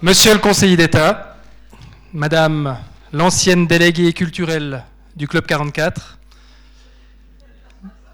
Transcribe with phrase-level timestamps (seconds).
[0.00, 1.36] Monsieur le conseiller d'État,
[2.12, 2.78] Madame
[3.12, 4.84] l'ancienne déléguée culturelle
[5.16, 6.20] du Club 44,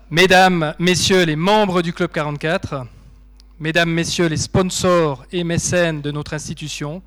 [0.08, 2.86] Mesdames, Messieurs les membres du Club 44,
[3.60, 7.02] Mesdames, Messieurs les sponsors et mécènes de notre institution,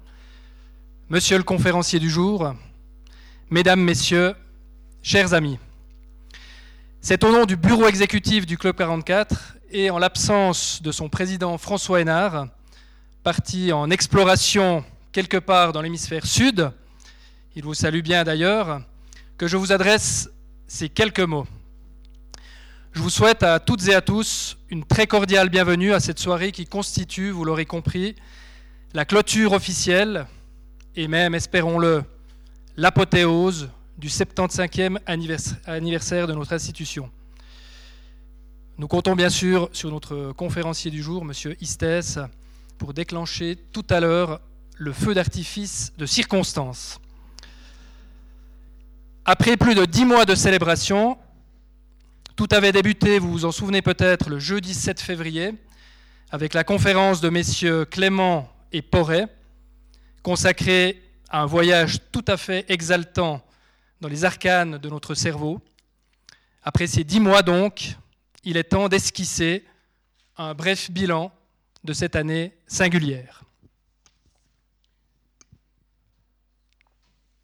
[1.09, 2.53] Monsieur le conférencier du jour,
[3.49, 4.35] Mesdames, Messieurs,
[5.01, 5.57] chers amis,
[7.01, 11.57] c'est au nom du bureau exécutif du Club 44 et en l'absence de son président
[11.57, 12.49] François Hénard,
[13.27, 16.71] parti en exploration quelque part dans l'hémisphère sud,
[17.57, 18.79] il vous salue bien d'ailleurs,
[19.37, 20.29] que je vous adresse
[20.65, 21.45] ces quelques mots.
[22.93, 26.54] Je vous souhaite à toutes et à tous une très cordiale bienvenue à cette soirée
[26.54, 28.15] qui constitue, vous l'aurez compris,
[28.93, 30.25] la clôture officielle
[30.96, 32.05] et même, espérons-le,
[32.77, 34.99] l'apothéose du 75e
[35.66, 37.11] anniversaire de notre institution.
[38.77, 41.55] Nous comptons bien sûr sur notre conférencier du jour, M.
[41.59, 42.19] Istès,
[42.77, 44.39] pour déclencher tout à l'heure
[44.77, 46.99] le feu d'artifice de circonstance.
[49.25, 51.17] Après plus de dix mois de célébration,
[52.35, 55.53] tout avait débuté, vous vous en souvenez peut-être, le jeudi 7 février,
[56.29, 59.27] avec la conférence de messieurs Clément et Porret,
[60.21, 63.43] consacrée à un voyage tout à fait exaltant
[64.02, 65.59] dans les arcanes de notre cerveau.
[66.63, 67.95] Après ces dix mois donc,
[68.43, 69.65] il est temps d'esquisser
[70.37, 71.31] un bref bilan
[71.88, 73.45] de cette année singulière.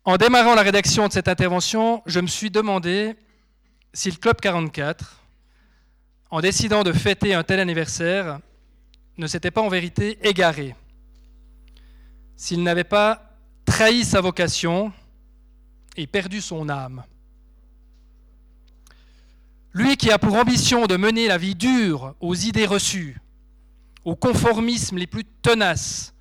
[0.03, 3.16] En démarrant la rédaction de cette intervention, je me suis demandé
[3.94, 5.21] si le Club 44,
[6.30, 8.41] en décidant de fêter un tel anniversaire,
[9.17, 10.75] ne s'était pas en vérité égaré,
[12.36, 14.91] s'il n'avait pas trahi sa vocation
[15.95, 17.05] et perdu son âme.
[19.71, 23.22] Lui qui a pour ambition de mener la vie dure aux idées reçues,
[24.05, 26.13] aux conformismes les plus tenaces,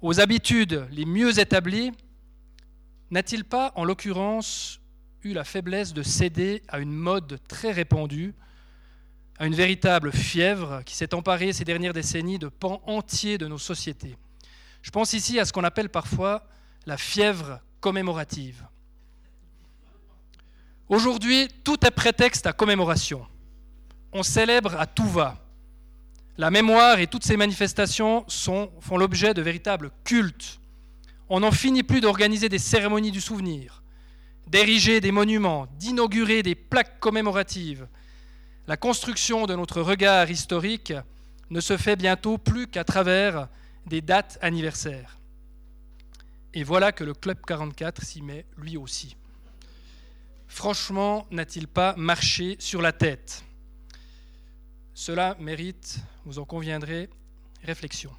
[0.00, 1.92] aux habitudes les mieux établies,
[3.10, 4.80] n'a-t-il pas, en l'occurrence,
[5.22, 8.34] eu la faiblesse de céder à une mode très répandue,
[9.38, 13.58] à une véritable fièvre qui s'est emparée ces dernières décennies de pans entiers de nos
[13.58, 14.16] sociétés?
[14.82, 16.46] Je pense ici à ce qu'on appelle parfois
[16.86, 18.64] la fièvre commémorative.
[20.88, 23.26] Aujourd'hui, tout est prétexte à commémoration.
[24.12, 25.44] On célèbre à tout va.
[26.38, 30.60] La mémoire et toutes ces manifestations font l'objet de véritables cultes.
[31.28, 33.82] On n'en finit plus d'organiser des cérémonies du souvenir,
[34.46, 37.88] d'ériger des monuments, d'inaugurer des plaques commémoratives.
[38.68, 40.92] La construction de notre regard historique
[41.50, 43.48] ne se fait bientôt plus qu'à travers
[43.86, 45.18] des dates anniversaires.
[46.54, 49.16] Et voilà que le Club 44 s'y met lui aussi.
[50.46, 53.42] Franchement, n'a-t-il pas marché sur la tête?
[54.94, 57.08] Cela mérite, vous en conviendrez,
[57.62, 58.10] réflexion.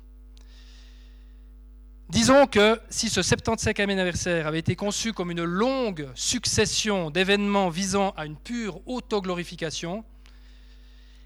[2.09, 8.09] Disons que si ce 75e anniversaire avait été conçu comme une longue succession d'événements visant
[8.17, 10.03] à une pure autoglorification,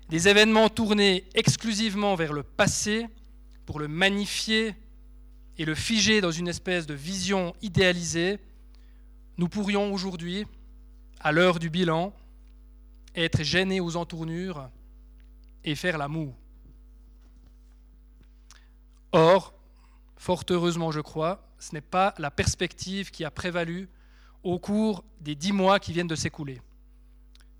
[0.10, 3.08] des événements tournés exclusivement vers le passé
[3.66, 4.76] pour le magnifier
[5.58, 8.40] et le figer dans une espèce de vision idéalisée,
[9.38, 10.46] nous pourrions aujourd'hui,
[11.22, 12.14] à l'heure du bilan,
[13.16, 14.70] être gênés aux entournures
[15.64, 16.36] et faire l'amour.
[19.14, 19.54] Or,
[20.18, 23.88] fort heureusement je crois, ce n'est pas la perspective qui a prévalu
[24.42, 26.60] au cours des dix mois qui viennent de s'écouler.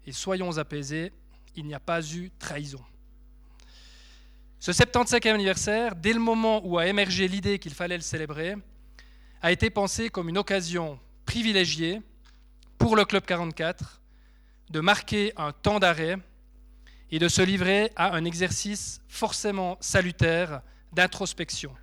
[0.08, 1.14] Et soyons apaisés,
[1.56, 2.84] il n'y a pas eu trahison.
[4.60, 8.56] Ce 75e anniversaire, dès le moment où a émergé l'idée qu'il fallait le célébrer,
[9.44, 12.02] a été pensé comme une occasion privilégiée
[12.80, 14.02] pour le Club 44
[14.72, 16.18] de marquer un temps d'arrêt
[17.12, 21.74] et de se livrer à un exercice forcément salutaire d'introspection.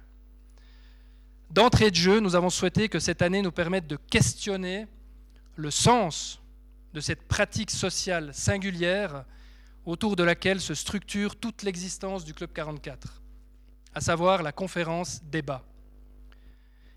[1.50, 4.87] D'entrée de jeu, nous avons souhaité que cette année nous permette de questionner
[5.56, 6.41] le sens
[6.94, 9.25] de cette pratique sociale singulière
[9.84, 13.20] autour de laquelle se structure toute l'existence du Club 44,
[13.94, 15.62] à savoir la conférence débat.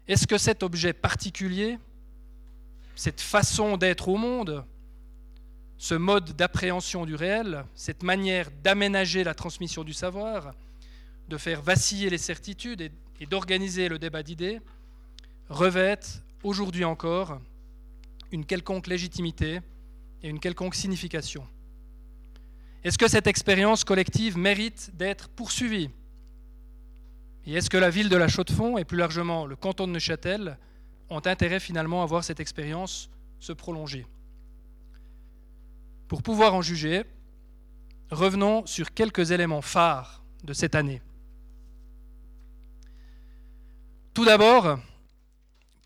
[0.08, 1.80] Est-ce que cet objet particulier
[2.96, 4.64] cette façon d'être au monde,
[5.78, 10.54] ce mode d'appréhension du réel, cette manière d'aménager la transmission du savoir,
[11.34, 14.62] de faire vaciller les certitudes et, d'organiser le débat d'idées,
[15.50, 17.40] revêtent aujourd'hui encore
[18.32, 19.62] une quelconque légitimité
[20.22, 21.48] et une quelconque signification.
[22.84, 25.90] Est-ce que cette expérience collective mérite d'être poursuivie?
[27.48, 30.60] Et est-ce que la ville de la Chaux-de-Fonds et plus largement le canton de Neuchâtel
[31.10, 33.10] ont intérêt finalement à voir cette expérience
[33.40, 34.06] se prolonger?
[36.08, 37.06] Pour pouvoir en juger,
[38.12, 41.02] revenons sur quelques éléments phares de cette année.
[44.14, 44.78] Tout d'abord,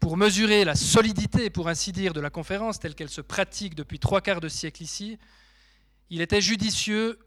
[0.02, 4.00] pour mesurer la solidité, pour ainsi dire, de la conférence telle qu'elle se pratique depuis
[4.00, 5.18] trois quarts de siècle ici,
[6.10, 7.20] il était judicieux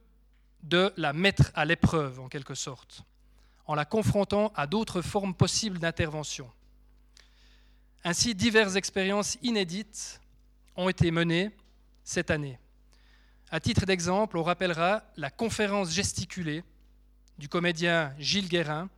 [0.62, 3.02] de la mettre à l'épreuve, en quelque sorte,
[3.64, 6.50] en la confrontant à d'autres formes possibles d'intervention.
[8.04, 10.20] Ainsi, diverses expériences inédites
[10.76, 11.50] ont été menées
[12.04, 12.58] cette année.
[13.50, 16.62] À titre d'exemple, on rappellera la conférence gesticulée
[17.38, 18.90] du comédien Gilles Guérin,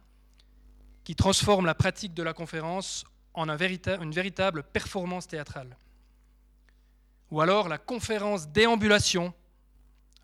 [1.04, 3.04] qui transforme la pratique de la conférence
[3.34, 5.76] en une véritable performance théâtrale.
[7.30, 9.32] Ou alors la conférence déambulation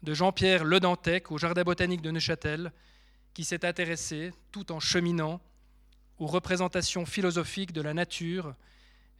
[0.03, 2.73] de Jean-Pierre Ledantec au Jardin botanique de Neuchâtel,
[3.35, 5.41] qui s'est intéressé, tout en cheminant,
[6.19, 8.55] aux représentations philosophiques de la nature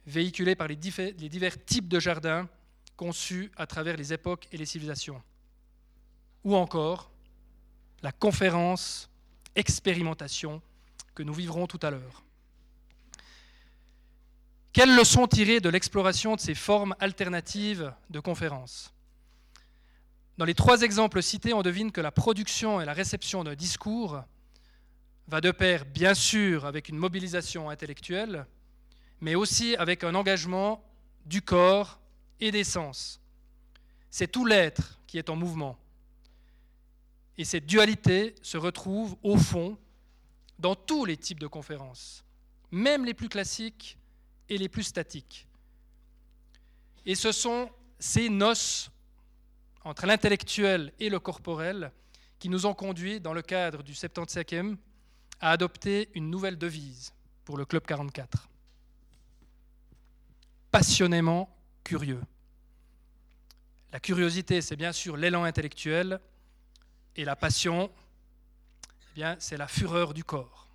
[0.05, 2.47] véhiculées par les divers types de jardins
[2.95, 5.21] conçus à travers les époques et les civilisations.
[6.43, 7.11] Ou encore
[8.01, 9.09] la conférence
[9.55, 10.61] expérimentation
[11.15, 12.23] que nous vivrons tout à l'heure.
[14.71, 18.93] Quelles leçons tirer de l'exploration de ces formes alternatives de conférences?
[20.37, 24.23] Dans les trois exemples cités, on devine que la production et la réception d'un discours
[25.27, 28.45] va de pair, bien sûr, avec une mobilisation intellectuelle,
[29.21, 30.83] mais aussi avec un engagement
[31.25, 31.99] du corps
[32.39, 33.19] et des sens.
[34.09, 35.77] C'est tout l'être qui est en mouvement.
[37.37, 39.77] Et cette dualité se retrouve au fond
[40.59, 42.23] dans tous les types de conférences,
[42.71, 43.97] même les plus classiques
[44.49, 45.47] et les plus statiques.
[47.05, 48.91] Et ce sont ces noces
[49.83, 51.91] entre l'intellectuel et le corporel
[52.37, 54.77] qui nous ont conduits, dans le cadre du 75e,
[55.41, 57.13] à adopter une nouvelle devise
[57.45, 58.49] pour le Club 44.
[60.71, 61.49] Passionnément
[61.83, 62.21] curieux.
[63.91, 66.21] La curiosité, c'est bien sûr l'élan intellectuel,
[67.15, 67.91] et la passion,
[69.39, 70.67] c'est la fureur du corps.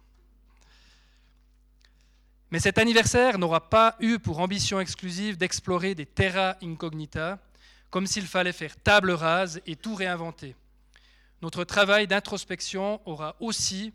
[2.51, 7.39] Mais cet anniversaire n'aura pas eu pour ambition exclusive d'explorer des terra incognita,
[7.91, 10.55] comme s'il fallait faire table rase et tout réinventer.
[11.43, 13.93] Notre travail d'introspection aura aussi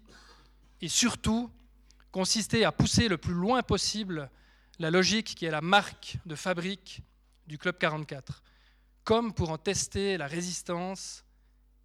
[0.82, 1.50] et surtout
[2.12, 4.30] consisté à pousser le plus loin possible
[4.80, 7.02] la logique qui est la marque de fabrique
[7.48, 8.44] du Club 44,
[9.04, 11.24] comme pour en tester la résistance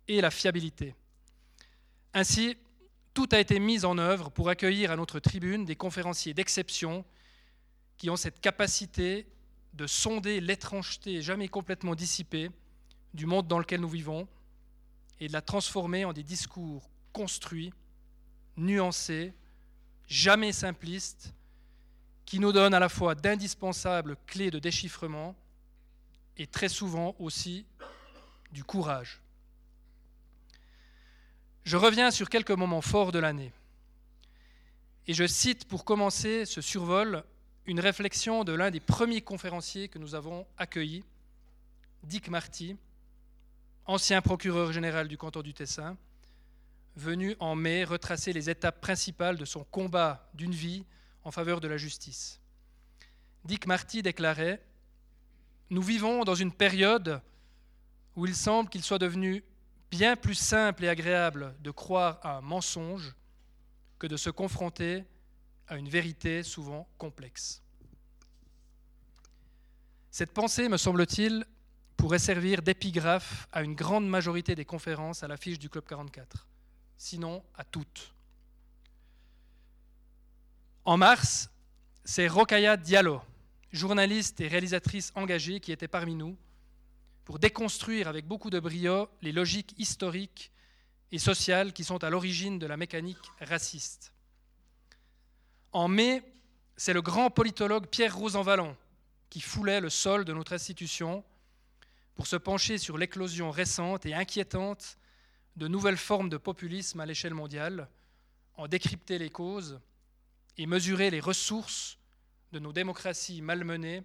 [0.08, 0.94] et la fiabilité.
[2.16, 2.56] Ainsi,
[3.12, 7.04] tout a été mis en œuvre pour accueillir à notre tribune des conférenciers d'exception
[7.96, 9.26] qui ont cette capacité
[9.72, 12.50] de sonder l'étrangeté jamais complètement dissipée
[13.14, 14.28] du monde dans lequel nous vivons
[15.18, 17.72] et de la transformer en des discours construits,
[18.56, 19.34] nuancés,
[20.06, 21.34] jamais simplistes,
[22.24, 25.34] qui nous donnent à la fois d'indispensables clés de déchiffrement
[26.36, 27.66] et très souvent aussi
[28.52, 29.23] du courage.
[31.64, 33.50] Je reviens sur quelques moments forts de l'année.
[35.06, 37.24] Et je cite pour commencer ce survol
[37.66, 41.04] une réflexion de l'un des premiers conférenciers que nous avons accueillis,
[42.02, 42.76] Dick Marty,
[43.86, 45.96] ancien procureur général du canton du Tessin,
[46.96, 50.84] venu en mai retracer les étapes principales de son combat d'une vie
[51.24, 52.40] en faveur de la justice.
[53.44, 54.62] Dick Marty déclarait
[55.70, 57.22] Nous vivons dans une période
[58.16, 59.42] où il semble qu'il soit devenu
[59.96, 63.14] bien plus simple et agréable de croire à un mensonge
[64.00, 65.04] que de se confronter
[65.68, 67.62] à une vérité souvent complexe.
[70.10, 71.46] Cette pensée, me semble-t-il,
[71.96, 76.48] pourrait servir d'épigraphe à une grande majorité des conférences à l'affiche du Club 44,
[76.96, 78.12] sinon à toutes.
[80.84, 81.50] En mars,
[82.04, 83.22] c'est Rokaya Diallo,
[83.70, 86.36] journaliste et réalisatrice engagée, qui était parmi nous
[87.24, 90.52] pour déconstruire avec beaucoup de brio les logiques historiques
[91.10, 94.12] et sociales qui sont à l'origine de la mécanique raciste.
[95.72, 96.22] En mai,
[96.76, 98.76] c'est le grand politologue Pierre Rosanvallon
[99.30, 101.24] qui foulait le sol de notre institution
[102.14, 104.98] pour se pencher sur l'éclosion récente et inquiétante
[105.56, 107.88] de nouvelles formes de populisme à l'échelle mondiale,
[108.56, 109.80] en décrypter les causes
[110.56, 111.98] et mesurer les ressources
[112.52, 114.02] de nos démocraties malmenées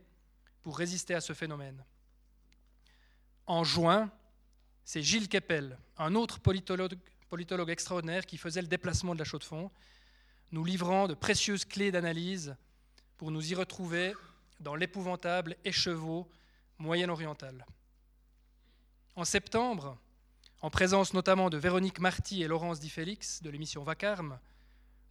[0.63, 1.83] pour résister à ce phénomène
[3.49, 4.11] en juin,
[4.85, 9.71] c'est Gilles Keppel, un autre politologue, extraordinaire qui faisait le déplacement de la Chaux-de-Fonds,
[10.51, 12.55] nous livrant de précieuses clés d'analyse
[13.17, 14.13] pour nous y retrouver
[14.59, 16.29] dans l'épouvantable écheveau
[16.77, 17.65] moyen-oriental.
[19.15, 19.97] En septembre,
[20.61, 24.39] en présence notamment de Véronique Marty et Laurence Di Félix de l'émission Vacarme,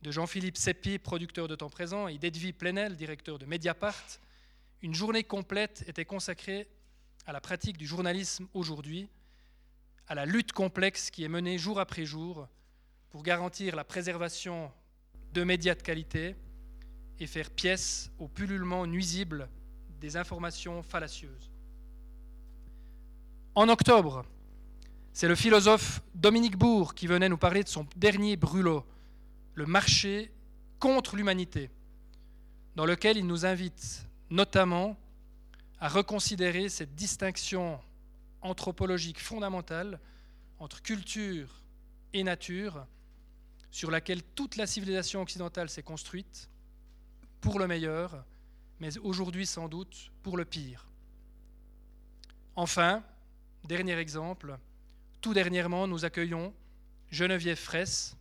[0.02, 4.20] de Jean-Philippe Seppi, producteur de Temps Présent, et d'Edwy Plenel, directeur de Mediapart,
[4.80, 6.68] une journée complète était consacrée
[7.28, 9.06] à la pratique du journalisme aujourd'hui,
[10.06, 12.48] à la lutte complexe qui est menée jour après jour
[13.10, 14.72] pour garantir la préservation
[15.34, 16.36] de médias de qualité,
[17.20, 19.50] et faire pièce au pullulement nuisible
[20.00, 21.50] des informations fallacieuses.
[23.54, 24.24] En octobre,
[25.12, 28.86] c'est le philosophe Dominique Bourg qui venait nous parler de son dernier brûlot,
[29.52, 30.32] le marché
[30.78, 31.70] contre l'humanité,
[32.74, 34.96] dans lequel il nous invite notamment
[35.80, 37.80] à reconsidérer cette distinction
[38.40, 40.00] anthropologique fondamentale
[40.58, 41.62] entre culture
[42.12, 42.86] et nature
[43.70, 46.48] sur laquelle toute la civilisation occidentale s'est construite,
[47.40, 48.24] pour le meilleur,
[48.80, 50.88] mais aujourd'hui sans doute pour le pire.
[52.56, 53.04] Enfin,
[53.64, 54.58] dernier exemple,
[55.20, 56.52] tout dernièrement, nous accueillons
[57.10, 58.16] Geneviève Fraisse,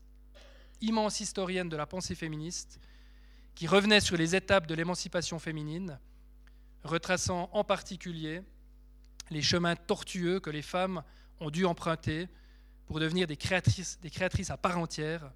[0.81, 2.79] immense historienne de la pensée féministe,
[3.55, 5.99] qui revenait sur les étapes de l'émancipation féminine,
[6.83, 8.41] retraçant en particulier
[9.29, 11.03] les chemins tortueux que les femmes
[11.39, 12.29] ont dû emprunter
[12.85, 13.99] pour devenir des créatrices,
[14.49, 15.31] à part entière,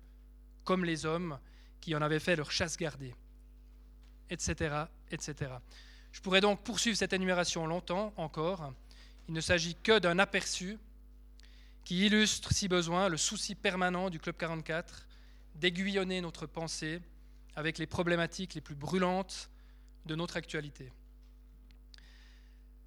[0.63, 1.38] comme les hommes
[1.81, 3.13] qui en avaient fait leur chasse gardée,
[4.29, 5.51] etc., etc.
[6.12, 8.74] Je pourrais donc poursuivre cette énumération longtemps encore.
[9.27, 10.77] Il ne s'agit que d'un aperçu
[11.83, 15.07] qui illustre, si besoin, le souci permanent du Club 44
[15.55, 17.01] d'aiguillonner notre pensée
[17.55, 19.50] avec les problématiques les plus brûlantes
[20.05, 20.91] de notre actualité.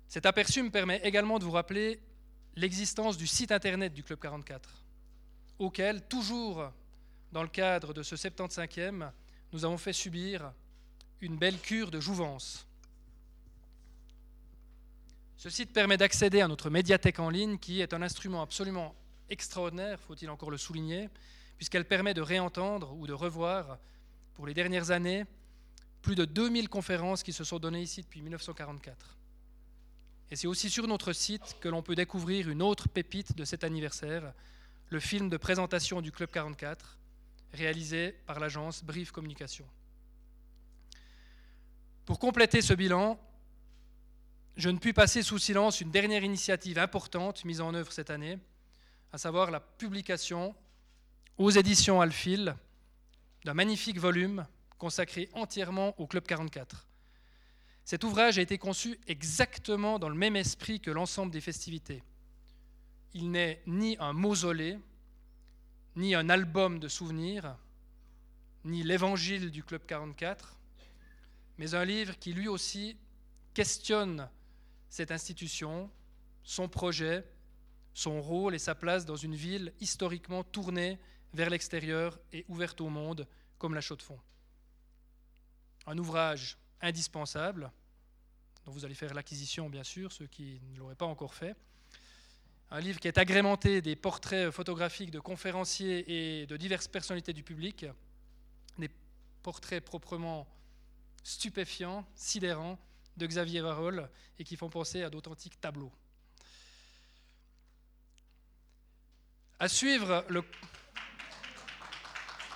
[0.08, 2.00] Cet aperçu me permet également de vous rappeler
[2.56, 4.68] l'existence du site internet du Club 44,
[5.58, 6.70] auquel, toujours
[7.32, 9.10] dans le cadre de ce 75e,
[9.52, 10.52] nous avons fait subir
[11.20, 12.66] une belle cure de jouvence.
[15.36, 18.94] Ce site permet d'accéder à notre médiathèque en ligne, qui est un instrument absolument
[19.28, 21.08] extraordinaire, faut-il encore le souligner,
[21.56, 23.78] puisqu'elle permet de réentendre ou de revoir,
[24.34, 25.24] pour les dernières années,
[26.02, 29.16] plus de 2000 conférences qui se sont données ici depuis 1944.
[30.30, 33.64] Et c'est aussi sur notre site que l'on peut découvrir une autre pépite de cet
[33.64, 34.32] anniversaire,
[34.90, 36.98] le film de présentation du Club 44,
[37.52, 39.66] réalisé par l'agence Brief Communication.
[42.04, 43.18] Pour compléter ce bilan,
[44.56, 48.38] je ne puis passer sous silence une dernière initiative importante mise en œuvre cette année,
[49.12, 50.54] à savoir la publication
[51.38, 52.54] aux éditions Alphil
[53.44, 54.46] d'un magnifique volume
[54.78, 56.86] consacré entièrement au Club 44.
[57.84, 62.02] Cet ouvrage a été conçu exactement dans le même esprit que l'ensemble des festivités.
[63.12, 64.78] Il n'est ni un mausolée,
[65.96, 67.56] ni un album de souvenirs,
[68.64, 70.56] ni l'évangile du Club 44,
[71.58, 72.96] mais un livre qui lui aussi
[73.52, 74.28] questionne
[74.88, 75.90] cette institution,
[76.42, 77.24] son projet,
[77.92, 80.98] son rôle et sa place dans une ville historiquement tournée
[81.34, 84.20] vers l'extérieur et ouverte au monde comme la Chaux-de-Fonds.
[85.86, 87.70] Un ouvrage indispensable,
[88.64, 91.56] dont vous allez faire l'acquisition bien sûr, ceux qui ne l'auraient pas encore fait.
[92.70, 97.42] Un livre qui est agrémenté des portraits photographiques de conférenciers et de diverses personnalités du
[97.42, 97.86] public,
[98.78, 98.90] des
[99.42, 100.46] portraits proprement
[101.22, 102.78] stupéfiants, sidérants,
[103.16, 105.92] de Xavier Varol et qui font penser à d'authentiques tableaux.
[109.58, 110.42] À suivre le.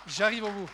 [0.08, 0.70] J'arrive au bout.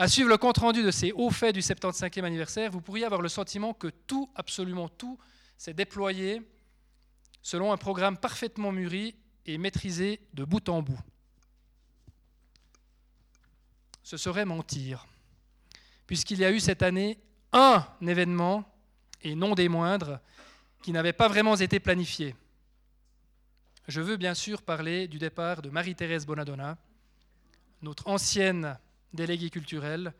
[0.00, 3.28] À suivre le compte-rendu de ces hauts faits du 75e anniversaire, vous pourriez avoir le
[3.28, 5.18] sentiment que tout, absolument tout,
[5.58, 6.40] s'est déployé
[7.42, 9.14] selon un programme parfaitement mûri
[9.44, 10.98] et maîtrisé de bout en bout.
[14.02, 15.06] Ce serait mentir
[16.06, 17.18] puisqu'il y a eu cette année
[17.52, 18.64] un événement,
[19.20, 20.18] et non des moindres,
[20.82, 22.34] qui n'avait pas vraiment été planifié.
[23.86, 26.78] Je veux bien sûr parler du départ de Marie-Thérèse Bonadonna,
[27.82, 28.78] notre ancienne
[29.12, 30.12] déléguée culturelle,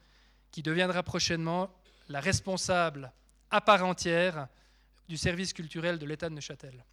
[0.51, 1.71] qui deviendra prochainement
[2.09, 3.13] la responsable
[3.51, 4.49] à part entière
[5.09, 6.85] du service culturel de l'État de Neuchâtel.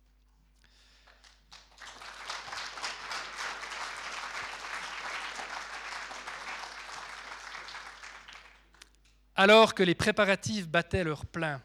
[9.38, 11.62] alors que les préparatifs battaient leur plein.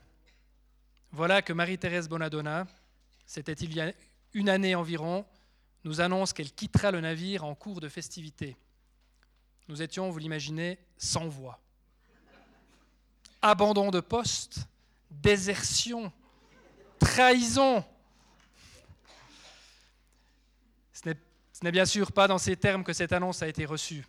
[1.10, 2.66] Voilà que Marie-Thérèse Bonadonna,
[3.26, 3.92] c'était il y a
[4.34, 5.24] une année environ,
[5.84, 8.56] nous annonce qu'elle quittera le navire en cours de festivité.
[9.68, 11.60] Nous étions, vous l'imaginez, sans voix.
[13.40, 14.66] Abandon de poste,
[15.10, 16.12] désertion,
[16.98, 17.84] trahison.
[20.92, 24.04] Ce n'est bien sûr pas dans ces termes que cette annonce a été reçue.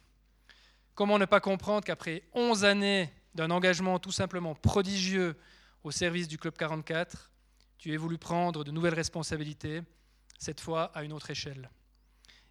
[0.96, 5.38] Comment ne pas comprendre qu'après 11 années d'un engagement tout simplement prodigieux
[5.84, 7.32] au service du Club 44,
[7.78, 9.82] tu aies voulu prendre de nouvelles responsabilités,
[10.40, 11.70] cette fois à une autre échelle?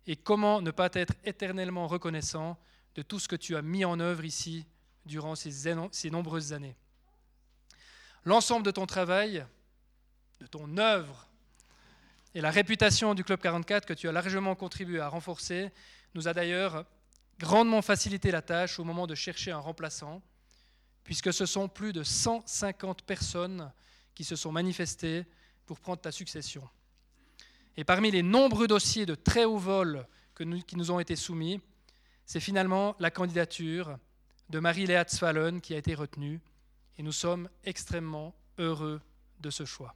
[0.06, 2.56] Et comment ne pas être éternellement reconnaissant
[2.94, 4.66] de tout ce que tu as mis en œuvre ici
[5.06, 6.76] durant ces, nombreuses années.
[8.24, 9.44] L'ensemble de ton travail,
[10.40, 11.28] de ton œuvre
[12.34, 15.70] et la réputation du Club 44 que tu as largement contribué à renforcer
[16.14, 16.84] nous a d'ailleurs
[17.38, 20.22] grandement facilité la tâche au moment de chercher un remplaçant,
[21.02, 23.72] puisque ce sont plus de 150 personnes
[24.14, 25.24] qui se sont manifestées
[25.66, 26.68] pour prendre ta succession.
[27.76, 30.06] Et parmi les nombreux dossiers de très haut vol
[30.36, 31.60] qui nous ont été soumis,
[32.26, 33.98] c'est finalement la candidature
[34.48, 36.40] de Marie-Léa Tzfallen qui a été retenue,
[36.98, 39.00] et nous sommes extrêmement heureux
[39.40, 39.94] de ce choix.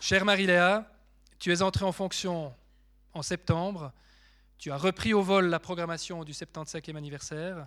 [0.00, 0.88] Chère Marie-Léa,
[1.38, 2.54] tu es entrée en fonction
[3.12, 3.92] en septembre,
[4.58, 7.66] tu as repris au vol la programmation du 75e anniversaire,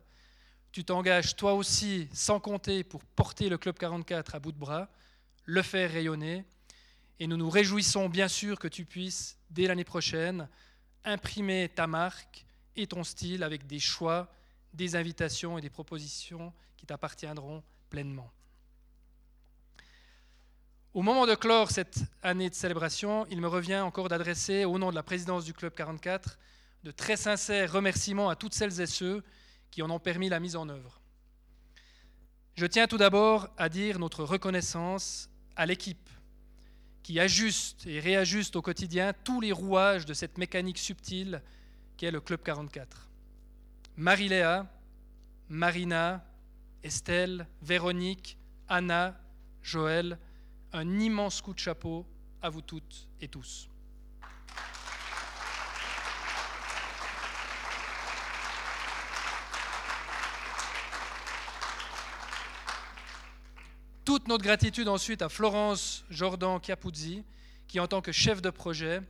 [0.71, 4.87] tu t'engages toi aussi sans compter pour porter le Club 44 à bout de bras,
[5.49, 6.45] le faire rayonner,
[7.19, 10.47] et nous nous réjouissons bien sûr que tu puisses, dès l'année prochaine,
[11.03, 14.31] imprimer ta marque et ton style avec des choix,
[14.73, 18.31] des invitations et des propositions qui t'appartiendront pleinement.
[20.93, 24.91] Au moment de clore cette année de célébration, il me revient encore d'adresser, au nom
[24.91, 26.37] de la présidence du Club 44,
[26.83, 29.23] de très sincères remerciements à toutes celles et ceux
[29.71, 31.01] qui en ont permis la mise en œuvre.
[32.55, 35.29] Je tiens tout d'abord à dire notre reconnaissance
[35.59, 36.09] à l'équipe
[37.03, 41.41] qui ajuste et réajuste au quotidien tous les rouages de cette mécanique subtile
[41.97, 43.09] qu'est le Club 44.
[43.97, 44.71] Marie-Léa,
[45.49, 46.25] Marina,
[46.81, 48.37] Estelle, Véronique,
[48.69, 49.19] Anna,
[49.61, 50.17] Joël,
[50.71, 52.05] un immense coup de chapeau
[52.41, 53.69] à vous toutes et tous.
[64.09, 67.23] Toute notre gratitude ensuite à Florence Jordan Chiapuzzi,
[67.67, 69.03] qui en tant que chef de projet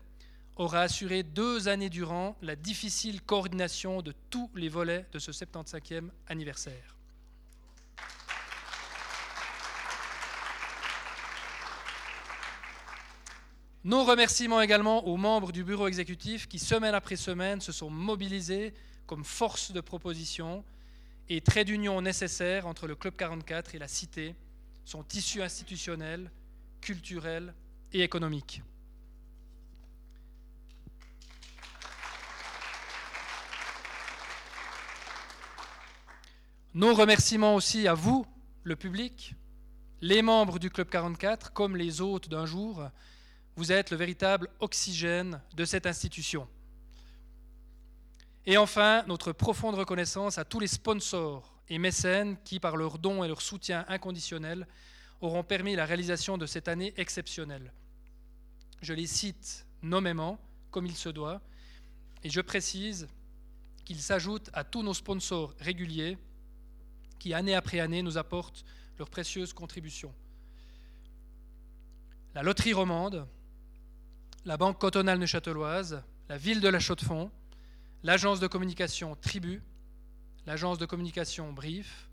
[0.58, 6.10] aura assuré deux années durant la difficile coordination de tous les volets de ce 75e
[6.27, 6.98] anniversaire.
[13.86, 18.73] Nos remerciements également aux membres du bureau exécutif qui, semaine après semaine, se sont mobilisés
[19.08, 20.65] comme force de proposition
[21.30, 24.36] et trait d'union nécessaire entre le Club 44 et la Cité,
[24.89, 26.32] son tissu institutionnel,
[26.82, 27.54] culturel
[27.93, 28.63] et économique.
[36.73, 38.25] Nos remerciements aussi à vous,
[38.63, 39.36] le public,
[40.02, 42.89] les membres du Club 44, comme les hôtes d'un jour,
[43.58, 46.47] vous êtes le véritable oxygène de cette institution.
[48.47, 53.23] Et enfin, notre profonde reconnaissance à tous les sponsors et mécènes qui, par leurs dons
[53.23, 54.67] et leur soutien inconditionnel,
[55.21, 57.73] auront permis la réalisation de cette année exceptionnelle.
[58.82, 60.39] Je les cite nommément,
[60.71, 61.41] comme il se doit,
[62.23, 63.08] et je précise
[63.86, 66.17] qu'ils s'ajoutent à tous nos sponsors réguliers
[67.17, 68.63] qui, année après année, nous apportent
[68.97, 70.13] leurs précieuses contributions.
[72.36, 73.27] La Loterie Romande,
[74.45, 77.32] la Banque cotonale neuchâteloise, la ville de la Chaux-de-Fonds,
[78.03, 79.62] l'agence de communication Tribu,
[80.45, 82.10] l'agence de communication Brief,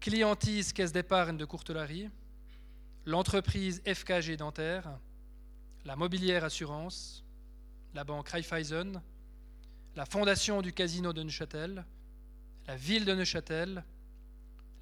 [0.00, 2.10] Clientise Caisse d'épargne de Courtelary,
[3.06, 4.98] l'entreprise FKG Dentaire,
[5.84, 7.24] la Mobilière Assurance,
[7.94, 9.02] la banque Raiffeisen,
[9.96, 11.84] la Fondation du Casino de Neuchâtel,
[12.66, 13.84] la ville de Neuchâtel,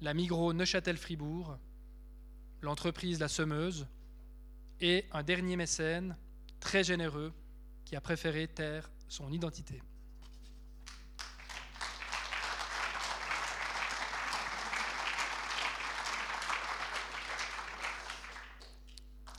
[0.01, 1.57] la Migros Neuchâtel-Fribourg,
[2.61, 3.87] l'entreprise La Semeuse
[4.79, 6.15] et un dernier mécène,
[6.59, 7.33] très généreux
[7.85, 9.81] qui a préféré taire son identité.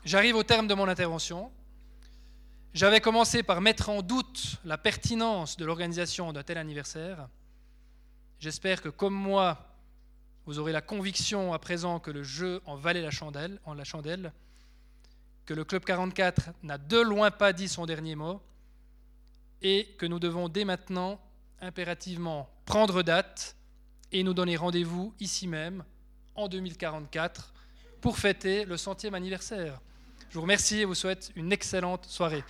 [0.04, 1.50] J'arrive au terme de mon intervention.
[2.74, 7.28] J'avais commencé par mettre en doute la pertinence de l'organisation d'un tel anniversaire.
[8.38, 9.66] J'espère que, comme moi,
[10.44, 13.84] vous aurez la conviction à présent que le jeu en valait la chandelle, en la
[13.84, 14.32] chandelle
[15.46, 18.40] que le Club 44 n'a de loin pas dit son dernier mot
[19.62, 21.20] et que nous devons dès maintenant
[21.60, 23.56] impérativement prendre date
[24.12, 25.84] et nous donner rendez-vous ici même
[26.34, 27.52] en 2044
[28.00, 29.80] pour fêter le centième anniversaire.
[30.34, 32.42] Je vous remercie et vous souhaite une excellente soirée.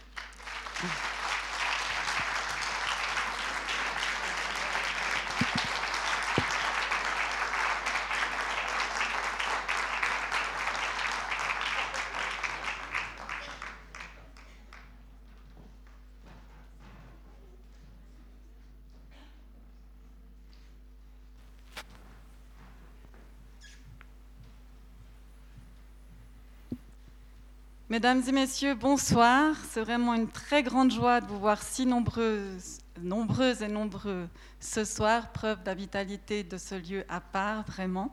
[27.95, 29.55] Mesdames et messieurs, bonsoir.
[29.71, 34.29] C'est vraiment une très grande joie de vous voir si nombreuses, et nombreux
[34.59, 38.13] ce soir, preuve de de ce lieu à part, vraiment.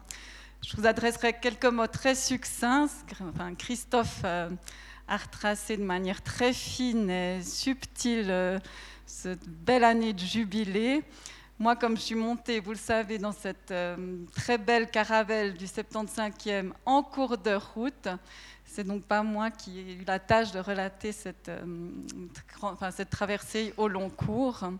[0.64, 2.90] Je vous adresserai quelques mots très succincts.
[3.28, 8.62] Enfin, Christophe a retracé de manière très fine et subtile
[9.08, 11.02] cette belle année de jubilé.
[11.62, 13.96] Moi, comme je suis montée, vous le savez, dans cette euh,
[14.34, 18.08] très belle caravelle du 75e en cours de route,
[18.66, 21.92] c'est donc pas moi qui ai eu la tâche de relater cette, euh,
[23.12, 24.72] traversée au long cours.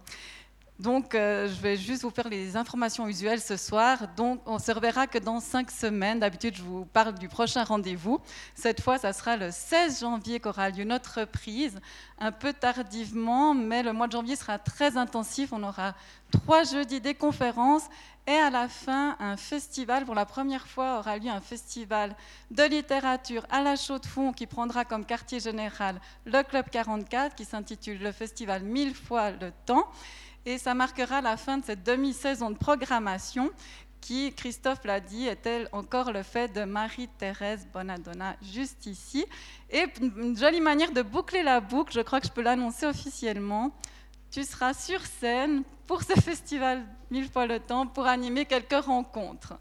[0.82, 4.08] Donc, euh, je vais juste vous faire les informations usuelles ce soir.
[4.18, 6.20] Donc, on se reverra que dans cinq semaines.
[6.20, 8.20] D'habitude, je vous parle du prochain rendez-vous.
[8.56, 11.80] Cette fois, ça sera le 16 janvier qu'aura lieu notre reprise,
[12.18, 15.54] un peu tardivement, mais le mois de janvier sera très intensif.
[15.54, 15.94] On aura
[16.32, 17.88] trois jeudis des conférences
[18.26, 20.06] et à la fin, un festival.
[20.06, 22.16] Pour la première fois, aura lieu un festival
[22.50, 28.00] de littérature à la Chaux-de-Fonds qui prendra comme quartier général le Club 44, qui s'intitule
[28.02, 29.88] le festival Mille fois le temps
[30.46, 33.52] et ça marquera la fin de cette demi-saison de programmation
[34.02, 39.26] qui, Christophe l'a dit, est-elle encore le fait de Marie-Thérèse Bonadonna juste ici.
[39.70, 43.72] Et une jolie manière de boucler la boucle, je crois que je peux l'annoncer officiellement.
[44.32, 49.54] Tu seras sur scène pour ce festival Mille fois le temps pour animer quelques rencontres.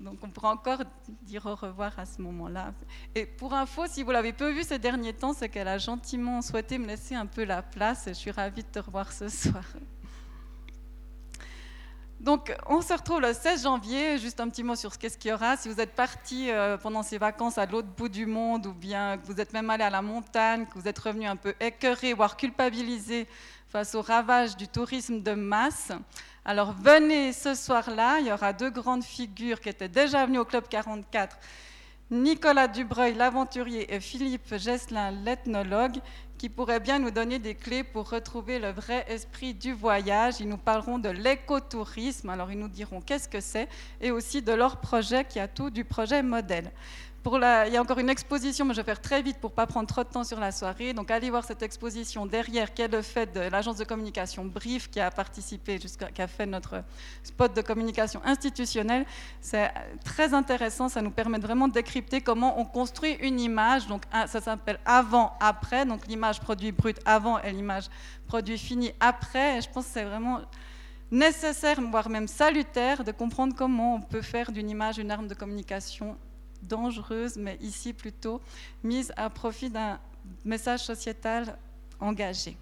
[0.00, 0.82] Donc on pourra encore
[1.22, 2.72] dire au revoir à ce moment-là.
[3.14, 6.42] Et pour info, si vous l'avez peu vu ces derniers temps, c'est qu'elle a gentiment
[6.42, 8.04] souhaité me laisser un peu la place.
[8.06, 9.64] Je suis ravie de te revoir ce soir.
[12.24, 14.16] Donc, on se retrouve le 16 janvier.
[14.16, 15.58] Juste un petit mot sur ce qu'est-ce qu'il y aura.
[15.58, 19.18] Si vous êtes parti euh, pendant ces vacances à l'autre bout du monde, ou bien
[19.18, 22.14] que vous êtes même allé à la montagne, que vous êtes revenu un peu écœuré,
[22.14, 23.28] voire culpabilisé
[23.68, 25.92] face au ravage du tourisme de masse,
[26.44, 28.18] alors venez ce soir-là.
[28.20, 31.36] Il y aura deux grandes figures qui étaient déjà venues au Club 44.
[32.10, 35.96] Nicolas Dubreuil, l'aventurier, et Philippe Gesselin, l'ethnologue,
[36.36, 40.40] qui pourraient bien nous donner des clés pour retrouver le vrai esprit du voyage.
[40.40, 43.68] Ils nous parleront de l'écotourisme, alors ils nous diront qu'est-ce que c'est,
[44.02, 46.70] et aussi de leur projet qui a tout du projet modèle
[47.26, 49.66] il y a encore une exposition, mais je vais faire très vite pour ne pas
[49.66, 50.92] prendre trop de temps sur la soirée.
[50.92, 54.90] Donc allez voir cette exposition derrière, qui est le fait de l'agence de communication Brief,
[54.90, 56.82] qui a participé, qui a fait notre
[57.22, 59.06] spot de communication institutionnelle.
[59.40, 59.70] C'est
[60.04, 63.86] très intéressant, ça nous permet vraiment de décrypter comment on construit une image.
[63.86, 67.86] Donc ça s'appelle avant-après, donc l'image produit brut avant et l'image
[68.26, 69.62] produit fini après.
[69.62, 70.40] Je pense que c'est vraiment
[71.10, 75.34] nécessaire, voire même salutaire, de comprendre comment on peut faire d'une image une arme de
[75.34, 76.16] communication
[76.68, 78.40] dangereuse, mais ici plutôt
[78.82, 79.98] mise à profit d'un
[80.44, 81.56] message sociétal
[82.00, 82.56] engagé.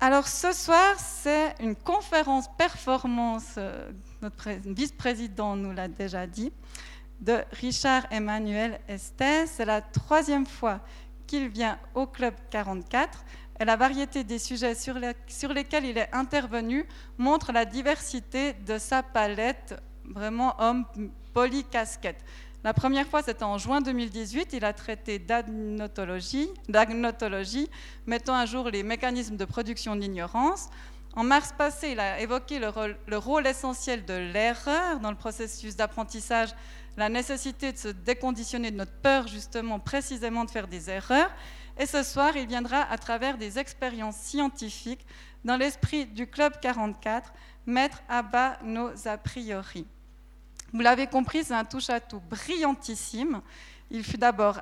[0.00, 6.52] Alors ce soir, c'est une conférence performance, euh, notre vice-président nous l'a déjà dit,
[7.20, 9.46] de Richard Emmanuel Estes.
[9.46, 10.80] C'est la troisième fois
[11.26, 13.24] qu'il vient au Club 44
[13.60, 18.78] et la variété des sujets sur, sur lesquels il est intervenu montre la diversité de
[18.78, 19.74] sa palette
[20.10, 20.84] vraiment homme
[21.32, 22.24] polycasquette.
[22.64, 24.54] La première fois, c'était en juin 2018.
[24.54, 26.48] Il a traité d'agnotologie,
[28.06, 30.70] mettant à jour les mécanismes de production de l'ignorance.
[31.16, 35.16] En mars passé, il a évoqué le rôle, le rôle essentiel de l'erreur dans le
[35.16, 36.54] processus d'apprentissage,
[36.96, 41.30] la nécessité de se déconditionner de notre peur, justement, précisément de faire des erreurs.
[41.78, 45.06] Et ce soir, il viendra à travers des expériences scientifiques
[45.44, 47.32] dans l'esprit du Club 44,
[47.66, 49.86] mettre à bas nos a priori.
[50.74, 53.42] Vous l'avez compris, c'est un touche-à-tout brillantissime.
[53.92, 54.60] Il fut d'abord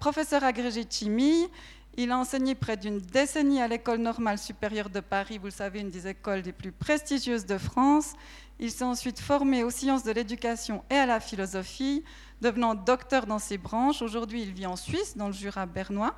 [0.00, 1.48] professeur agrégé de chimie.
[1.96, 5.78] Il a enseigné près d'une décennie à l'École normale supérieure de Paris, vous le savez,
[5.78, 8.14] une des écoles les plus prestigieuses de France.
[8.58, 12.02] Il s'est ensuite formé aux sciences de l'éducation et à la philosophie,
[12.40, 14.02] devenant docteur dans ses branches.
[14.02, 16.16] Aujourd'hui, il vit en Suisse, dans le Jura bernois.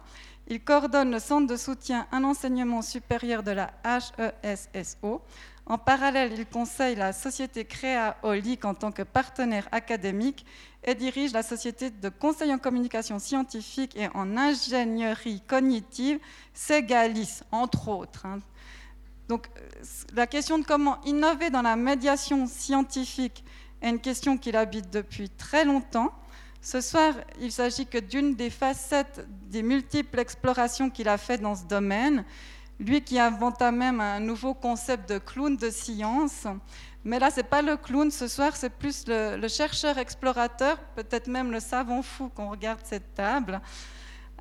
[0.49, 3.70] Il coordonne le centre de soutien à l'enseignement supérieur de la
[4.42, 5.20] HESSO,
[5.66, 10.46] en parallèle, il conseille la société Créa Olic en tant que partenaire académique
[10.85, 16.20] et dirige la société de conseil en communication scientifique et en ingénierie cognitive
[16.55, 18.26] Segalis, entre autres.
[18.26, 18.38] Hein.
[19.29, 19.48] Donc,
[20.14, 23.42] la question de comment innover dans la médiation scientifique
[23.83, 26.12] est une question qu'il habite depuis très longtemps.
[26.62, 31.57] Ce soir, il s'agit que d'une des facettes des multiples explorations qu'il a faites dans
[31.57, 32.24] ce domaine
[32.78, 36.46] lui qui inventa même un nouveau concept de clown de science.
[37.04, 41.28] Mais là, ce n'est pas le clown ce soir, c'est plus le, chercheur explorateur, peut-être
[41.28, 43.60] même le savant fou qu'on regarde cette table.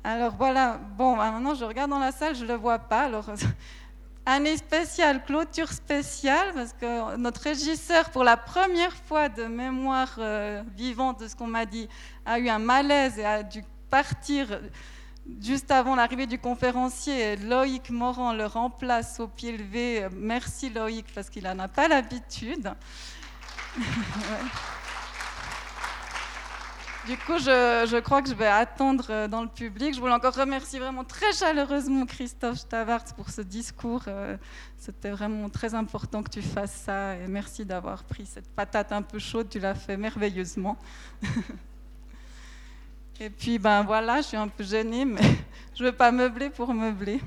[0.02, 3.02] Alors voilà, bon, bah, maintenant je regarde dans la salle, je ne le vois pas.
[3.02, 3.30] Alors,
[4.26, 10.62] année spéciale, clôture spéciale, parce que notre régisseur, pour la première fois de mémoire euh,
[10.76, 11.88] vivante de ce qu'on m'a dit,
[12.24, 14.60] a eu un malaise et a dû partir
[15.42, 20.06] Juste avant l'arrivée du conférencier, Loïc Morand le remplace au pied levé.
[20.12, 22.72] Merci Loïc parce qu'il n'en a pas l'habitude.
[27.06, 29.94] Du coup, je, crois que je vais attendre euh, dans le public.
[29.94, 34.02] Je voulais encore remercier vraiment très chaleureusement Christophe Stavart pour ce discours.
[34.08, 34.36] Euh,
[34.76, 37.14] c'était vraiment très important que tu fasses ça.
[37.14, 39.48] Et merci d'avoir pris cette patate un peu chaude.
[39.48, 40.76] Tu l'as fait merveilleusement.
[43.18, 45.20] et puis, ben voilà, je suis un peu gênée, mais
[45.74, 47.20] je ne veux pas meubler pour meubler.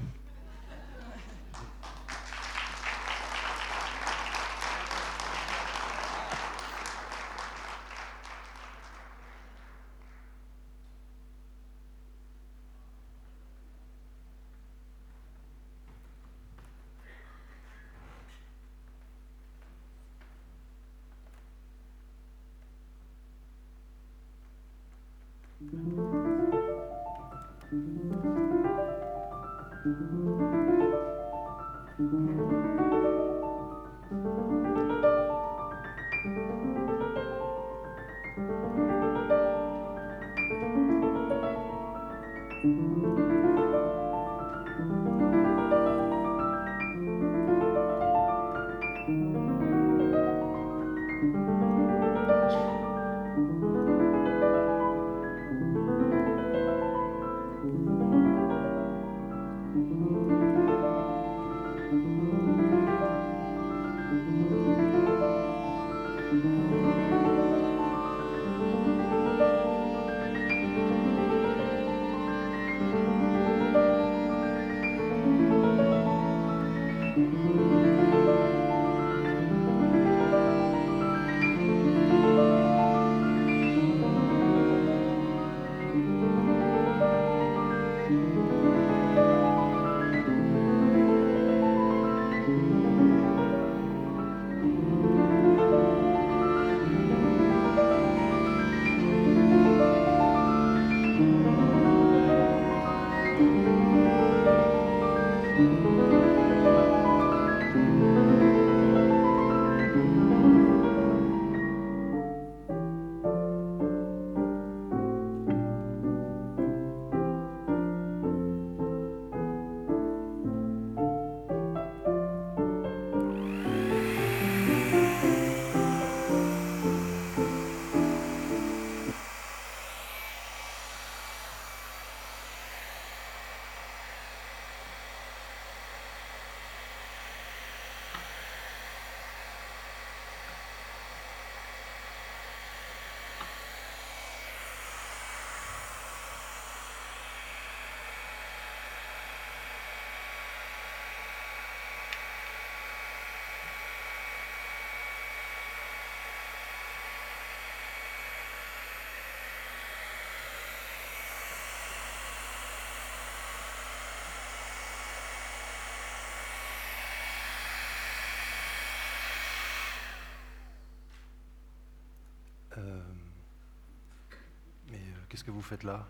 [175.30, 176.06] Qu'est-ce que vous faites là?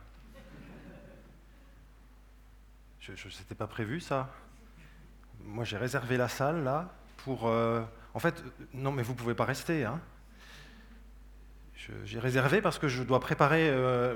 [3.01, 4.29] Je n'était pas prévu ça?
[5.43, 7.47] Moi j'ai réservé la salle là pour...
[7.47, 7.81] Euh,
[8.13, 9.85] en fait, non mais vous pouvez pas rester.
[9.85, 9.99] Hein.
[12.05, 13.71] J'ai réservé parce que je dois préparer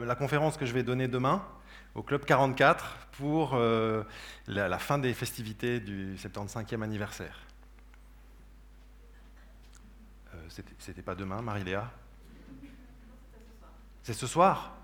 [0.05, 1.43] la conférence que je vais donner demain
[1.95, 4.05] au Club 44 pour la,
[4.67, 7.39] la, fin des festivités du 75e anniversaire.
[10.77, 11.89] C'était pas demain, Marie-Léa?
[14.03, 14.75] C'est ce soir?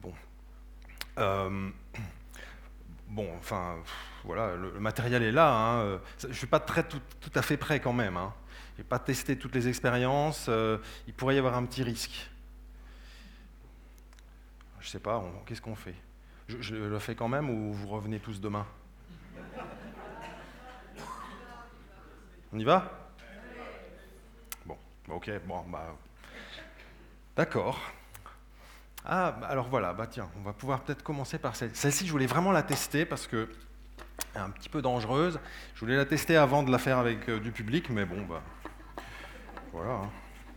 [0.00, 0.14] Bon.
[1.18, 1.70] Euh,
[3.08, 3.76] bon, enfin,
[4.24, 5.52] voilà, le, matériel est là.
[5.52, 6.00] Hein.
[6.20, 7.00] Je ne suis pas très, tout,
[7.34, 8.16] à fait prêt quand même.
[8.16, 8.34] Hein.
[8.76, 10.46] Je n'ai pas testé toutes les expériences.
[10.48, 12.30] Euh, il pourrait y avoir un petit risque.
[14.80, 15.96] Je ne sais pas, qu'est-ce qu'on fait?
[16.48, 18.66] Je, le fais quand même ou vous revenez tous demain?
[22.52, 23.08] On y va?
[25.10, 25.96] Ok, bon, bah.
[27.34, 27.80] D'accord.
[29.04, 31.74] Ah, bah, alors voilà, bah tiens, on va pouvoir peut-être commencer par celle.
[31.74, 33.48] Celle-ci, je voulais vraiment la tester parce que
[34.34, 35.40] est un petit peu dangereuse.
[35.74, 38.42] Je voulais la tester avant de la faire avec euh, du public, mais bon, bah.
[39.72, 39.92] Voilà.
[39.92, 40.10] Hein.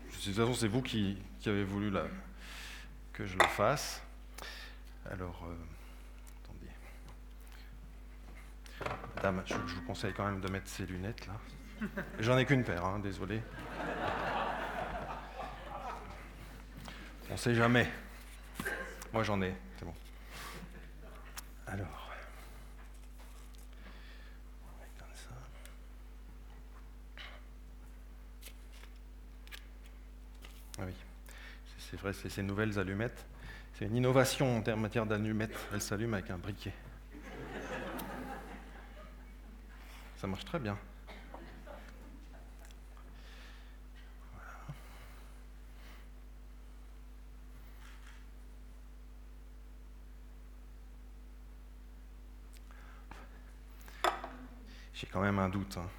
[0.09, 2.05] De toute façon, c'est vous qui, avez voulu la,
[3.13, 4.03] que je la fasse.
[5.09, 5.55] Alors, euh,
[6.43, 6.69] attendez.
[9.15, 11.33] Madame, je, vous conseille quand même de mettre ces lunettes là.
[12.19, 13.41] J'en ai qu'une paire, hein, désolé.
[17.29, 17.89] On ne sait jamais.
[19.13, 19.93] Moi j'en ai, c'est bon.
[21.67, 22.11] Alors.
[30.79, 30.93] Ah oui,
[31.77, 33.25] c'est vrai, c'est ces nouvelles allumettes.
[33.77, 35.57] C'est une innovation en matière d'allumettes.
[35.73, 36.73] Elles s'allument avec un briquet.
[40.17, 40.77] Ça marche très bien.
[55.01, 55.79] J'ai quand même un doute.
[55.79, 55.89] hein.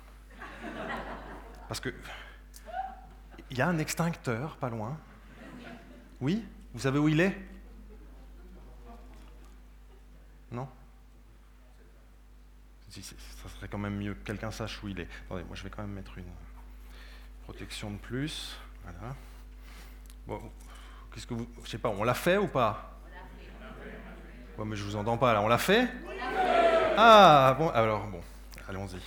[1.67, 1.93] Parce que
[3.51, 4.97] il y a un extincteur pas loin.
[6.21, 6.47] Oui?
[6.73, 7.37] Vous savez où il est?
[10.53, 10.69] Non?
[12.91, 15.09] Si, Ça serait quand même mieux que quelqu'un sache où il est.
[15.27, 16.31] Attendez, moi je vais quand même mettre une
[17.43, 18.57] protection de plus.
[18.85, 19.17] Voilà.
[20.29, 20.41] Bon,
[21.13, 21.49] qu'est-ce que vous.
[21.65, 23.01] Je sais pas, on l'a fait ou pas?
[24.59, 25.43] Ouais, mais je vous entends pas là.
[25.43, 25.89] On l'a fait?
[26.97, 28.21] Ah, bon, alors bon,
[28.73, 29.03] allons-y.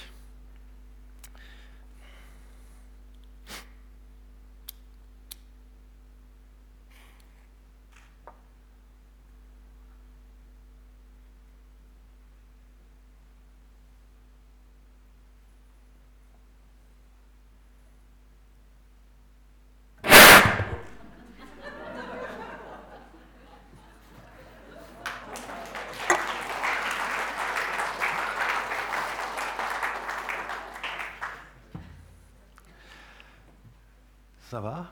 [34.55, 34.85] Ça va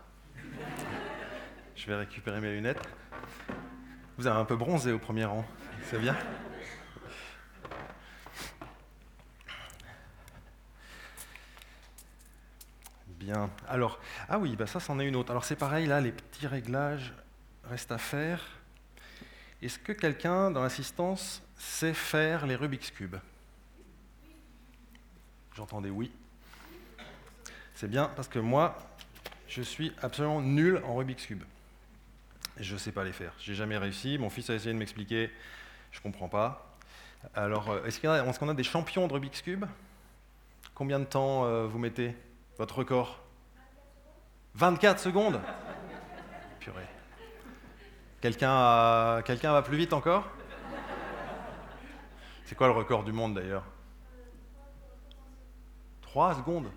[1.73, 2.88] Je vais récupérer mes lunettes.
[4.17, 5.43] Vous avez un peu bronzé au premier rang,
[5.89, 6.15] c'est bien
[13.08, 13.49] Bien.
[13.67, 13.99] Alors,
[14.30, 15.32] ah oui, bah ça, c'en est une autre.
[15.32, 17.15] Alors, c'est pareil, là, les petits réglages
[17.63, 18.45] restent à faire.
[19.63, 23.15] Est-ce que quelqu'un dans l'assistance sait faire les Rubik's Cube
[25.56, 26.12] J'entendais oui.
[27.73, 28.78] C'est bien parce que moi,
[29.47, 31.43] je suis absolument nul en Rubik's Cube.
[32.57, 33.33] Je ne sais pas les faire.
[33.39, 34.17] J'ai jamais réussi.
[34.17, 35.31] Mon fils a essayé de m'expliquer.
[35.91, 36.77] Je ne comprends pas.
[37.35, 37.99] Alors, euh, est-ce
[38.39, 39.65] qu'on a, des champions de Rubik's Cube?
[40.75, 42.15] Combien de temps euh, vous mettez
[42.57, 43.19] votre record?
[44.55, 45.41] 24 secondes
[46.59, 46.87] Purée.
[48.21, 50.29] Quelqu'un va plus vite encore?
[52.45, 53.65] C'est quoi le record du monde d'ailleurs?
[56.01, 56.69] 3 secondes?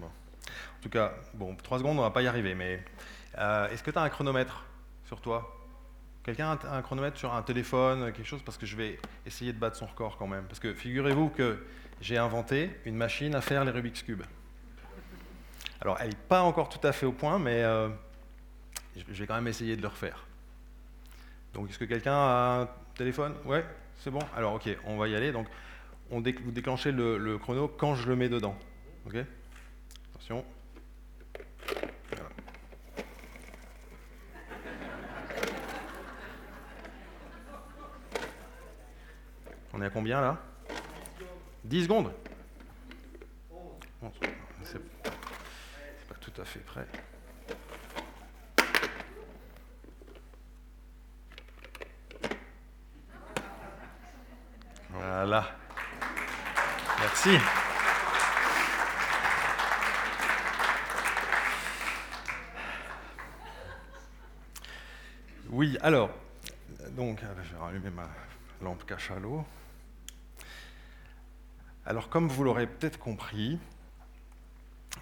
[0.00, 2.84] En tout cas, bon, 3 secondes, on va pas y arriver, mais
[3.38, 4.64] euh, est-ce que tu as un chronomètre
[5.04, 5.50] sur toi?
[6.24, 8.42] Quelqu'un a un chronomètre sur un téléphone, quelque chose?
[8.42, 10.44] Parce que je vais essayer de battre son record quand même.
[10.44, 11.64] Parce que figurez-vous que
[12.00, 14.22] j'ai inventé une machine à faire les Rubik's Cube.
[15.80, 17.90] Alors, elle n'est pas encore tout à fait au point, mais euh,
[18.96, 20.24] je vais quand même essayer de le refaire.
[21.52, 23.34] Donc, est-ce que quelqu'un a un téléphone?
[23.44, 23.64] Ouais,
[23.98, 25.30] c'est bon Alors, ok, on va y aller.
[25.30, 25.46] Donc,
[26.10, 28.56] vous déclenchez le, le, chrono quand je le mets dedans.
[29.06, 29.16] Ok?
[30.14, 30.44] Attention.
[32.10, 32.28] Voilà.
[39.76, 40.38] On est à combien là?
[41.64, 42.12] 10 secondes?
[44.62, 44.78] C'est
[46.08, 46.86] pas tout à fait prêt.
[54.90, 55.56] Voilà.
[57.00, 57.30] Merci.
[65.50, 66.10] Oui, alors,
[66.90, 68.08] donc, je vais rallumer ma
[68.62, 69.44] lampe cachalot.
[71.86, 73.58] Alors, comme vous l'aurez peut-être compris,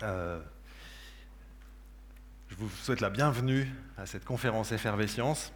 [0.03, 0.41] euh,
[2.49, 5.53] je vous souhaite la bienvenue à cette conférence Effervescience,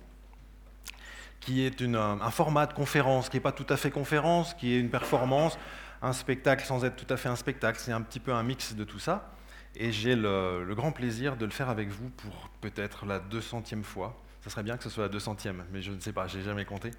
[1.41, 4.79] qui est un format de conférence qui n'est pas tout à fait conférence, qui est
[4.79, 5.59] une performance,
[6.01, 7.81] un spectacle sans être tout à fait un spectacle.
[7.81, 9.33] C'est un petit peu un mix de tout ça.
[9.75, 14.17] Et j'ai le, grand plaisir de le faire avec vous pour peut-être la 200e fois.
[14.43, 16.45] Ce serait bien que ce soit la 200e, mais je ne sais pas, je n'ai
[16.45, 16.93] jamais compté.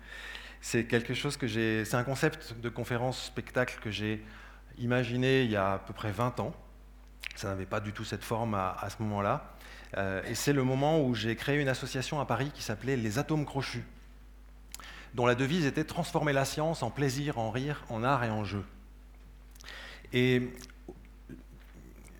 [0.61, 1.85] C'est quelque chose que j'ai.
[1.85, 4.23] C'est un concept de conférence spectacle que j'ai
[4.77, 6.53] imaginé il y a à peu près 20 ans.
[7.35, 9.53] Ça n'avait pas du tout cette forme à, ce moment-là.
[9.97, 13.19] Euh, et c'est le moment où j'ai créé une association à Paris qui s'appelait Les
[13.19, 13.85] Atomes Crochus,
[15.13, 18.43] dont la devise était transformer la science en plaisir, en rire, en art et en
[18.43, 18.63] jeu.
[20.13, 20.51] Et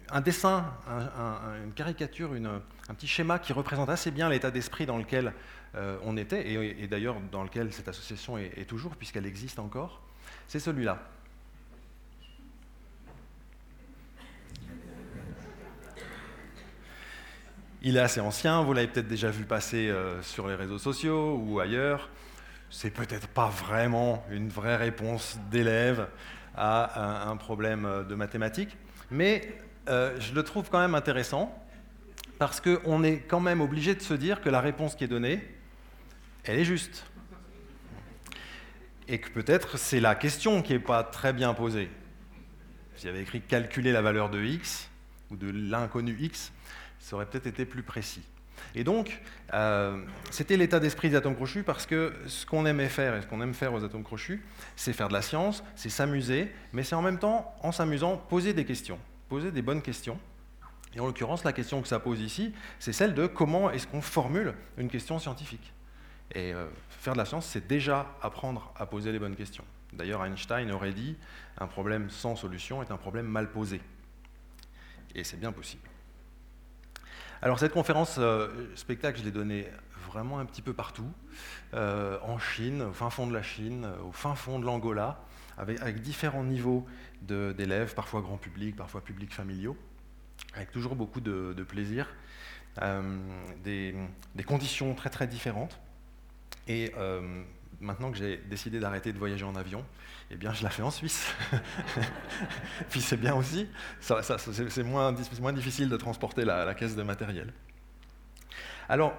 [0.09, 4.86] un dessin, un, un, une caricature, un petit schéma qui représente assez bien l'état d'esprit
[4.86, 5.34] dans lequel
[5.78, 10.01] euh, on était, et, d'ailleurs dans lequel cette association est, toujours, puisqu'elle existe encore,
[10.47, 10.99] c'est celui-là.
[17.84, 21.39] Il est assez ancien, vous l'avez peut-être déjà vu passer euh, sur les réseaux sociaux
[21.45, 22.09] ou ailleurs.
[22.71, 26.07] C'est peut-être pas vraiment une vraie réponse d'élève
[26.55, 28.75] à un, problème de mathématiques,
[29.11, 29.59] mais
[29.89, 31.55] euh, je le trouve quand même intéressant
[32.39, 35.57] parce qu'on est quand même obligé de se dire que la réponse qui est donnée,
[36.48, 37.06] elle est juste.
[39.08, 41.89] Et que peut-être c'est la question qui n'est pas très bien posée.
[42.95, 44.89] S'il y écrit calculer la valeur de x,
[45.30, 46.52] ou de l'inconnu x,
[47.00, 48.24] ça aurait peut-être été plus précis.
[48.76, 49.22] Et donc,
[49.54, 53.28] euh, c'était l'état d'esprit des atomes crochus parce que ce qu'on aimait faire et ce
[53.28, 54.43] qu'on aime faire aux atomes crochus,
[54.76, 58.54] c'est faire de la science, c'est s'amuser, mais c'est en même temps, en s'amusant, poser
[58.54, 60.20] des questions, poser des bonnes questions.
[60.95, 64.02] Et en l'occurrence, la question que ça pose ici, c'est celle de comment est-ce qu'on
[64.02, 65.74] formule une question scientifique.
[66.34, 69.63] Et euh, faire de la science, c'est déjà apprendre à poser les bonnes questions.
[69.93, 71.15] D'ailleurs, Einstein aurait dit
[71.57, 73.82] un problème sans solution est un problème mal posé.
[75.15, 75.88] Et c'est bien possible.
[77.41, 79.67] Alors cette conférence euh, spectacle, je l'ai donnée
[80.07, 81.11] vraiment un petit peu partout,
[81.73, 85.19] euh, en Chine, au fin fond de la Chine, au fin fond de l'Angola,
[85.57, 86.86] avec, différents niveaux
[87.21, 89.75] d'élèves, parfois grand public, parfois public familiaux,
[90.53, 92.07] avec toujours beaucoup de, plaisir,
[92.82, 93.17] euh,
[93.63, 93.95] des,
[94.45, 95.80] conditions très très différentes.
[96.68, 96.91] Et
[97.80, 99.84] maintenant que j'ai décidé d'arrêter de voyager en avion,
[100.30, 101.34] eh bien, je la fais en Suisse.
[102.89, 103.68] Puis c'est bien aussi,
[104.01, 107.53] c'est moins, difficile de transporter la, caisse de matériel.
[108.89, 109.13] Alors,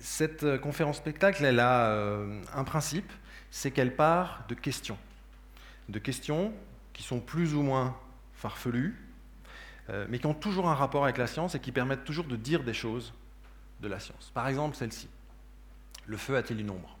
[0.00, 3.12] cette euh, conférence spectacle, elle a euh, un principe,
[3.50, 4.98] c'est qu'elle part de questions.
[5.88, 6.52] De questions
[6.92, 7.96] qui sont plus ou moins
[8.34, 8.96] farfelues,
[9.90, 12.36] euh, mais qui ont toujours un rapport avec la science et qui permettent toujours de
[12.36, 13.12] dire des choses
[13.80, 14.30] de la science.
[14.34, 15.08] Par exemple, celle-ci.
[16.06, 16.98] Le feu a-t-il une ombre?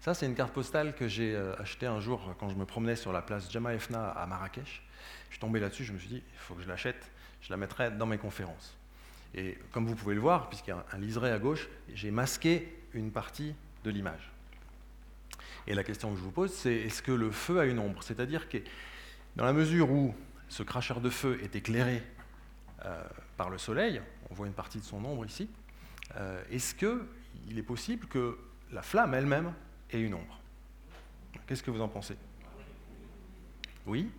[0.00, 2.96] Ça, c'est une carte postale que j'ai euh, achetée un jour quand je me promenais
[2.96, 4.82] sur la place Jama Efna à Marrakech.
[5.28, 7.10] Je suis tombé là-dessus, je me suis dit, il faut que je l'achète,
[7.42, 8.76] je la mettrai dans mes conférences.
[9.34, 12.76] Et comme vous pouvez le voir, puisqu'il y a un liseré à gauche, j'ai masqué
[12.94, 14.30] une partie de l'image.
[15.66, 18.02] Et la question que je vous pose, c'est est-ce que le feu a une ombre?
[18.02, 18.58] C'est-à-dire que
[19.36, 20.14] dans la mesure où
[20.48, 22.02] ce cracheur de feu est éclairé
[22.84, 23.04] euh,
[23.36, 25.48] par le soleil, on voit une partie de son ombre ici,
[26.16, 26.74] euh, est-ce
[27.32, 28.38] qu'il est possible que
[28.72, 29.52] la flamme elle-même
[29.90, 30.40] et une ombre.
[31.46, 32.16] Qu'est-ce que vous en pensez?
[33.86, 34.10] Oui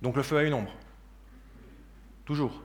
[0.00, 0.74] Donc le feu a une ombre
[2.24, 2.62] Toujours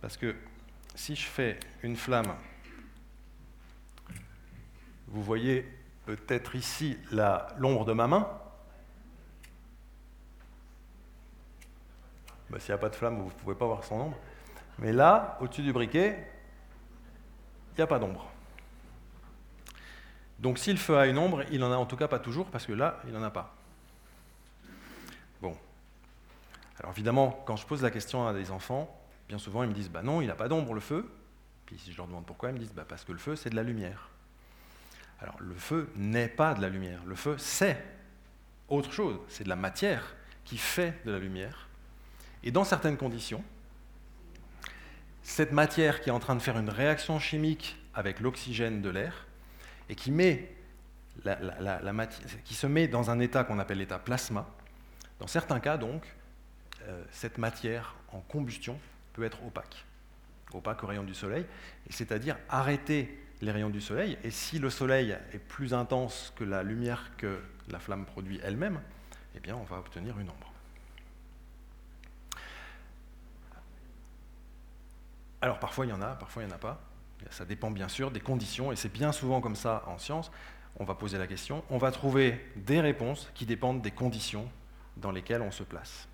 [0.00, 0.34] Parce que
[0.94, 2.34] si je fais une flamme,
[5.08, 5.66] vous voyez
[6.06, 6.96] peut-être ici
[7.58, 8.40] l'ombre de ma main.
[12.48, 14.18] Bah, S'il n'y a pas de flamme, vous ne pouvez pas voir son ombre.
[14.78, 16.26] Mais là, au-dessus du briquet,
[17.72, 18.30] il n'y a pas d'ombre.
[20.38, 22.46] Donc si le feu a une ombre, il n'en a en tout cas pas toujours,
[22.46, 23.56] parce que là, il n'en a pas.
[25.42, 25.56] Bon.
[26.78, 28.88] Alors évidemment, quand je pose la question à des enfants,
[29.28, 31.10] bien souvent ils me disent, bah non, il n'a pas d'ombre le feu.
[31.66, 33.50] Puis si je leur demande pourquoi, ils me disent, bah parce que le feu, c'est
[33.50, 34.10] de la lumière.
[35.20, 37.00] Alors le feu n'est pas de la lumière.
[37.04, 37.84] Le feu, c'est
[38.68, 39.18] autre chose.
[39.28, 40.14] C'est de la matière
[40.44, 41.68] qui fait de la lumière.
[42.44, 43.42] Et dans certaines conditions,
[45.28, 49.26] cette matière qui est en train de faire une réaction chimique avec l'oxygène de l'air,
[49.90, 50.10] et qui,
[52.50, 54.48] se met dans un état qu'on appelle l'état plasma.
[55.20, 56.02] Dans certains cas, donc,
[56.82, 58.80] euh, cette matière en combustion
[59.12, 59.84] peut être opaque,
[60.54, 61.44] opaque aux rayons du soleil,
[61.90, 64.16] c'est-à-dire arrêter les rayons du soleil.
[64.24, 68.80] Et si le soleil est plus intense que la lumière que la flamme produit elle-même,
[69.34, 70.52] eh on va obtenir une ombre.
[75.40, 76.80] Alors parfois il y en a, parfois il n'y en a pas.
[77.30, 80.30] Ça dépend bien sûr des conditions, et c'est bien souvent comme ça en science.
[80.76, 84.48] On va poser la question, on va trouver des réponses qui dépendent des conditions
[84.96, 86.08] dans lesquelles on se place.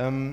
[0.00, 0.32] Euh,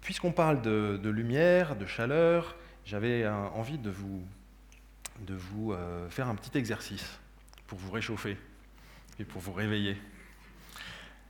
[0.00, 7.18] puisqu'on parle de, lumière, de chaleur, j'avais envie de vous, euh, faire un petit exercice
[7.66, 8.36] pour vous réchauffer
[9.18, 9.96] et pour vous réveiller.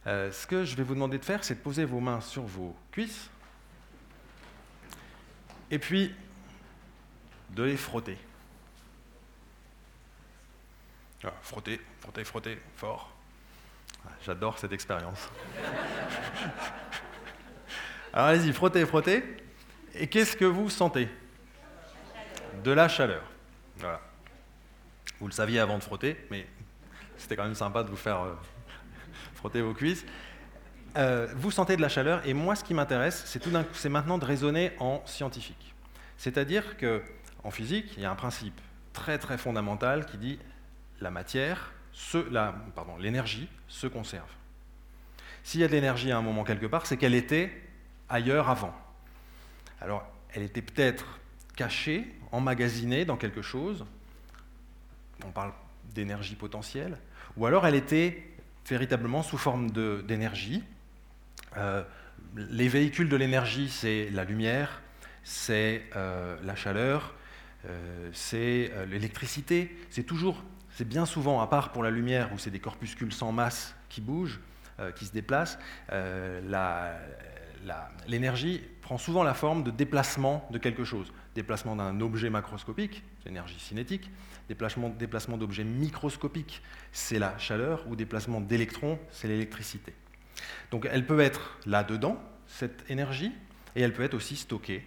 [0.06, 2.44] Euh, ce que je vais vous demander de faire, c'est de poser vos mains sur
[2.44, 3.30] vos cuisses,
[5.70, 6.14] et puis
[7.50, 8.18] de les frotter.
[11.24, 13.12] Ah, frotter, frotter, frotter, fort.
[14.06, 15.28] Ah, j'adore cette expérience.
[18.12, 19.24] Alors allez-y, frottez, frottez.
[19.94, 21.08] Et qu'est-ce que vous sentez?
[22.62, 23.22] De la chaleur.
[25.20, 26.46] Vous le saviez avant de frotter, mais
[27.16, 28.34] c'était quand même sympa de vous faire euh,
[29.34, 30.04] frotter vos cuisses.
[30.96, 33.24] Euh, vous sentez de la chaleur, et moi, ce qui m'intéresse,
[33.72, 35.74] c'est maintenant de raisonner en scientifique.
[36.16, 37.02] C'est-à-dire que
[37.44, 38.58] en physique, il y a un principe
[38.92, 40.38] très très fondamental qui dit
[41.00, 41.72] la matière,
[42.98, 44.28] l'énergie se conserve.
[45.44, 47.52] S'il y a de l'énergie à un moment quelque part, c'est qu'elle était
[48.08, 48.74] ailleurs avant.
[49.80, 51.20] Alors, elle était peut-être
[51.56, 53.86] cachée, emmagasinée dans quelque chose,
[55.24, 55.52] on parle
[55.94, 56.98] d'énergie potentielle,
[57.36, 58.30] ou alors elle était
[58.68, 60.62] véritablement sous forme d'énergie,
[61.56, 61.82] euh,
[62.36, 64.82] les véhicules de l'énergie, c'est la lumière,
[65.24, 67.14] c'est la chaleur,
[68.12, 69.76] c'est l'électricité.
[69.90, 73.32] C'est toujours, c'est bien souvent, à part pour la lumière où c'est des corpuscules sans
[73.32, 74.40] masse qui bougent,
[74.96, 75.58] qui se déplacent,
[78.06, 81.12] l'énergie prend souvent la forme de déplacement de quelque chose.
[81.34, 84.10] Déplacement d'un objet macroscopique, c'est l'énergie cinétique,
[84.48, 89.92] déplacement d'objets microscopiques, c'est la chaleur, ou déplacement d'électrons, c'est l'électricité.
[90.70, 93.32] Donc elle peut être là-dedans, cette énergie,
[93.76, 94.84] et elle peut être aussi stockée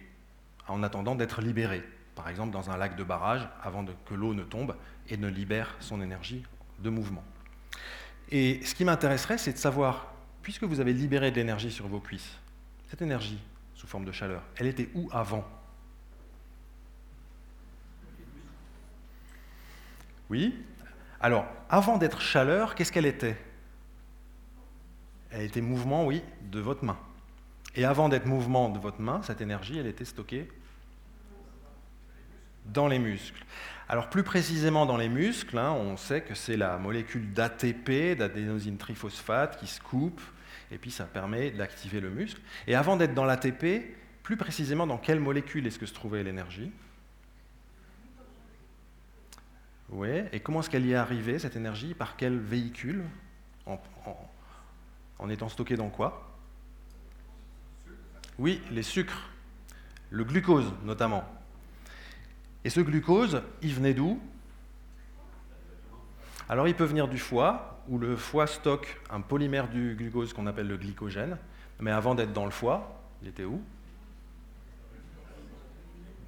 [0.68, 1.82] en attendant d'être libérée,
[2.14, 4.76] par exemple dans un lac de barrage, avant que l'eau ne tombe
[5.08, 6.44] et ne libère son énergie
[6.78, 7.24] de mouvement.
[8.30, 12.00] Et ce qui m'intéresserait, c'est de savoir, puisque vous avez libéré de l'énergie sur vos
[12.00, 12.38] cuisses,
[12.88, 13.38] cette énergie
[13.74, 15.46] sous forme de chaleur, elle était où avant?
[20.30, 20.54] Oui?
[21.20, 23.36] Alors, avant d'être chaleur, qu'est-ce qu'elle était?
[25.32, 26.98] Elle était mouvement, oui, de votre main.
[27.74, 30.48] Et avant d'être mouvement de votre main, cette énergie, elle était stockée
[32.66, 33.44] dans les muscles.
[33.88, 38.76] Alors plus précisément dans les muscles, hein, on sait que c'est la molécule d'ATP, d'adénosine
[38.76, 40.20] triphosphate, qui se coupe,
[40.70, 42.40] et puis ça permet d'activer le muscle.
[42.66, 46.70] Et avant d'être dans l'ATP, plus précisément dans quelle molécule est-ce que se trouvait l'énergie?
[49.90, 51.92] Oui, et comment est-ce qu'elle y est arrivée, cette énergie?
[51.94, 53.02] Par quel véhicule?
[55.30, 56.28] Étant stockée dans quoi?
[58.38, 59.30] Oui, les sucres,
[60.10, 61.24] le glucose notamment.
[62.64, 64.20] Et ce glucose, il venait d'où?
[66.48, 70.46] Alors il peut venir du foie, où le foie stocke un polymère du glucose qu'on
[70.46, 71.36] appelle le glycogène.
[71.80, 73.62] Mais avant d'être dans le foie, il était où?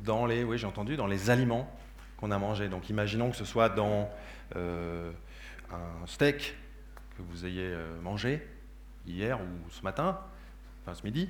[0.03, 1.70] Dans les, oui j'ai entendu, dans les aliments
[2.16, 2.68] qu'on a mangés.
[2.68, 4.11] Donc imaginons que ce soit dans
[4.57, 5.11] euh,
[5.72, 6.57] un steak
[7.16, 8.47] que vous ayez euh, mangé
[9.07, 10.18] hier ou ce matin,
[10.82, 11.28] enfin ce midi.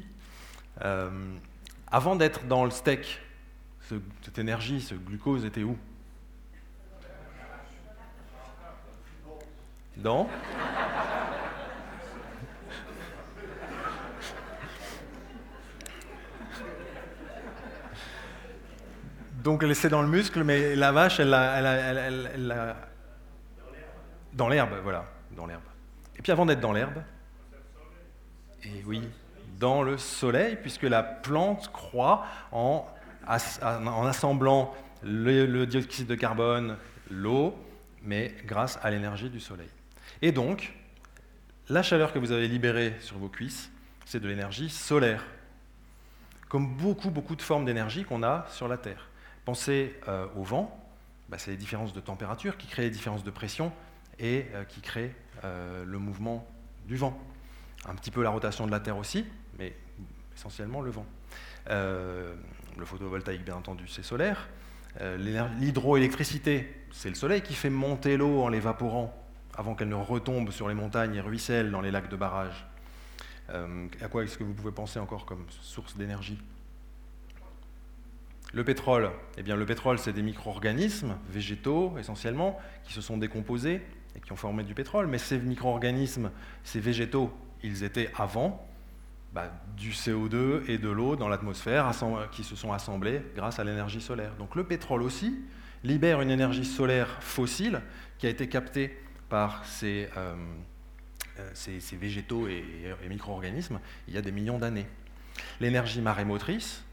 [0.83, 1.11] Euh,
[1.87, 3.21] avant d'être dans le steak,
[4.23, 5.77] cette énergie, ce glucose était où
[9.97, 10.29] Dans
[19.45, 22.77] Donc elle c'est dans le muscle, mais la vache, elle l'a...
[24.33, 25.05] Dans l'herbe, voilà,
[25.37, 25.63] dans l'herbe.
[26.17, 27.03] Et puis avant d'être dans l'herbe,
[28.65, 29.03] et oui,
[29.59, 32.87] dans le soleil, puisque la plante croît en
[33.27, 36.77] assemblant le, dioxyde de carbone,
[37.11, 37.55] l'eau,
[38.03, 39.69] mais grâce à l'énergie du soleil.
[40.23, 40.75] Et donc,
[41.69, 43.71] la chaleur que vous avez libérée sur vos cuisses,
[44.05, 45.25] c'est de l'énergie solaire,
[46.49, 49.09] comme beaucoup, beaucoup de formes d'énergie qu'on a sur la Terre.
[49.45, 50.79] Pensez euh, au vent,
[51.29, 53.73] bah, c'est les différences de température qui créent les différences de pression
[54.19, 56.47] et euh, qui créent euh, le mouvement
[56.87, 57.19] du vent.
[57.87, 59.25] Un petit peu la rotation de la Terre aussi,
[59.59, 59.75] mais
[60.35, 61.07] essentiellement le vent.
[61.69, 64.49] Le photovoltaïque bien entendu c'est solaire,
[65.01, 65.17] euh,
[65.61, 69.13] l'hydroélectricité c'est le soleil qui fait monter l'eau en l'évaporant
[69.57, 72.67] avant qu'elle ne retombe sur les montagnes et ruisselle dans les lacs de barrage.
[73.51, 76.39] Euh, à quoi est-ce que vous pouvez penser encore comme source d'énergie?
[78.53, 83.83] Le pétrole, eh bien le pétrole c'est des micro-organismes végétaux essentiellement qui se sont décomposés
[84.17, 86.31] et qui ont formé du pétrole, mais ces micro-organismes,
[86.63, 87.33] ces végétaux,
[87.65, 88.69] ils étaient avant
[89.33, 91.91] bah, du CO2 et de l'eau dans l'atmosphère
[92.31, 94.37] qui se sont assemblés grâce à l'énergie solaire.
[94.39, 95.35] Donc le pétrole aussi
[95.83, 97.81] libère une énergie solaire fossile
[98.19, 98.97] qui a été captée
[99.29, 100.37] par ces, euh,
[101.41, 102.65] euh, végétaux et,
[103.09, 104.87] micro-organismes il y a des millions d'années.
[105.59, 106.85] L'énergie marémotrice,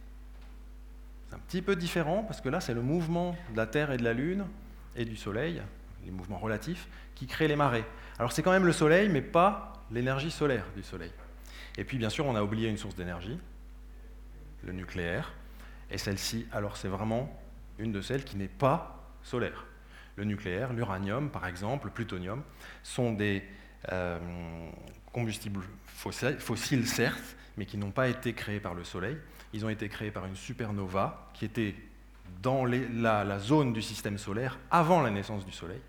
[1.29, 3.97] c'est un petit peu différent parce que là c'est le mouvement de la Terre et
[3.97, 4.45] de la Lune
[4.95, 5.61] et du Soleil,
[6.05, 7.85] les mouvements relatifs, qui créent les marées.
[8.19, 11.11] Alors c'est quand même le Soleil, mais pas l'énergie solaire du Soleil.
[11.77, 13.39] Et puis, bien sûr, on a oublié une source d'énergie,
[14.63, 15.33] le nucléaire.
[15.89, 17.39] Et celle-ci, alors, c'est vraiment
[17.77, 19.65] une de celles qui n'est pas solaire.
[20.15, 22.43] Le nucléaire, l'uranium, par exemple, le plutonium,
[22.83, 23.43] sont des
[23.91, 24.19] euh,
[25.13, 29.17] combustibles fossiles, certes, mais qui n'ont pas été créés par le Soleil.
[29.53, 31.75] Ils ont été créés par une supernova qui était
[32.41, 35.81] dans la, la, zone du système solaire avant la naissance du Soleil.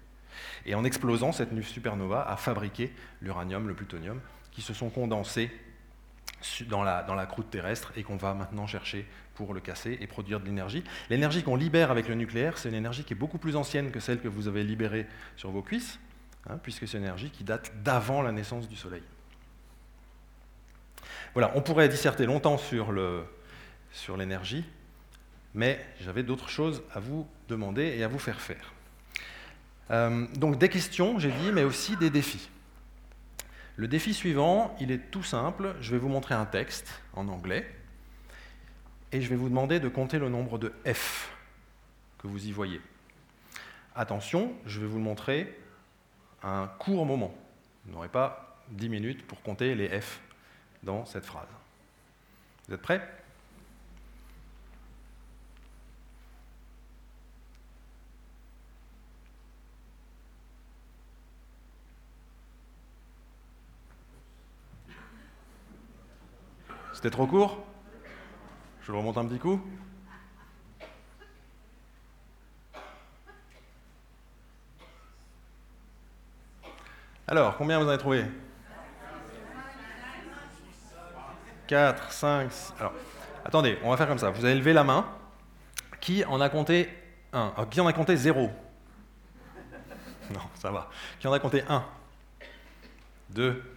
[0.66, 4.20] Et en explosant, cette supernova a fabriqué l'uranium, le plutonium,
[4.50, 5.50] qui se sont condensés
[6.68, 10.44] dans la, croûte terrestre et qu'on va maintenant chercher pour le casser et produire de
[10.44, 10.84] l'énergie.
[11.08, 14.00] L'énergie qu'on libère avec le nucléaire, c'est une énergie qui est beaucoup plus ancienne que
[14.00, 15.06] celle que vous avez libérée
[15.36, 15.98] sur vos cuisses,
[16.48, 19.02] hein, puisque c'est une énergie qui date d'avant la naissance du Soleil.
[21.34, 22.92] Voilà, on pourrait disserter longtemps sur
[24.16, 24.64] l'énergie,
[25.54, 28.71] mais j'avais d'autres choses à vous demander et à vous faire faire.
[29.90, 32.48] Euh, donc des questions, j'ai dit, mais aussi des défis.
[33.76, 35.74] Le défi suivant, il est tout simple.
[35.80, 37.66] Je vais vous montrer un texte en anglais
[39.12, 41.30] et je vais vous demander de compter le nombre de F
[42.18, 42.80] que vous y voyez.
[43.94, 45.58] Attention, je vais vous le montrer
[46.42, 47.34] un court moment.
[47.84, 50.20] Vous n'aurez pas 10 minutes pour compter les F
[50.82, 51.48] dans cette phrase.
[52.68, 53.21] Vous êtes prêts?
[67.02, 67.58] C'était trop court
[68.82, 69.60] Je le remonte un petit coup
[77.26, 78.24] Alors, combien vous en avez trouvé?
[81.66, 82.74] 4, 5, 6.
[82.78, 82.92] Alors,
[83.44, 84.30] attendez, on va faire comme ça.
[84.30, 85.04] Vous allez lever la main.
[86.00, 86.88] Qui en a compté
[87.32, 88.48] 1 ah, Qui en a compté 0
[90.30, 90.88] Non, ça va.
[91.18, 91.84] Qui en a compté 1
[93.30, 93.71] 2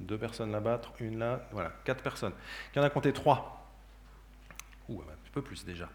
[0.00, 2.34] Deux personnes là-bas, une là, voilà, quatre personnes.
[2.72, 3.52] Qui en a compté 3
[4.88, 5.88] Ouh, un peu plus déjà.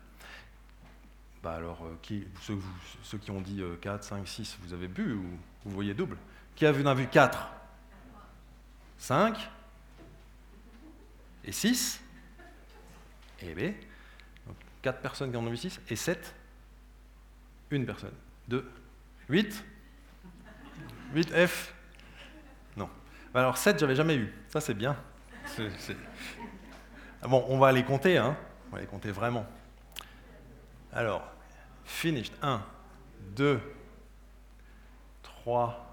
[1.43, 2.58] Bah alors, euh, qui, ceux,
[3.04, 5.26] ceux, qui ont dit 4, 5, 6, vous avez bu ou
[5.66, 6.18] vous voyez double?
[6.56, 7.52] Qui a vu, a vu 4
[9.02, 9.49] 5
[11.43, 12.04] et 6
[13.41, 13.74] et B.
[14.84, 16.36] 4 personnes qui en ont vu 6 et 7
[17.72, 18.14] une personne.
[18.49, 18.70] 2
[19.30, 19.64] 8
[21.14, 21.74] 8 F
[23.40, 24.34] alors 7, j'avais jamais eu.
[24.50, 24.96] Ça, c'est bien.
[27.22, 28.36] Ah bon, on va les compter, hein.
[28.70, 29.46] On va les compter vraiment.
[30.92, 31.24] Alors,
[31.86, 32.34] finished.
[32.42, 32.62] 1,
[33.36, 33.62] 2,
[35.24, 35.86] 3,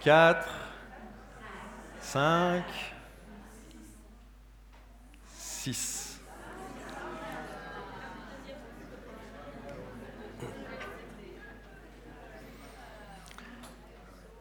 [0.00, 0.48] 4,
[2.00, 2.64] 5,
[5.28, 6.03] 6.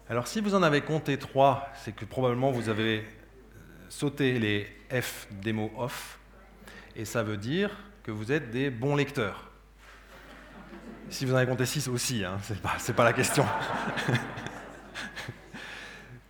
[0.09, 3.05] Alors si vous en avez compté 3, c'est que probablement vous avez
[3.87, 6.19] sauté les F des mots off,
[6.95, 7.71] et ça veut dire
[8.03, 9.49] que vous êtes des bons lecteurs.
[11.09, 13.45] Si vous en avez compté 6 aussi, hein, ce n'est pas, pas, la question.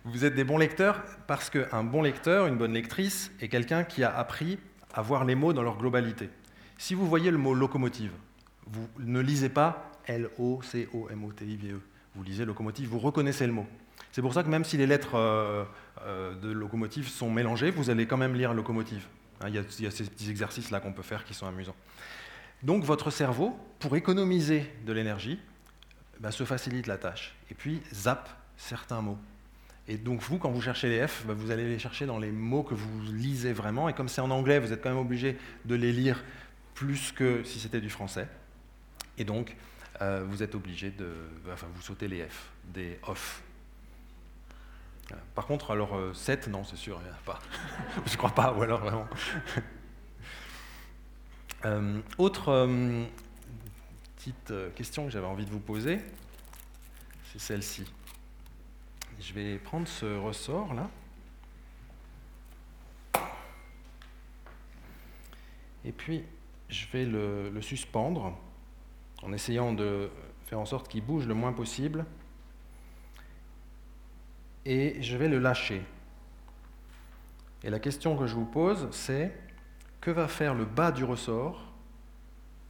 [0.04, 4.04] vous êtes des bons lecteurs parce qu'un bon lecteur, une bonne lectrice, est quelqu'un qui
[4.04, 4.60] a appris
[4.92, 6.30] à voir les mots dans leur globalité.
[6.78, 8.12] Si vous voyez le mot locomotive,
[8.66, 11.80] vous ne lisez pas L-O-C-O-M-O-T-I-V-E.
[12.14, 13.66] Vous lisez locomotive, vous reconnaissez le mot.
[14.12, 15.64] C'est pour ça que même si les lettres euh,
[16.02, 19.06] euh, de locomotive sont mélangées, vous allez quand même lire locomotive.
[19.40, 21.74] Hein, il, y a, ces petits exercices-là qu'on peut faire qui sont amusants.
[22.62, 25.38] Donc votre cerveau, pour économiser de l'énergie,
[26.20, 27.34] bah, se facilite la tâche.
[27.50, 29.18] Et puis zappe certains mots.
[29.86, 32.30] Et donc vous, quand vous cherchez les F, bah, vous allez les chercher dans les
[32.30, 33.88] mots que vous lisez vraiment.
[33.88, 36.24] Et comme c'est en anglais, vous êtes quand même obligé de les lire
[36.74, 38.28] plus que si c'était du français.
[39.18, 39.56] Et donc,
[40.02, 41.12] euh, vous êtes obligé de...
[41.52, 43.42] Enfin, vous sautez les F, des off.
[45.34, 47.38] Par contre, alors 7, euh, non, c'est sûr, il n'y a pas.
[48.06, 49.08] Je crois pas, ou alors vraiment.
[51.66, 52.68] Euh, autre
[54.16, 55.98] petite question que j'avais envie de vous poser,
[57.32, 57.90] c'est celle-ci.
[59.18, 60.90] Je vais prendre ce ressort là.
[65.84, 66.24] Et puis,
[66.68, 68.36] je vais le, suspendre
[69.24, 70.10] en essayant de
[70.46, 72.04] faire en sorte qu'il bouge le moins possible.
[74.66, 75.82] Et je vais le lâcher.
[77.62, 79.34] Et la question que je vous pose, c'est
[80.00, 81.72] que va faire le bas du ressort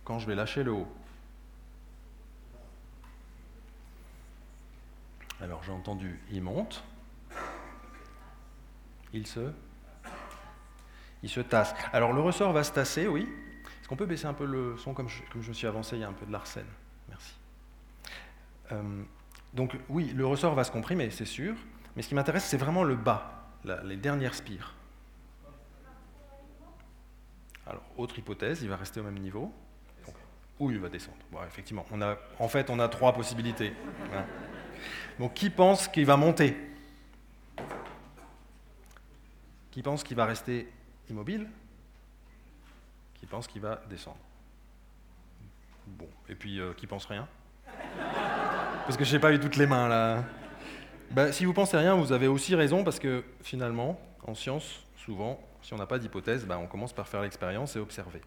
[0.05, 0.89] quand je vais lâcher le haut?
[5.41, 6.85] Alors j'ai entendu, il monte,
[9.13, 9.53] il se,
[11.23, 11.75] il se tasse.
[11.93, 13.29] Alors le ressort va se tasser, oui.
[13.95, 16.09] Qu'on peut baisser un peu le son comme je, je suis avancé Il y a
[16.09, 16.67] un peu de l'arsène.
[17.09, 17.37] Merci.
[18.73, 19.05] Euh,
[19.53, 21.55] donc oui, le ressort va se comprimer, c'est sûr.
[21.95, 23.53] Mais ce qui m'intéresse, c'est vraiment le bas,
[23.85, 24.75] les dernières spires.
[27.69, 29.53] Alors, autre hypothèse, il va rester au même niveau.
[30.59, 31.19] ou il va descendre.
[31.47, 33.75] Effectivement, on a, en fait, on a trois possibilités.
[34.13, 34.25] Hein.
[35.21, 36.57] Donc qui pense qu'il va monter?
[39.71, 40.69] Qui pense qu'il va rester
[41.09, 41.49] immobile?
[43.25, 44.19] Qui pense qu'il va descendre
[45.87, 47.27] Bon, et puis euh, qui pense rien
[48.85, 50.23] Parce que je n'ai pas eu toutes les mains là.
[51.11, 55.41] Ben, si vous pensez rien, vous avez aussi raison parce que finalement, en science, souvent,
[55.63, 58.21] si on n'a pas d'hypothèse, ben, on commence par faire l'expérience et observer.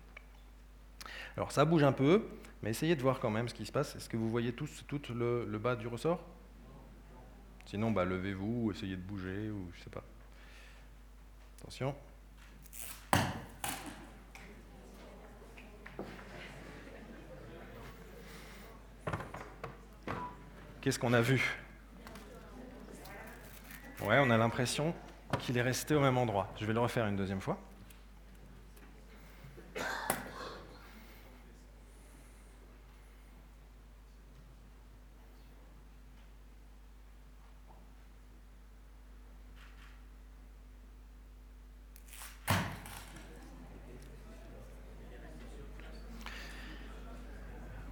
[1.35, 2.25] Alors ça bouge un peu,
[2.63, 3.95] mais essayez de voir quand même ce qui se passe.
[3.95, 6.23] Est-ce que vous voyez tous tout le bas du ressort?
[7.67, 10.03] Sinon, bah, levez-vous, essayez de bouger, ou je sais pas.
[11.61, 11.93] Attention.
[20.87, 21.43] Qu'est-ce qu'on a vu?
[24.03, 24.95] Ouais, on a l'impression
[25.37, 26.47] qu'il est resté au même endroit.
[26.57, 27.59] Je vais le refaire une deuxième fois.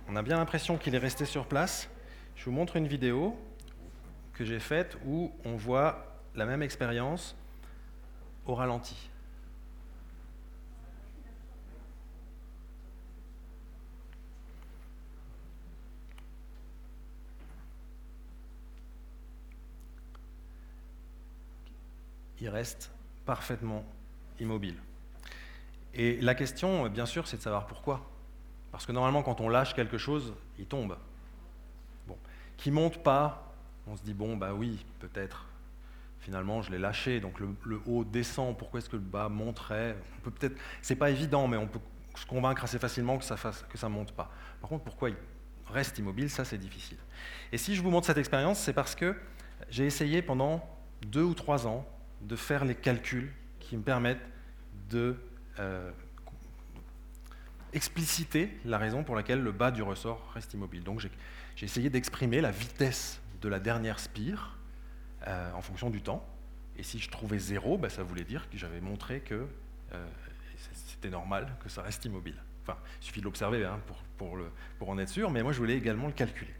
[0.07, 1.89] On a bien l'impression qu'il est resté sur place.
[2.35, 3.37] Je vous montre une vidéo
[4.33, 6.05] que j'ai faite où on voit
[6.35, 7.35] la même expérience
[8.45, 9.09] au ralenti.
[22.41, 22.91] Il reste
[23.25, 23.83] parfaitement
[24.39, 24.75] immobile.
[25.93, 28.05] Et la question, bien sûr, c'est de savoir pourquoi.
[28.71, 30.97] Parce que normalement, quand on lâche quelque chose, il tombe.
[32.57, 33.53] Qui monte pas,
[33.87, 35.47] on se dit, bon, bah oui, peut-être.
[36.19, 38.57] Finalement, je l'ai lâché, donc le, haut descend.
[38.57, 39.95] Pourquoi est-ce que le bas monterait?
[40.17, 41.79] On peut peut-être, c'est pas évident, mais on peut
[42.15, 44.31] se convaincre assez facilement que ça fasse, que ça monte pas.
[44.59, 45.15] Par contre, pourquoi il
[45.67, 46.97] reste immobile, ça c'est difficile.
[47.51, 49.15] Et si je vous montre cette expérience, c'est parce que
[49.69, 50.67] j'ai essayé pendant
[51.07, 51.85] deux ou trois ans
[52.21, 54.25] de faire les calculs qui me permettent
[54.89, 55.15] de
[55.59, 55.91] euh,
[57.73, 60.83] expliciter la raison pour laquelle le bas du ressort reste immobile.
[60.83, 61.11] Donc j'ai
[61.63, 64.57] essayé d'exprimer la vitesse de la dernière spire
[65.27, 66.25] euh, en fonction du temps.
[66.77, 69.47] Et si je trouvais zéro, ben, ça voulait dire que j'avais montré que
[69.93, 70.07] euh,
[70.87, 72.41] c'était normal que ça reste immobile.
[72.63, 73.79] Enfin, il suffit de l'observer hein,
[74.17, 76.53] pour, en être sûr, mais moi je voulais également le calculer.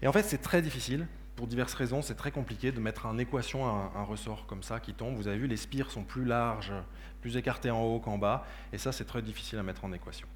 [0.00, 1.06] Et en fait, c'est très difficile.
[1.36, 4.78] Pour diverses raisons, c'est très compliqué de mettre en équation un, un, ressort comme ça
[4.78, 5.16] qui tombe.
[5.16, 6.72] Vous avez vu, les spires sont plus larges,
[7.20, 10.28] plus écartées en haut qu'en bas, et ça, c'est très difficile à mettre en équation.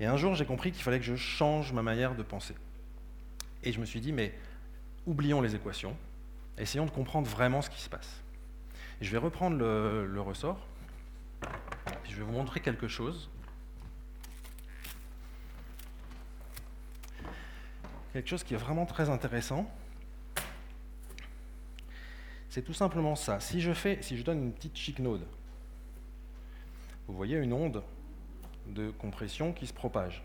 [0.00, 2.54] Et un jour, j'ai compris qu'il fallait que je change ma manière de penser.
[3.66, 4.32] Et je me suis dit, mais
[5.06, 5.96] oublions les équations,
[6.56, 8.22] essayons de comprendre vraiment ce qui se passe.
[9.00, 10.64] Je vais reprendre le, ressort,
[11.42, 13.28] et je vais vous montrer quelque chose.
[18.12, 19.68] Quelque chose qui est vraiment très intéressant.
[22.48, 23.40] C'est tout simplement ça.
[23.40, 25.26] Si je, fais, si je donne une petite chic node,
[27.08, 27.82] vous voyez une onde
[28.68, 30.22] de compression qui se propage.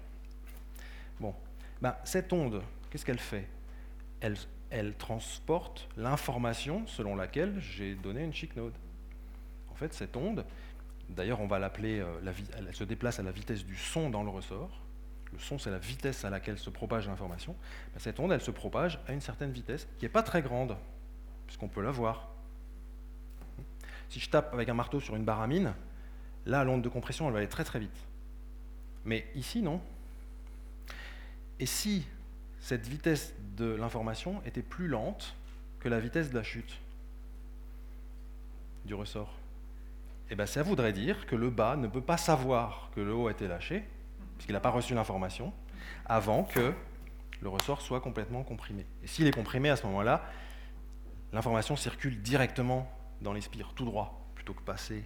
[1.20, 1.34] Bon,
[1.82, 2.62] ben, cette onde,
[2.92, 3.48] qu'est-ce qu'elle fait?
[4.20, 8.74] Elle, transporte l'information selon laquelle j'ai donné une chic node.
[9.72, 10.46] En fait, cette onde,
[11.10, 14.30] d'ailleurs on va l'appeler, euh, elle se déplace à la vitesse du son dans le
[14.30, 14.70] ressort.
[15.34, 17.56] Le son, c'est la vitesse à laquelle se propage l'information.
[17.94, 20.78] Ben, cette onde, elle se propage à une certaine vitesse qui n'est pas très grande,
[21.48, 22.30] puisqu'on peut la voir.
[24.10, 25.74] Si je tape avec un marteau sur une baramine,
[26.46, 28.08] là, l'onde de compression, elle va aller très très vite.
[29.06, 29.82] Mais ici, non.
[31.60, 32.06] Et si
[32.62, 35.36] cette vitesse de l'information était plus lente
[35.80, 36.80] que la vitesse de la chute
[38.86, 39.34] du ressort
[40.30, 43.28] Eh bien, ça voudrait dire que le bas ne peut pas savoir que le haut
[43.28, 43.84] a été lâché,
[44.38, 45.54] puisqu'il n'a pas reçu l'information,
[46.06, 46.74] avant que
[47.42, 48.86] le ressort soit complètement comprimé.
[49.04, 50.24] Et s'il est comprimé à ce moment-là,
[51.34, 52.92] l'information circule directement
[53.22, 55.04] dans les spires, tout droit, plutôt que passer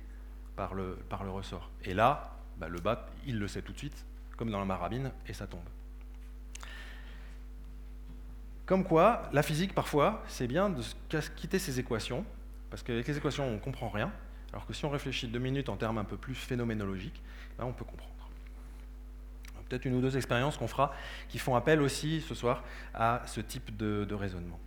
[0.57, 1.69] par le, par le ressort.
[1.83, 5.11] Et là, bah, le bas, il le sait tout de suite, comme dans la marabine,
[5.27, 5.67] et ça tombe.
[8.65, 10.81] Comme quoi, la physique, parfois, c'est bien de
[11.35, 12.25] quitter ces équations,
[12.69, 14.11] parce qu'avec les équations, on ne comprend rien,
[14.51, 17.21] alors que si on réfléchit deux minutes en termes un peu plus phénoménologiques,
[17.59, 18.11] là, on peut comprendre.
[19.69, 20.93] Peut-être une ou deux expériences qu'on fera
[21.27, 22.63] qui font appel aussi ce soir
[22.93, 24.59] à ce type de raisonnement.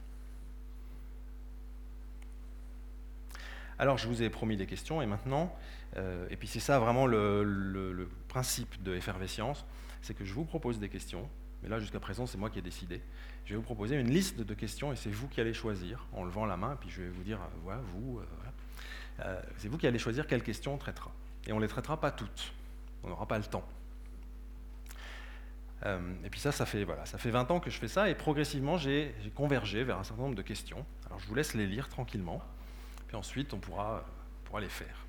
[3.79, 5.55] Alors, je vous ai promis des questions, et maintenant,
[5.97, 9.65] euh, et puis c'est ça vraiment le, principe de effervescence,
[10.03, 11.29] c'est que je vous propose des questions,
[11.63, 13.01] mais là jusqu'à présent c'est moi qui ai décidé.
[13.45, 16.25] Je vais vous proposer une liste de questions et c'est vous qui allez choisir en
[16.25, 18.21] levant la main, puis je vais vous dire, euh, voilà, vous,
[19.21, 21.11] euh, c'est vous qui allez choisir quelles questions on traitera.
[21.47, 22.53] Et on ne les traitera pas toutes,
[23.03, 23.67] on n'aura pas le temps.
[25.87, 28.15] et puis ça, ça fait, voilà, ça fait 20 ans que je fais ça, et
[28.15, 30.85] progressivement j'ai convergé vers un certain nombre de questions.
[31.07, 32.43] Alors je vous laisse les lire tranquillement,
[33.07, 34.05] puis ensuite on pourra,
[34.45, 35.08] pourra les faire.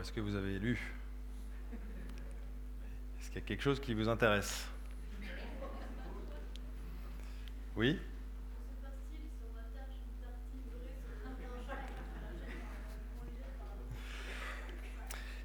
[0.00, 0.78] Est-ce que vous avez lu?
[3.20, 4.66] Est-ce qu'il y a quelque chose qui vous intéresse?
[7.74, 7.98] Oui?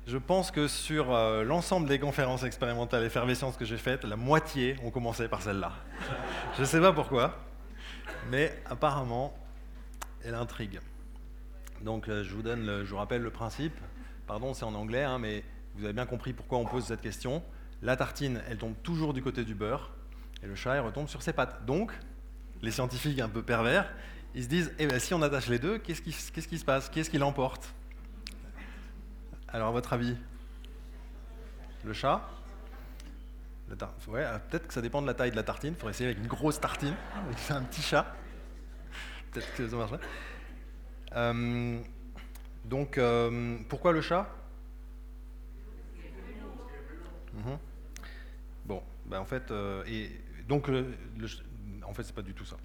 [0.05, 4.75] Je pense que sur euh, l'ensemble des conférences expérimentales effervescentes que j'ai faites, la moitié
[4.83, 5.71] ont commencé par celle-là.
[6.55, 7.39] je ne sais pas pourquoi,
[8.29, 9.33] mais apparemment,
[10.23, 10.79] elle intrigue.
[11.81, 13.73] Donc euh, je je vous rappelle le principe.
[14.27, 15.43] Pardon, c'est en anglais, hein, mais
[15.75, 17.43] vous avez bien compris pourquoi on pose cette question.
[17.81, 19.91] La tartine, elle tombe toujours du côté du beurre,
[20.41, 21.65] et le chat, il retombe sur ses pattes.
[21.65, 21.91] Donc,
[22.61, 23.91] les scientifiques un peu pervers,
[24.35, 26.89] ils se disent, eh bien, si on attache les deux, qu'est-ce qui, se passe?
[26.89, 27.73] Qu'est-ce qui l'emporte?
[29.49, 30.15] Alors, à votre avis
[31.83, 32.27] Le chat?
[34.07, 35.73] Ouais, euh, Peut-être que ça dépend de la taille de la tartine.
[35.73, 36.95] Il faudrait essayer avec une grosse tartine,
[37.25, 38.05] avec un petit chat.
[39.31, 39.99] Peut-être que ça marcherait.
[41.15, 41.79] Euh,
[42.65, 44.29] donc, euh, pourquoi le chat?
[47.33, 47.57] Mhm.
[48.65, 49.51] Bon, ben en fait,
[49.87, 50.11] et
[50.47, 50.85] donc, le,
[51.85, 52.57] en fait, c'est pas du tout ça.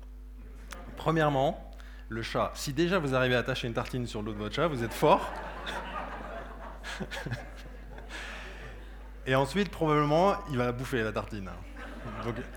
[0.97, 1.71] Premièrement,
[2.09, 4.67] le chat, si déjà vous arrivez à attacher une tartine sur l'eau de votre chat,
[4.67, 5.31] vous êtes fort.
[9.27, 11.51] Et ensuite, probablement, il va bouffer la tartine.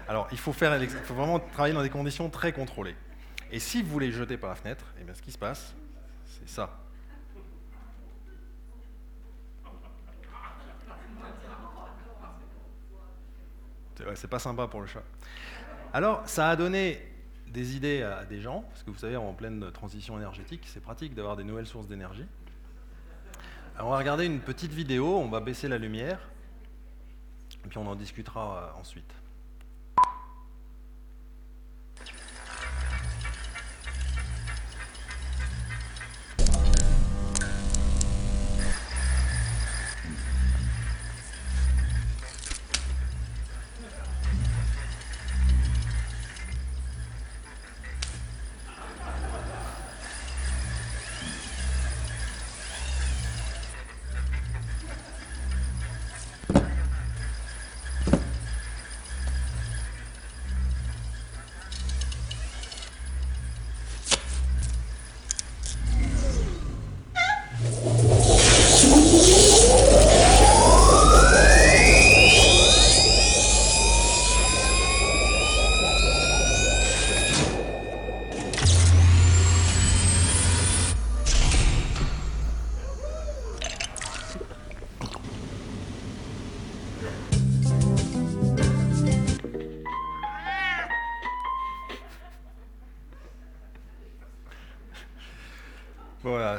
[0.07, 2.95] alors, il faut, faire, il faut vraiment travailler dans des conditions très contrôlées.
[3.51, 5.75] Et si vous voulez jeter par la fenêtre, eh bien, ce qui se passe,
[6.25, 6.80] c'est ça.
[14.15, 15.03] C'est pas sympa pour le chat.
[15.93, 16.99] Alors, ça a donné
[17.47, 21.13] des idées à des gens, parce que vous savez, en pleine transition énergétique, c'est pratique
[21.13, 22.25] d'avoir des nouvelles sources d'énergie
[23.79, 26.19] on va regarder une petite vidéo, on va baisser la lumière,
[27.65, 29.11] et puis on en discutera euh, ensuite.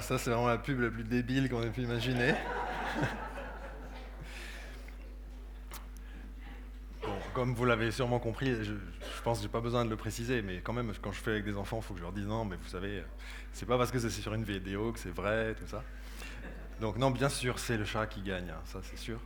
[0.03, 2.35] Ça c'est vraiment la pub la plus débile qu'on ait pu imaginer.
[7.35, 8.75] comme vous l'avez sûrement compris, je,
[9.25, 11.45] pense que j'ai pas besoin de le préciser, mais quand même, quand je fais avec
[11.45, 13.03] des enfants, il faut que je leur dise non, mais vous savez,
[13.53, 15.83] c'est pas parce que c'est sur une vidéo que c'est vrai, tout ça.
[16.81, 19.21] Donc non, bien sûr, c'est le chat qui gagne, hein, ça c'est sûr.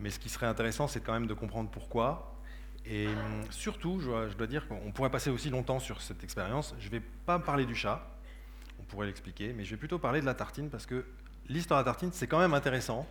[0.00, 2.34] Mais ce qui serait intéressant, c'est quand même de comprendre pourquoi.
[2.86, 6.74] Et hum, surtout, je dois dire qu'on pourrait passer aussi longtemps sur cette expérience.
[6.78, 8.17] Je ne vais pas parler du chat,
[8.88, 11.04] on pourrait l'expliquer, mais je vais plutôt parler de la tartine parce que
[11.48, 13.06] l'histoire de la tartine, c'est quand même intéressant.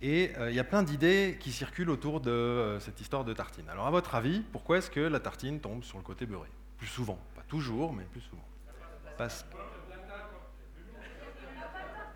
[0.00, 3.34] Et euh, il y a plein d'idées qui circulent autour de euh, cette histoire de
[3.34, 3.68] tartine.
[3.68, 6.48] Alors, à votre avis, pourquoi est-ce que la tartine tombe sur le côté beurré?
[6.78, 7.18] Plus souvent.
[7.34, 8.46] Pas toujours, mais plus souvent.
[9.18, 9.44] Parce...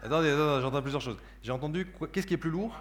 [0.03, 1.19] Attendez, attendez j'entends plusieurs choses.
[1.43, 2.75] J'ai entendu, qu'est-ce qui est plus lourd?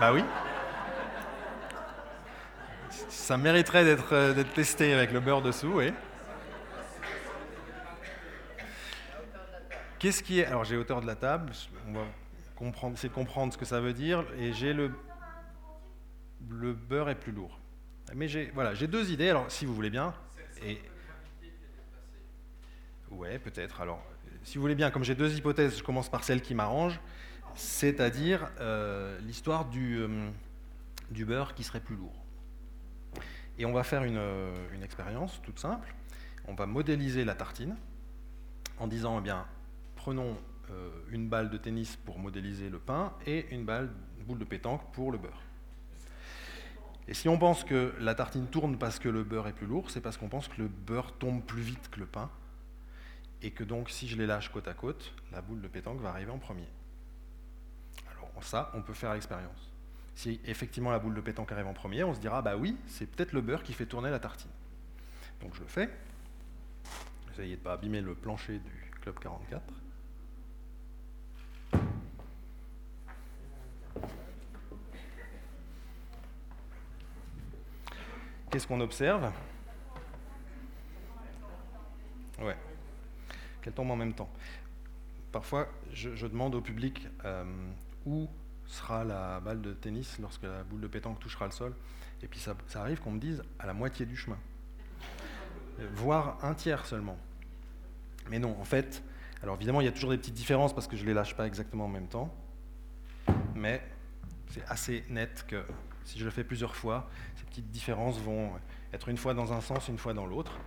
[0.00, 0.24] Bah oui.
[2.90, 5.92] Ça mériterait d'être euh, testé avec le beurre dessous, oui.
[10.04, 10.44] Qu'est-ce qui est.
[10.44, 11.50] Alors j'ai hauteur de la table,
[11.88, 12.04] on va
[12.56, 14.92] comprendre, essayer de comprendre ce que ça veut dire, et j'ai le.
[16.40, 17.58] Beurre est plus lourd.
[18.14, 20.12] Mais j'ai voilà, j'ai deux idées, alors si vous voulez bien.
[20.62, 20.78] Et...
[23.12, 23.80] Ouais, peut-être.
[23.80, 24.04] Alors,
[24.42, 27.00] si vous voulez bien, comme j'ai deux hypothèses, je commence par celle qui m'arrange,
[27.54, 30.28] c'est-à-dire euh, l'histoire du, euh,
[31.12, 32.26] du beurre qui serait plus lourd.
[33.56, 35.94] Et on va faire une, euh, une expérience toute simple.
[36.46, 37.74] On va modéliser la tartine
[38.78, 39.46] en disant, eh bien,
[40.04, 40.36] prenons
[40.70, 45.10] euh, une balle de tennis pour modéliser le pain et une boule de pétanque pour
[45.10, 45.40] le beurre.
[47.08, 49.90] Et si on pense que la tartine tourne parce que le beurre est plus lourd,
[49.90, 52.30] c'est parce qu'on pense que le beurre tombe plus vite que le pain,
[53.40, 56.10] et que donc si je les lâche côte à côte, la boule de pétanque va
[56.10, 56.68] arriver en premier.
[58.10, 59.72] Alors ça, on peut faire l'expérience.
[60.14, 63.06] Si effectivement la boule de pétanque arrive en premier, on se dira, bah oui, c'est
[63.06, 64.50] peut-être le beurre qui fait tourner la tartine.
[65.40, 65.88] Donc je le fais.
[67.32, 69.83] Essayez de ne pas abîmer le plancher du Club 44.
[78.50, 79.32] Qu'est-ce qu'on observe?
[82.40, 82.56] Ouais.
[83.60, 84.30] Qu'elle tombe en même temps.
[85.32, 87.44] Parfois, je, demande au public euh,
[88.06, 88.28] où
[88.66, 91.74] sera la balle de tennis lorsque la boule de pétanque touchera le sol.
[92.22, 94.38] Et puis ça arrive qu'on me dise à la moitié du chemin,
[95.80, 97.18] euh, voire un tiers seulement.
[98.30, 99.02] Mais non, en fait,
[99.44, 101.36] alors évidemment, il y a toujours des petites différences parce que je ne les lâche
[101.36, 102.34] pas exactement en même temps.
[103.54, 103.82] Mais
[104.48, 105.62] c'est assez net que
[106.02, 108.52] si je le fais plusieurs fois, ces petites différences vont
[108.94, 110.58] être une fois dans un sens, une fois dans l'autre.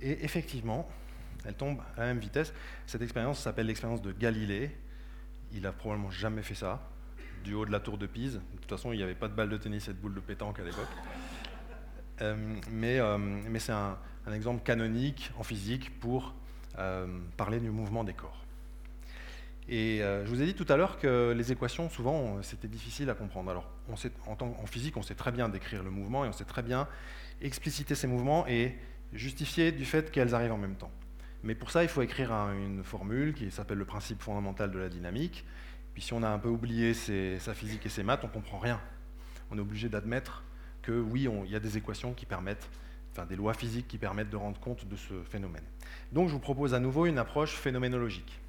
[0.00, 0.88] Et effectivement,
[1.44, 2.52] elles tombent à la même vitesse.
[2.84, 4.76] Cette expérience s'appelle l'expérience de Galilée.
[5.52, 6.90] Il a probablement jamais fait ça,
[7.44, 8.40] du haut de la tour de Pise.
[8.54, 10.20] De toute façon, il n'y avait pas de balle de tennis et de boule de
[10.20, 10.90] pétanque à l'époque.
[12.22, 13.98] Euh, mais, euh, mais c'est un,
[14.34, 16.34] exemple canonique en physique pour
[17.36, 18.44] parler du mouvement des corps.
[19.68, 23.14] Et je vous ai dit tout à l'heure que les équations, souvent, c'était difficile à
[23.14, 23.50] comprendre.
[23.50, 23.94] Alors, on
[24.42, 26.88] en, physique, on sait très bien décrire le mouvement et on sait très bien
[27.40, 28.76] expliciter ces mouvements et
[29.12, 30.90] justifier du fait qu'elles arrivent en même temps.
[31.42, 34.88] Mais pour ça, il faut écrire une formule qui s'appelle le principe fondamental de la
[34.88, 35.44] dynamique.
[35.92, 38.58] Puis si on a un peu oublié sa physique et ses maths, on ne comprend
[38.58, 38.80] rien.
[39.50, 40.44] On est obligé d'admettre
[40.82, 42.68] que oui, il y a des équations qui permettent,
[43.12, 45.64] enfin des lois physiques qui permettent de rendre compte de ce phénomène.
[46.12, 48.40] Donc je vous propose à nouveau une approche phénoménologique.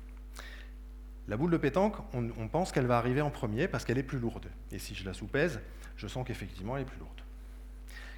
[1.27, 4.19] La boule de pétanque, on, pense qu'elle va arriver en premier parce qu'elle est plus
[4.19, 4.47] lourde.
[4.71, 5.61] Et si je la sous-pèse,
[5.95, 7.21] je sens qu'effectivement elle est plus lourde.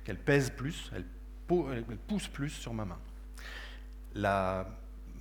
[0.03, 1.05] Qu'elle pèse plus, elle
[2.07, 2.97] pousse plus sur ma main
[4.15, 4.65] la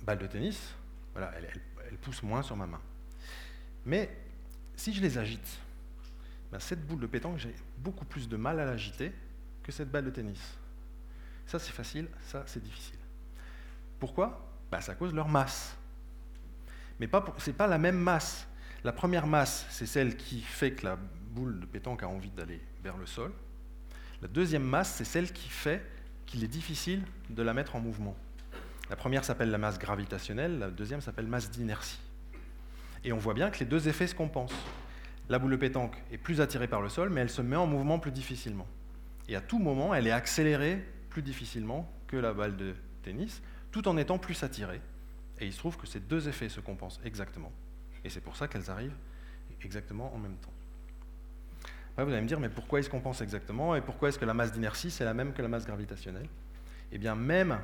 [0.03, 0.73] balle de tennis,
[1.13, 2.81] voilà, elle, pousse moins sur ma main.
[3.85, 4.09] Mais
[4.75, 5.59] si je les agite,
[6.51, 9.11] ben, cette boule de pétanque, j'ai beaucoup plus de mal à l'agiter
[9.63, 10.57] que cette balle de tennis.
[11.45, 12.99] Ça, c'est facile, ça, c'est difficile.
[13.99, 14.45] Pourquoi?
[14.71, 15.75] Ben, C'est cause de leur masse.
[16.99, 18.47] Mais ce n'est pas la même masse.
[18.83, 20.97] La première masse, c'est celle qui fait que la
[21.31, 23.31] boule de pétanque a envie d'aller vers le sol.
[24.21, 25.83] La deuxième masse, c'est celle qui fait
[26.25, 28.15] qu'il est difficile de la mettre en mouvement.
[28.89, 31.99] La première s'appelle la masse gravitationnelle, la deuxième s'appelle masse d'inertie.
[33.03, 34.55] Et on voit bien que les deux effets se compensent.
[35.29, 37.65] La boule de pétanque est plus attirée par le sol, mais elle se met en
[37.65, 38.67] mouvement plus difficilement.
[39.27, 40.85] Et à tout moment, elle est accélérée
[41.15, 43.41] plus difficilement que la balle de tennis,
[43.71, 44.81] tout en étant plus attirée.
[45.39, 47.53] Et il se trouve que ces deux effets se compensent exactement.
[48.03, 48.97] Et c'est pour ça qu'elles arrivent
[49.63, 50.51] exactement en même temps.
[51.95, 54.33] vous allez me dire, mais pourquoi ils se compensent exactement Et pourquoi est-ce que la
[54.33, 56.27] masse d'inertie, c'est la même que la masse gravitationnelle?
[56.91, 57.59] Eh bien, même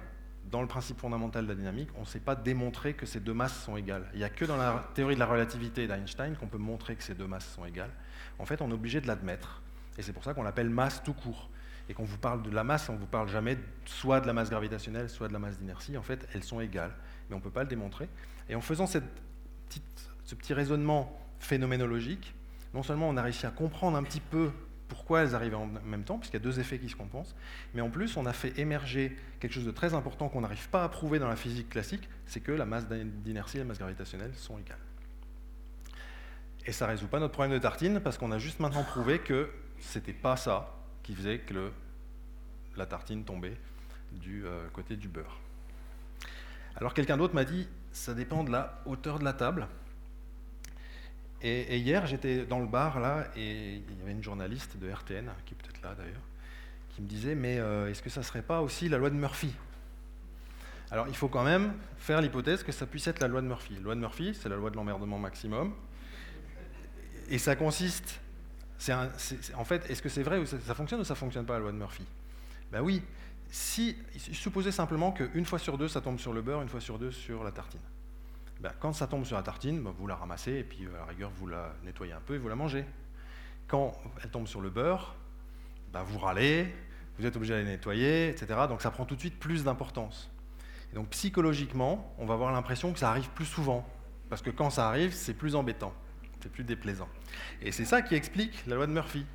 [0.50, 3.34] dans le principe fondamental de la dynamique, on ne sait pas démontrer que ces deux
[3.34, 4.10] masses sont égales.
[4.14, 7.04] Il n'y a que dans la théorie de la relativité d'Einstein qu'on peut montrer que
[7.04, 7.92] ces deux masses sont égales.
[8.40, 9.62] En fait, on est obligé de l'admettre.
[9.98, 11.50] Et c'est pour ça qu'on l'appelle masse tout court.
[11.90, 14.28] Et quand on vous parle de la masse, on ne vous parle jamais soit de
[14.28, 15.98] la masse gravitationnelle, soit de la masse d'inertie.
[15.98, 16.94] En fait, elles sont égales.
[17.30, 18.08] Mais on ne peut pas le démontrer.
[18.50, 19.00] Et en faisant ce
[20.36, 22.34] petit raisonnement phénoménologique,
[22.74, 24.52] non seulement on a réussi à comprendre un petit peu
[24.88, 27.34] pourquoi elles arrivent en même temps, puisqu'il y a deux effets qui se compensent.
[27.74, 30.84] Mais en plus, on a fait émerger quelque chose de très important qu'on n'arrive pas
[30.84, 34.34] à prouver dans la physique classique, c'est que la masse d'inertie et la masse gravitationnelle
[34.36, 34.78] sont égales.
[36.66, 39.20] Et ça ne résout pas notre problème de tartine, parce qu'on a juste maintenant prouvé
[39.20, 41.72] que ce n'était pas ça qui faisait que
[42.78, 43.58] la tartine tombait
[44.12, 45.40] du euh, côté du beurre.
[46.76, 49.68] Alors quelqu'un d'autre m'a dit, ça dépend de la hauteur de la table.
[51.44, 55.32] Et, hier, j'étais dans le bar, là, et il y avait une journaliste de RTN,
[55.44, 56.22] qui est peut-être là d'ailleurs,
[56.90, 59.16] qui me disait Mais euh, est-ce que ça ne serait pas aussi la loi de
[59.16, 59.52] Murphy?
[60.92, 63.74] Alors, il faut quand même faire l'hypothèse que ça puisse être la loi de Murphy.
[63.76, 65.74] La loi de Murphy, c'est la loi de l'emmerdement maximum.
[67.30, 68.20] Et ça consiste.
[68.90, 71.60] En fait, est-ce que c'est vrai ou ça, fonctionne ou ça ne fonctionne pas, la
[71.60, 72.06] loi de Murphy?
[72.72, 73.02] Ben oui.
[73.54, 73.98] Si,
[74.32, 77.12] supposez simplement qu'une fois sur deux, ça tombe sur le beurre, une fois sur deux,
[77.12, 77.82] sur la tartine.
[78.62, 81.06] Ben, quand ça tombe sur la tartine, ben, vous la ramassez et puis à la
[81.06, 82.86] rigueur vous la nettoyez un peu et vous la mangez.
[83.68, 85.16] Quand elle tombe sur le beurre,
[85.92, 86.74] ben, vous râlez,
[87.18, 88.62] vous êtes obligé de la nettoyer, etc.
[88.70, 90.32] Donc ça prend tout de suite plus d'importance.
[90.92, 93.88] Et donc psychologiquement, on va avoir l'impression que ça arrive plus souvent.
[94.30, 95.94] Parce que quand ça arrive, c'est plus embêtant,
[96.42, 97.10] c'est plus déplaisant.
[97.62, 99.26] Et c'est ça qui explique la loi de Murphy.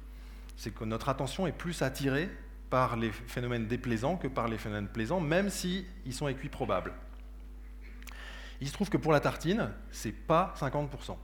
[0.57, 2.30] C'est que notre attention est plus attirée
[2.70, 6.92] par les phénomènes déplaisants que par les phénomènes plaisants, même s'ils sont équiprobables.
[8.61, 11.16] Il se trouve que pour la tartine, c'est pas 50%.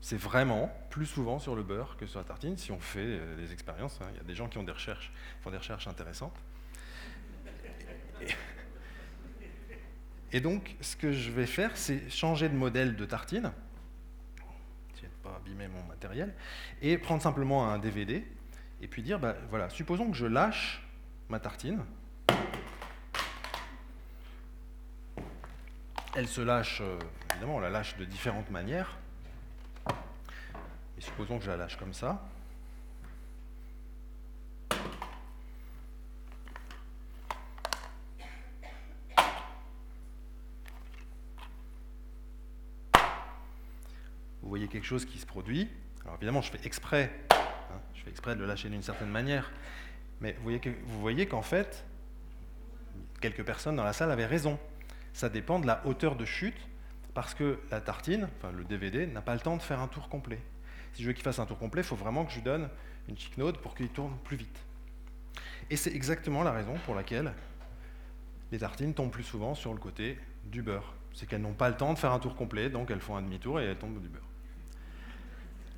[0.00, 3.36] C'est vraiment plus souvent sur le beurre que sur la tartine, si on fait euh,
[3.36, 3.98] des expériences.
[4.00, 4.06] Hein.
[4.12, 5.12] Il y a des gens qui ont des recherches,
[5.42, 6.36] font des recherches intéressantes.
[10.32, 13.52] Et, donc, ce que je vais faire, c'est changer de modèle de tartine,
[15.36, 16.34] abîmer mon matériel,
[16.82, 18.26] et prendre simplement un DVD,
[18.80, 20.82] et puis dire, bah, voilà, supposons que je lâche
[21.28, 21.84] ma tartine,
[26.14, 26.98] elle se lâche, euh,
[27.32, 28.98] évidemment, on la lâche de différentes manières.
[30.98, 32.22] Et supposons que je la lâche comme ça.
[44.50, 45.68] Voyez quelque chose qui se produit.
[46.02, 49.50] Alors évidemment, je fais exprès, hein, je fais exprès de le lâcher d'une certaine manière,
[50.20, 51.84] mais vous voyez, vous voyez qu'en fait,
[53.20, 54.58] quelques personnes dans la salle avaient raison.
[55.12, 56.56] Ça dépend de la hauteur de chute,
[57.14, 60.08] parce que la tartine, enfin le DVD, n'a pas le temps de faire un tour
[60.08, 60.40] complet.
[60.92, 62.68] Si je veux qu'il fasse un tour complet, il faut vraiment que je lui donne
[63.08, 64.58] une chick note pour qu'il tourne plus vite.
[65.70, 67.32] Et c'est exactement la raison pour laquelle
[68.50, 70.94] les tartines tombent plus souvent sur le côté du beurre.
[71.12, 73.22] C'est qu'elles n'ont pas le temps de faire un tour complet, donc elles font un
[73.22, 74.29] demi-tour et elles tombent du beurre.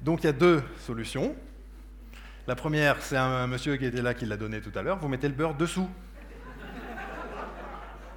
[0.03, 1.34] Donc il y a deux solutions.
[2.48, 5.09] La première, c'est un monsieur qui était là qui l'a donné tout à l'heure, vous
[5.09, 5.88] mettez le beurre dessous.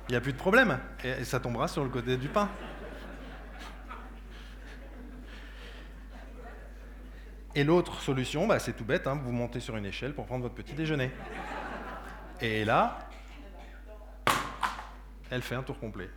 [0.09, 2.49] Il n'y a plus de problème, et ça tombera sur le côté du pain.
[7.53, 10.43] Et l'autre solution, bah, c'est tout bête, hein, vous montez sur une échelle pour prendre
[10.43, 11.11] votre petit déjeuner.
[12.41, 12.99] Et là,
[15.29, 16.09] elle fait un tour complet.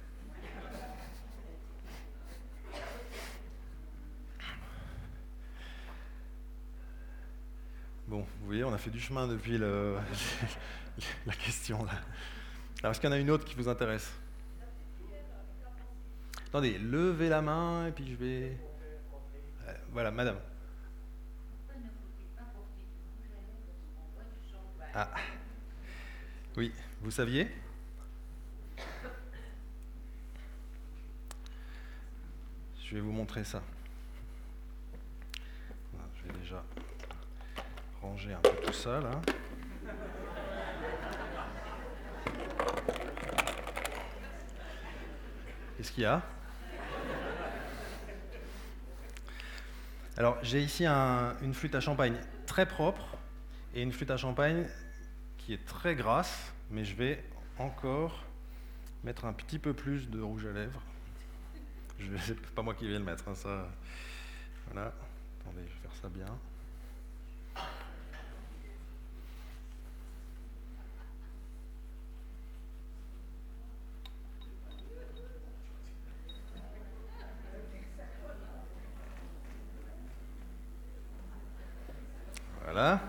[8.08, 11.92] Bon, vous voyez, on a fait du chemin depuis la question là.
[12.80, 14.10] Alors, est-ce qu'il y en a une autre qui vous intéresse?
[16.46, 18.56] Attendez, levez la main et puis je vais.
[19.66, 20.38] Euh, voilà, madame.
[24.94, 25.10] Ah.
[26.56, 27.46] Oui, vous saviez?
[32.86, 33.62] Je vais vous montrer ça.
[36.16, 36.64] Je vais déjà
[38.08, 39.20] ranger un peu tout ça là.
[45.76, 46.22] Qu'est-ce qu'il y a?
[50.16, 53.16] Alors j'ai ici une flûte à champagne très propre
[53.74, 54.66] et une flûte à champagne
[55.36, 57.22] qui est très grasse, mais je vais
[57.58, 58.24] encore
[59.04, 60.82] mettre un petit peu plus de rouge à lèvres.
[61.98, 63.68] Je vais, pas moi qui vais le mettre, hein, ça.
[64.66, 64.92] Voilà.
[65.40, 66.26] Attendez, je vais faire ça bien.
[82.78, 83.00] Voilà.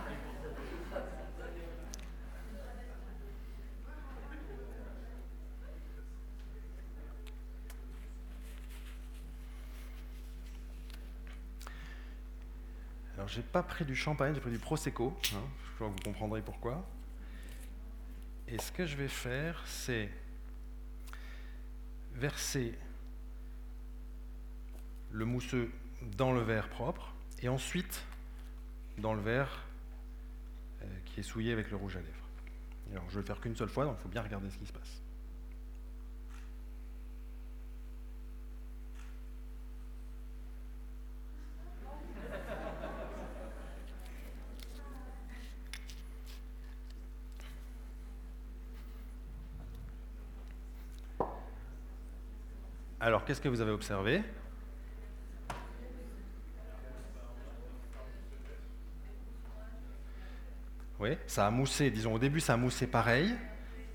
[13.14, 15.16] Alors, j'ai pas pris du champagne, j'ai pris du prosecco.
[15.36, 16.84] Hein, je crois que vous comprendrez pourquoi.
[18.48, 20.10] Et ce que je vais faire, c'est
[22.16, 22.76] verser
[25.12, 25.72] le mousseux
[26.18, 27.14] dans le verre propre
[27.44, 28.04] et ensuite
[29.00, 29.66] dans le verre
[30.82, 32.14] euh, qui est souillé avec le rouge à lèvres.
[32.92, 34.66] Alors, je vais le faire qu'une seule fois, donc il faut bien regarder ce qui
[34.66, 35.02] se passe.
[53.02, 54.22] Alors, qu'est-ce que vous avez observé?
[61.28, 63.36] Ça a moussé, disons au début ça a moussé pareil,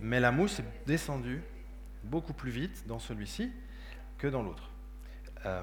[0.01, 1.43] mais la mousse est descendue
[2.03, 3.53] beaucoup plus vite dans celui-ci
[4.19, 4.71] que dans l'autre.
[5.47, 5.63] Euh,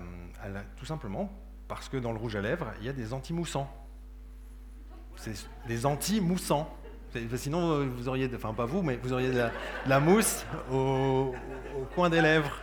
[0.77, 1.31] tout simplement
[1.67, 3.69] parce que dans le rouge à lèvres, il y a des anti-moussants.
[5.15, 6.69] C'est des anti-moussants.
[7.35, 9.49] Sinon, vous auriez, enfin pas vous, mais vous auriez de
[9.85, 11.33] la, mousse au
[11.93, 12.57] coin des lèvres.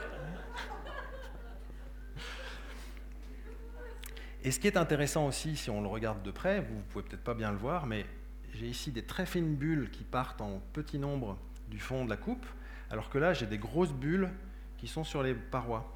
[4.45, 7.05] Et ce qui est intéressant aussi, si on le regarde de près, vous ne pouvez
[7.05, 8.07] peut-être pas bien le voir, mais
[8.55, 11.39] j'ai ici des très fines bulles qui partent en petit nombre
[11.69, 12.47] du fond de la coupe,
[12.91, 14.31] alors que là, j'ai des grosses bulles
[14.79, 15.95] qui sont sur les parois.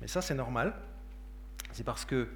[0.00, 0.74] Mais ça, c'est normal.
[1.72, 2.28] C'est parce que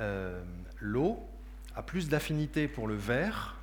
[0.00, 0.42] euh,
[0.80, 1.26] l'eau
[1.74, 3.56] a plus d'affinité pour le verre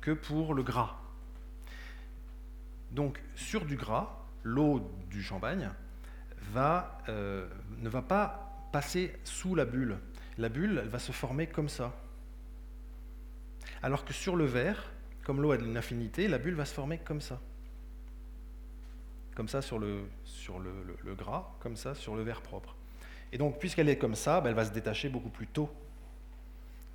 [0.00, 0.96] que pour le gras.
[2.92, 5.70] Donc, sur du gras, l'eau du champagne
[6.56, 7.46] euh,
[7.78, 9.98] ne va pas passer sous la bulle.
[10.38, 11.94] La bulle, elle va se former comme ça.
[13.82, 14.90] Alors que sur le verre,
[15.24, 17.40] comme l'eau a une affinité, la bulle va se former comme ça.
[19.34, 22.74] Comme ça sur le, sur le, gras, comme ça sur le verre propre.
[23.32, 25.70] Et donc, puisqu'elle est comme ça, ben, elle va se détacher beaucoup plus tôt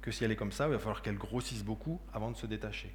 [0.02, 0.68] que si elle est comme ça.
[0.68, 2.94] Il va falloir qu'elle grossisse beaucoup avant de se détacher.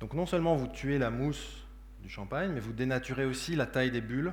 [0.00, 1.66] Donc, non seulement vous tuez la mousse
[2.02, 4.32] du champagne, mais vous dénaturez aussi la taille des bulles.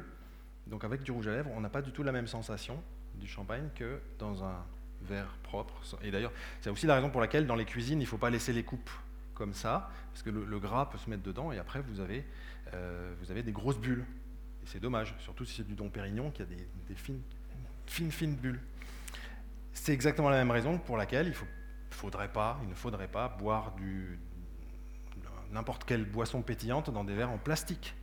[0.68, 2.84] Donc, avec du rouge à lèvres, on n'a pas du tout la même sensation
[3.16, 4.64] du champagne que dans un
[5.06, 5.74] verre propre.
[6.04, 8.30] Et d'ailleurs, c'est aussi la raison pour laquelle dans les cuisines, il ne faut pas
[8.30, 8.90] laisser les coupes
[9.34, 12.26] comme ça, parce que le, gras peut se mettre dedans et après vous avez,
[12.74, 14.06] euh, vous avez des grosses bulles.
[14.64, 17.22] Et c'est dommage, surtout si c'est du Don Pérignon qui a des, fines,
[17.86, 18.62] fines, bulles.
[19.74, 24.18] c'est exactement la même raison pour laquelle il, il ne faudrait pas boire du,
[25.52, 27.96] n'importe quelle boisson pétillante dans des verres en plastique.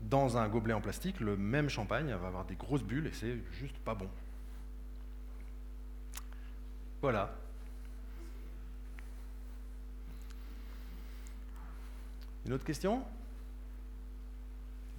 [0.00, 3.38] Dans un gobelet en plastique, le même champagne va avoir des grosses bulles et c'est
[3.52, 4.08] juste pas bon.
[7.04, 7.30] Voilà.
[12.46, 13.04] Une autre question?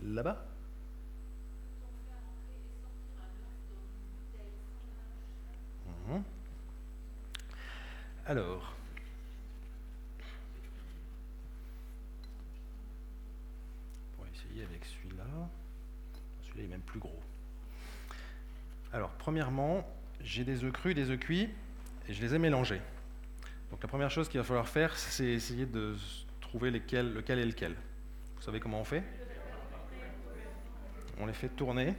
[0.04, 0.46] Là-bas?
[6.08, 6.24] Mhm.
[8.28, 8.76] Alors,
[14.20, 15.24] on va essayer avec celui-là.
[16.44, 17.24] Celui-là est même plus gros.
[18.94, 19.84] Alors, premièrement,
[20.22, 21.50] j'ai des œufs crus, des œufs cuits,
[22.08, 22.82] et je les ai mélangés.
[23.72, 25.96] Donc la première chose qu'il va falloir faire, c'est essayer de
[26.40, 27.76] trouver lequel est lequel.
[28.36, 29.04] Vous savez comment on fait?
[31.20, 31.96] On les fait tourner.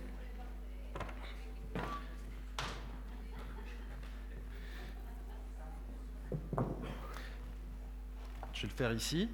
[8.52, 9.28] Je vais le faire ici.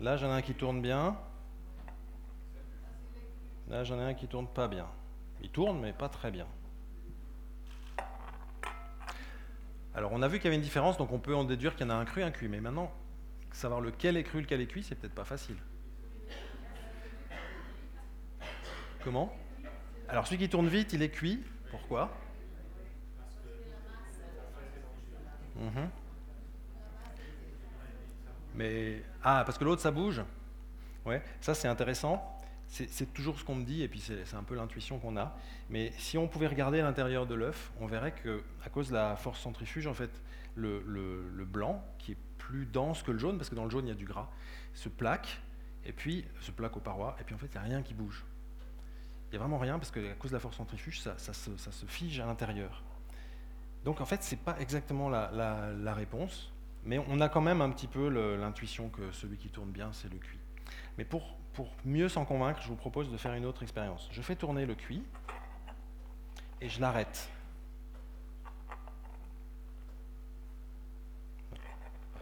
[0.00, 1.16] Là, j'en ai un qui tourne bien.
[3.68, 4.86] Là, j'en ai un qui tourne pas bien.
[5.42, 6.46] Il tourne, mais pas très bien.
[9.94, 11.86] Alors on a vu qu'il y avait une différence, donc on peut en déduire qu'il
[11.86, 12.48] y en a un cru un cuit.
[12.48, 12.92] Mais maintenant,
[13.52, 15.56] savoir lequel est cru, lequel est cuit, c'est peut-être pas facile.
[19.02, 19.34] Comment?
[20.08, 21.42] Alors celui qui tourne vite, il est cuit.
[21.70, 22.16] Pourquoi?
[25.56, 25.90] Mhm.
[28.54, 30.22] Mais ah, parce que l'autre ça bouge?
[31.04, 32.37] Ouais, ça c'est intéressant
[32.68, 35.34] c'est toujours ce qu'on me dit, et puis c'est un peu l'intuition qu'on a.
[35.70, 39.16] Mais si on pouvait regarder l'intérieur de l'œuf, on verrait que, à cause de la
[39.16, 40.10] force centrifuge, en fait,
[40.54, 43.88] le, blanc, qui est plus dense que le jaune, parce que dans le jaune il
[43.88, 44.28] y a du gras,
[44.74, 45.40] se plaque,
[45.84, 47.94] et puis se plaque aux parois, et puis en fait il n'y a rien qui
[47.94, 48.24] bouge.
[49.26, 51.86] Il n'y a vraiment rien, parce que à cause de la force centrifuge, ça, se,
[51.86, 52.82] fige à l'intérieur.
[53.84, 55.30] Donc en fait, ce n'est pas exactement la,
[55.74, 56.52] la réponse,
[56.84, 60.12] mais on a quand même un petit peu l'intuition que celui qui tourne bien, c'est
[60.12, 60.38] le cuit.
[60.98, 64.08] Mais pour pour mieux s'en convaincre, je vous propose de faire une autre expérience.
[64.12, 65.02] Je fais tourner le cuit
[66.60, 67.28] et je l'arrête.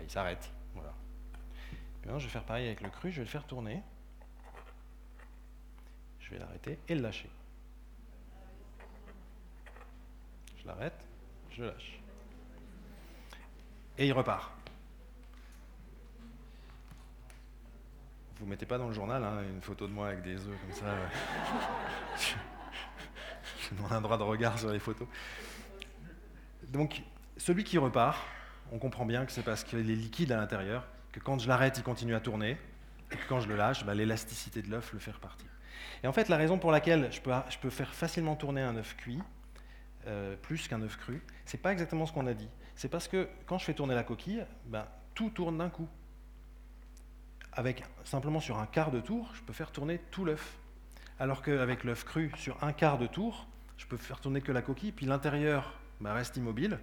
[0.00, 0.50] Il s'arrête.
[0.74, 3.82] Maintenant, je vais faire pareil avec le cru, je vais le faire tourner.
[6.20, 7.28] Je vais l'arrêter et le lâcher.
[10.56, 11.06] Je l'arrête,
[11.50, 12.00] je lâche.
[13.98, 14.55] Et il repart.
[18.38, 20.72] Vous mettez pas dans le journal hein, une photo de moi avec des œufs comme
[20.72, 20.86] ça.
[23.58, 25.08] Je demande un droit de regard sur les photos.
[26.68, 27.02] Donc,
[27.36, 28.18] celui qui repart,
[28.72, 31.78] on comprend bien que c'est parce qu'il est liquide à l'intérieur, que quand je l'arrête,
[31.78, 32.58] il continue à tourner,
[33.10, 35.48] et que quand je le lâche, bah, l'élasticité de l'œuf le fait repartir.
[36.02, 38.76] Et en fait, la raison pour laquelle je peux, je peux faire facilement tourner un
[38.76, 39.20] œuf cuit,
[40.06, 42.48] euh, plus qu'un œuf cru, c'est pas exactement ce qu'on a dit.
[42.74, 45.88] C'est parce que quand je fais tourner la coquille, bah, tout tourne d'un coup
[47.56, 50.58] avec simplement sur un quart de tour, je peux faire tourner tout l'œuf.
[51.18, 53.46] Alors qu'avec l'œuf cru, sur un quart de tour,
[53.78, 56.78] je peux faire tourner que la coquille, puis l'intérieur bah, reste immobile.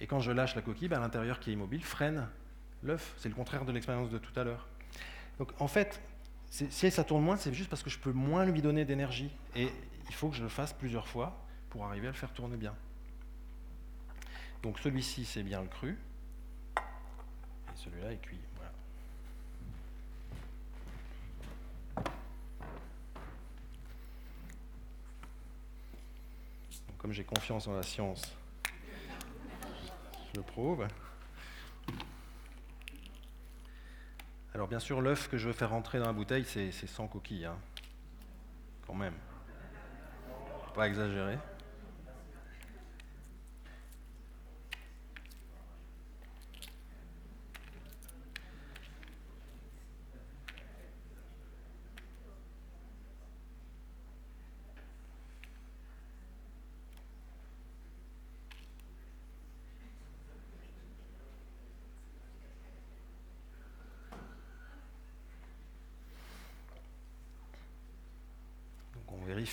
[0.00, 2.28] Et quand je lâche la coquille, bah, l'intérieur qui est immobile freine
[2.84, 3.14] l'œuf.
[3.18, 4.68] C'est le contraire de l'expérience de tout à l'heure.
[5.38, 6.00] Donc en fait,
[6.48, 9.30] si ça tourne moins, c'est juste parce que je peux moins lui donner d'énergie.
[9.56, 9.68] Et
[10.08, 12.74] il faut que je le fasse plusieurs fois pour arriver à le faire tourner bien.
[14.62, 15.98] Donc celui-ci, c'est bien le cru.
[16.76, 18.38] Et celui-là est cuit.
[27.04, 30.88] Comme j'ai confiance en la science, je le prouve.
[34.54, 37.44] Alors bien sûr, l'œuf que je veux faire rentrer dans la bouteille, c'est sans coquille,
[37.44, 37.58] hein.
[38.86, 39.12] quand même.
[40.74, 41.36] Pas exagérer.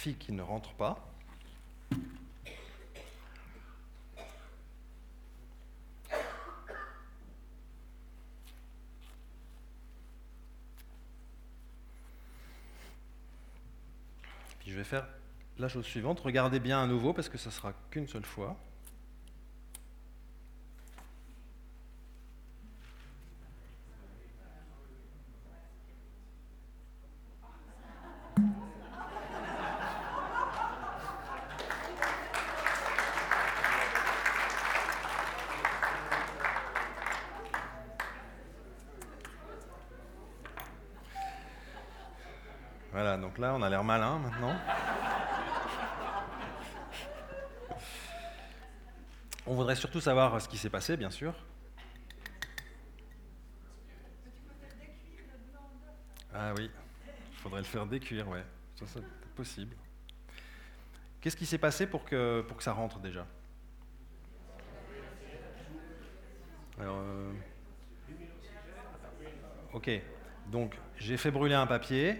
[0.10, 0.98] Qui ne rentre pas.
[14.60, 15.08] Puis je vais faire
[15.60, 16.20] la chose suivante.
[16.20, 18.58] Regardez bien à nouveau parce que ça sera qu'une seule fois.
[42.92, 44.54] Voilà, donc là, on a l'air malin maintenant.
[49.48, 51.34] On voudrait surtout savoir ce qui s'est passé, bien sûr.
[56.32, 56.70] Ah oui,
[57.32, 58.44] il faudrait le faire décuire, ouais.
[58.76, 59.04] Ça, c'est
[59.36, 59.76] possible.
[61.20, 63.26] Qu'est-ce qui s'est passé pour que, pour que ça rentre déjà?
[66.80, 67.32] Euh,
[69.74, 69.90] Ok,
[70.48, 72.18] donc j'ai fait brûler un papier,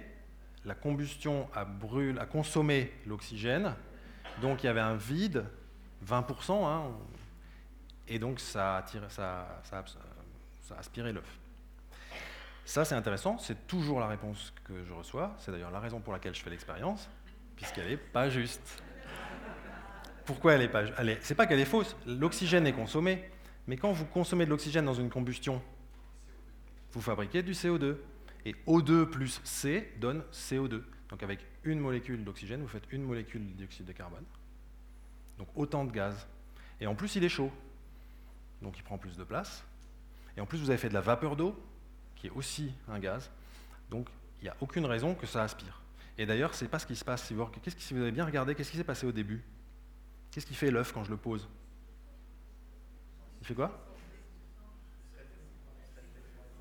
[0.64, 1.66] la combustion a,
[2.20, 3.76] a consommé l'oxygène,
[4.42, 5.46] donc il y avait un vide,
[6.08, 6.92] 20%, hein,
[8.08, 8.84] et donc ça
[9.18, 9.62] a,
[10.78, 11.40] aspiré l'œuf.
[12.66, 16.14] Ça, c'est intéressant, c'est toujours la réponse que je reçois, c'est d'ailleurs la raison pour
[16.14, 17.10] laquelle je fais l'expérience,
[17.56, 18.84] puisqu'elle n'est pas juste.
[20.26, 23.30] Pourquoi elle n'est pas juste C'est pas qu'elle est fausse, l'oxygène est consommé,
[23.68, 25.62] mais quand vous consommez de l'oxygène dans une combustion,
[26.92, 27.98] vous fabriquez du CO2.
[28.46, 30.82] Et O2 plus C donne CO2.
[31.10, 34.24] Donc avec une molécule d'oxygène, vous faites une molécule de dioxyde de carbone.
[35.38, 36.28] Donc autant de gaz.
[36.80, 37.52] Et en plus, il est chaud.
[38.62, 39.64] Donc il prend plus de place.
[40.38, 41.56] Et en plus, vous avez fait de la vapeur d'eau,
[42.16, 43.32] qui est aussi un gaz.
[43.90, 44.08] Donc
[44.42, 45.82] il n'y a aucune raison que ça aspire.
[46.18, 47.26] Et d'ailleurs, ce n'est pas ce qui se passe.
[47.26, 47.48] Si vous,
[47.78, 49.44] si vous avez bien regardé, qu'est-ce qui s'est passé au début?
[50.32, 51.48] Qu'est-ce qui fait l'œuf quand je le pose?
[53.42, 53.86] Il fait quoi?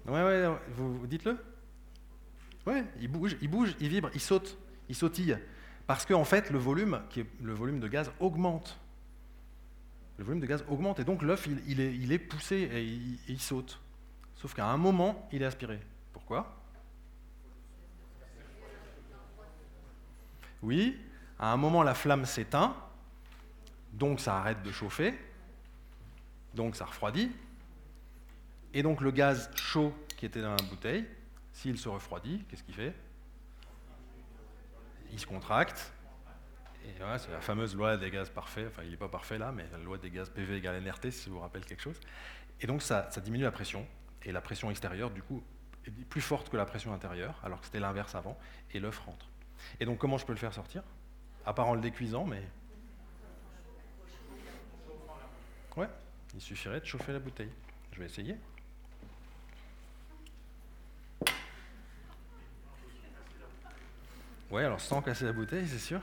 [0.07, 1.37] Ouais, ouais, vous, dites-le
[2.67, 4.59] Ouais, il bouge, il bouge, il vibre, il saute,
[4.89, 5.39] il sautille.
[5.87, 7.03] Parce qu'en en fait, le volume,
[7.41, 8.79] le volume de gaz, augmente.
[10.21, 12.85] Le volume de gaz augmente et donc l'œuf, il, est, poussé et
[13.33, 13.81] il, saute.
[14.35, 15.81] Sauf qu'à un moment, il est aspiré.
[16.13, 16.61] Pourquoi?
[20.61, 21.01] Oui,
[21.39, 22.77] à un moment, la flamme s'éteint,
[23.95, 25.19] donc ça arrête de chauffer,
[26.53, 27.33] donc ça refroidit,
[28.75, 31.07] et donc le gaz chaud qui était dans la bouteille,
[31.55, 32.95] s'il se refroidit, qu'est-ce qu'il fait?
[35.13, 35.95] Il se contracte.
[37.19, 38.69] C'est la fameuse loi des gaz parfaits.
[38.69, 41.25] Enfin, il n'est pas parfait là, mais la loi des gaz PV égale NRT, si
[41.25, 41.99] ça vous rappelle quelque chose.
[42.61, 43.87] Et donc ça, ça diminue la pression.
[44.25, 45.43] Et la pression extérieure, du coup,
[45.87, 48.39] est plus forte que la pression intérieure, alors que c'était l'inverse avant.
[48.73, 49.27] Et l'œuf rentre.
[49.79, 50.83] Et donc comment je peux le faire sortir?
[51.47, 52.43] À part en le décuisant, mais...
[55.77, 55.89] Ouais,
[56.35, 57.53] il suffirait de chauffer la bouteille.
[57.93, 58.37] Je vais essayer.
[64.51, 66.01] Ouais, alors sans casser la bouteille, c'est sûr.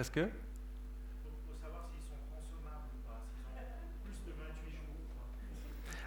[0.00, 0.30] Parce que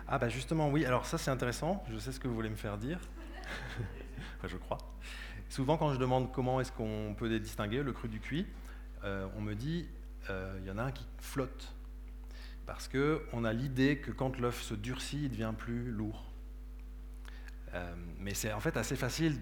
[0.08, 2.56] Ah bah justement oui, alors ça c'est intéressant, je sais ce que vous voulez me
[2.56, 3.00] faire dire,
[4.46, 4.80] je crois.
[5.48, 8.48] Souvent quand je demande comment est-ce qu'on peut les distinguer, le cru du cuit,
[9.04, 9.88] euh, on me dit
[10.32, 11.76] euh, il y en a un qui flotte.
[12.66, 16.33] Parce qu'on a l'idée que quand l'œuf se durcit, il devient plus lourd.
[17.74, 19.40] Euh, mais c'est en fait assez facile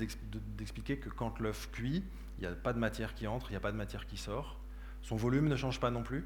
[0.57, 2.03] d'expliquer que quand l'œuf cuit,
[2.37, 4.17] il n'y a pas de matière qui entre, il n'y a pas de matière qui
[4.17, 4.59] sort.
[5.01, 6.25] Son volume ne change pas non plus,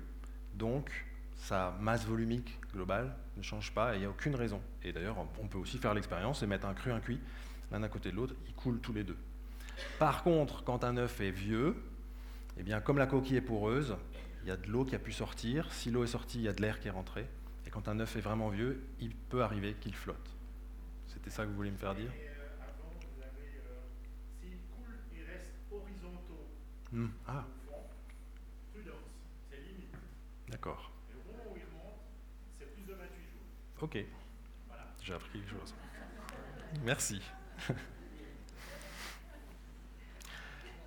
[0.53, 1.05] donc
[1.35, 4.61] sa masse volumique globale ne change pas et il n'y a aucune raison.
[4.83, 7.19] Et d'ailleurs, on peut aussi faire l'expérience et mettre un cru, un cuit,
[7.71, 9.17] l'un à côté de l'autre, ils coulent tous les deux.
[9.99, 11.75] Par contre, quand un œuf est vieux,
[12.57, 13.95] eh bien, comme la coquille est poreuse,
[14.43, 15.71] il y a de l'eau qui a pu sortir.
[15.73, 17.27] Si l'eau est sortie, il y a de l'air qui est rentré.
[17.65, 20.34] Et quand un œuf est vraiment vieux, il peut arriver qu'il flotte.
[21.15, 22.11] C'était ça que vous vouliez me faire dire
[26.91, 27.07] Hmm.
[27.27, 27.43] Ah.
[28.73, 28.93] Prudence,
[29.49, 29.93] c'est limite.
[30.47, 30.91] D'accord.
[31.09, 31.99] Et au moment où il remonte,
[32.57, 33.41] c'est plus de 28 jours.
[33.81, 33.97] Ok.
[34.67, 34.83] Voilà.
[35.01, 35.75] J'ai appris quelque chose.
[36.85, 37.21] Merci.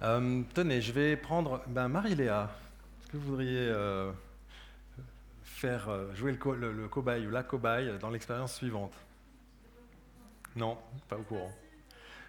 [0.02, 2.56] euh, tenez, je vais prendre ben, Marie-Léa.
[3.02, 4.10] Est-ce que vous voudriez euh,
[5.42, 8.94] faire euh, jouer le, co le, le, cobaye ou la cobaye dans l'expérience suivante?
[10.58, 10.76] Non,
[11.08, 11.52] pas au courant.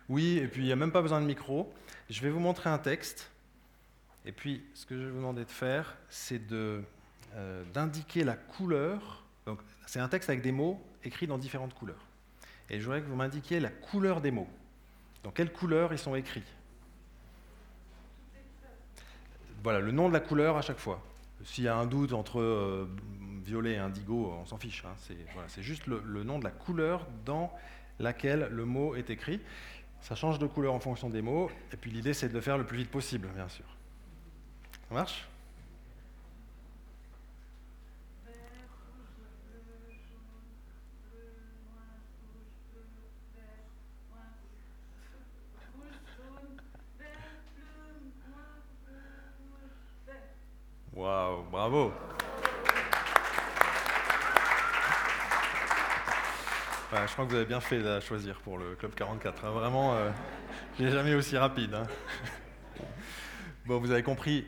[0.08, 1.74] Oui, et puis il n'y a même pas besoin de micro.
[2.12, 3.32] Je vais vous montrer un texte
[4.24, 6.84] Et puis, ce que je vais vous demander de faire, c'est euh,
[7.74, 9.24] d'indiquer la couleur.
[9.88, 12.06] C'est un texte avec des mots écrits dans différentes couleurs.
[12.70, 14.50] Et je voudrais que vous m'indiquiez la couleur des mots.
[15.24, 16.44] Dans quelle couleur ils sont écrits
[19.64, 21.02] Voilà, le nom de la couleur à chaque fois.
[21.44, 22.88] S'il y a un doute entre euh,
[23.44, 24.84] violet et indigo, on s'en fiche.
[24.86, 24.94] Hein.
[24.98, 27.52] C'est voilà, juste le, nom de la couleur dans
[28.00, 29.40] laquelle le mot est écrit.
[30.02, 31.52] Ça change de couleur en fonction des mots.
[31.74, 33.66] Et puis l'idée, c'est de le faire le plus vite possible, bien sûr.
[34.88, 35.28] Ça marche?
[50.94, 51.94] Waouh, bravo.
[56.92, 59.46] Je crois que vous avez bien fait de choisir pour le Club 44.
[59.46, 59.52] Hein.
[59.52, 60.10] Vraiment, euh,
[60.78, 61.74] je n'ai jamais aussi rapide.
[61.74, 61.84] Hein.
[63.66, 64.48] Bon, vous avez compris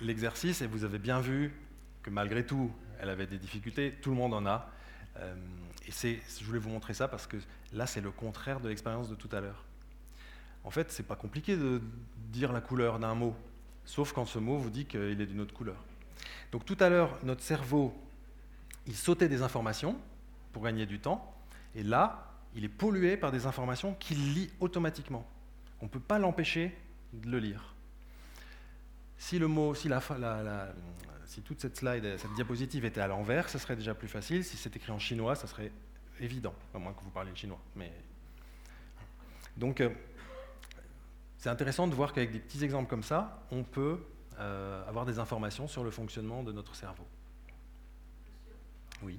[0.00, 1.52] l'exercice et vous avez bien vu
[2.02, 3.92] que malgré tout, elle avait des difficultés.
[4.00, 4.70] Tout le monde en a.
[5.18, 5.34] Euh,
[5.86, 7.36] et je voulais vous montrer ça parce que
[7.74, 9.62] là, c'est le contraire de l'expérience de tout à l'heure.
[10.64, 11.82] En fait, c'est pas compliqué de
[12.30, 13.36] dire la couleur d'un mot,
[13.84, 15.84] sauf quand ce mot vous dit qu'il est d'une autre couleur.
[16.50, 17.92] Donc tout à l'heure, notre cerveau,
[18.86, 19.98] il sautait des informations
[20.54, 21.32] pour gagner du temps,
[21.74, 25.26] et là, il est pollué par des informations qu'il lit automatiquement.
[25.80, 26.76] On ne peut pas l'empêcher
[27.12, 27.74] de le lire.
[29.16, 29.88] Si le mot, si,
[31.44, 31.84] toute cette
[32.34, 34.44] diapositive était à l'envers, ce serait déjà plus facile.
[34.44, 35.72] Si c'est écrit en chinois, ça serait
[36.20, 37.60] évident, à moins que vous parliez chinois.
[37.76, 37.92] Mais...
[39.56, 39.90] Donc, euh,
[41.38, 43.98] c'est intéressant de voir qu'avec des petits exemples comme ça, on peut
[44.38, 47.06] euh, avoir des informations sur le fonctionnement de notre cerveau.
[49.02, 49.18] Oui.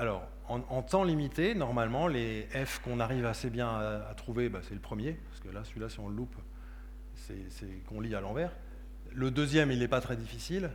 [0.00, 4.72] Alors, en, temps limité, normalement, les F qu'on arrive assez bien à, trouver, bah, c'est
[4.72, 6.36] le premier, parce que là, celui-là, si on le loupe,
[7.16, 8.50] c'est qu'on lit à l'envers.
[9.12, 10.70] Le deuxième, il n'est pas très difficile.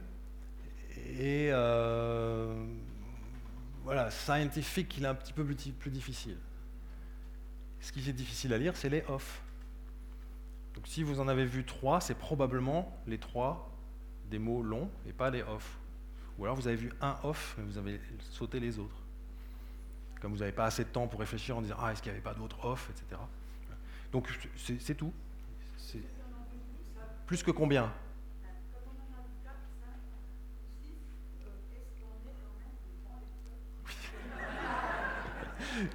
[1.17, 2.53] Et euh,
[3.83, 6.37] voilà, scientifique, il est un petit peu plus, difficile.
[7.79, 9.41] Ce qui est difficile à lire, c'est les off.
[10.75, 13.75] Donc si vous en avez vu trois, c'est probablement les trois
[14.29, 15.79] des mots longs et pas les off.
[16.37, 19.04] Ou alors vous avez vu un off, mais vous avez sauté les autres.
[20.21, 22.17] Comme vous n'avez pas assez de temps pour réfléchir en disant Ah, est-ce qu'il n'y
[22.17, 23.21] avait pas d'autres off, etc.
[24.11, 25.13] Donc c'est tout.
[27.25, 27.91] Plus que combien?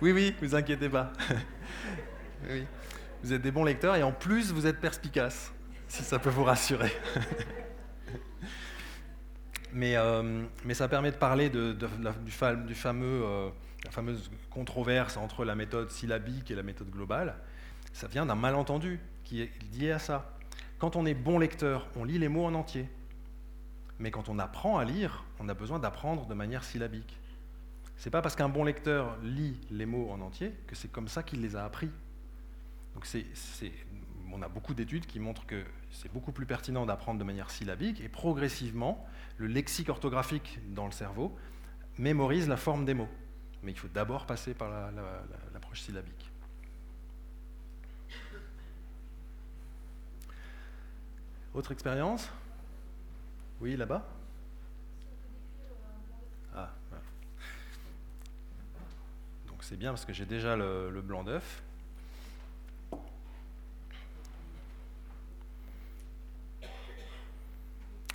[0.03, 1.13] Oui, oui, vous inquiétez pas.
[2.51, 2.67] oui.
[3.23, 5.53] Vous êtes des bons lecteurs et en plus vous êtes perspicaces,
[5.89, 6.93] si ça peut vous rassurer.
[9.73, 12.31] mais, euh, mais ça permet de parler de, du,
[12.75, 13.51] fameux, euh,
[13.85, 17.37] la fameuse controverse entre la méthode syllabique et la méthode globale.
[17.93, 20.37] Ça vient d'un malentendu qui est lié à ça.
[20.79, 22.89] Quand on est bon lecteur, on lit les mots en entier.
[23.99, 27.19] Mais quand on apprend à lire, on a besoin d'apprendre de manière syllabique.
[27.97, 31.23] C'est pas parce qu'un bon lecteur lit les mots en entier que c'est comme ça
[31.23, 31.91] qu'il les a appris.
[32.95, 33.07] Donc
[34.33, 38.01] on a beaucoup d'études qui montrent que c'est beaucoup plus pertinent d'apprendre de manière syllabique
[38.01, 41.37] et progressivement, le lexique orthographique dans le cerveau
[41.99, 43.09] mémorise la forme des mots.
[43.63, 44.71] Mais il faut d'abord passer par
[45.53, 46.31] l'approche syllabique.
[51.53, 52.31] Autre expérience?
[53.61, 54.07] Oui, là-bas?
[56.55, 56.71] Ah,
[59.49, 61.63] Donc c'est bien parce que j'ai déjà le, blanc d'œuf.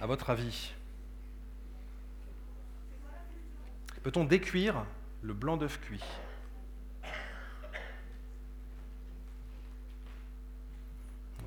[0.02, 0.74] À votre avis,
[4.04, 4.86] peut-on décuire
[5.26, 6.04] le blanc d'œuf cuit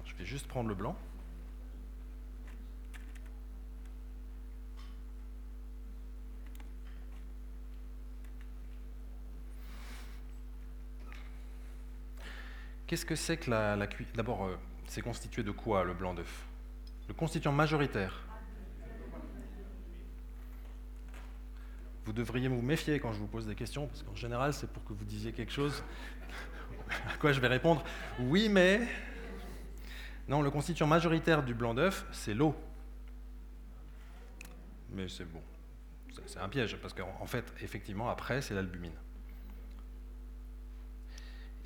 [0.05, 0.96] Je vais juste prendre le blanc.
[12.88, 16.46] Qu'est-ce que c'est que la, la D'abord, euh, c'est constitué de quoi le blanc d'œuf?
[17.06, 18.27] Le constituant majoritaire.
[22.09, 24.82] Vous devriez vous méfier quand je vous pose des questions, parce qu'en général, c'est pour
[24.82, 25.85] que vous disiez quelque chose
[27.06, 27.85] à quoi je vais répondre
[28.18, 28.80] oui, mais.
[30.26, 32.56] Non, le constituant majoritaire du blanc d'œuf, c'est l'eau.
[34.90, 35.43] Mais c'est bon.
[36.24, 38.97] C'est un piège, parce qu'en fait, effectivement, après, c'est l'albumine.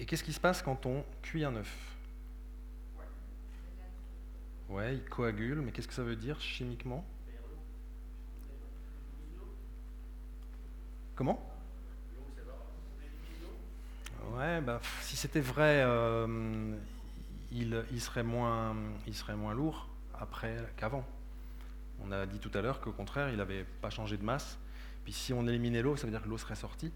[0.00, 1.72] Et qu'est-ce qui se passe quand on cuit un œuf?
[4.68, 7.06] Ouais, il coagule, mais qu'est-ce que ça veut dire chimiquement?
[11.14, 11.52] Comment
[14.34, 16.74] Ouais, bah, si c'était vrai, euh,
[17.50, 18.74] il, serait moins,
[19.06, 21.04] il serait moins lourd après qu'avant.
[22.04, 24.58] On a dit tout à l'heure qu'au contraire, il n'avait pas changé de masse.
[25.04, 26.92] Puis si on éliminait l'eau, ça veut dire que l'eau serait sortie.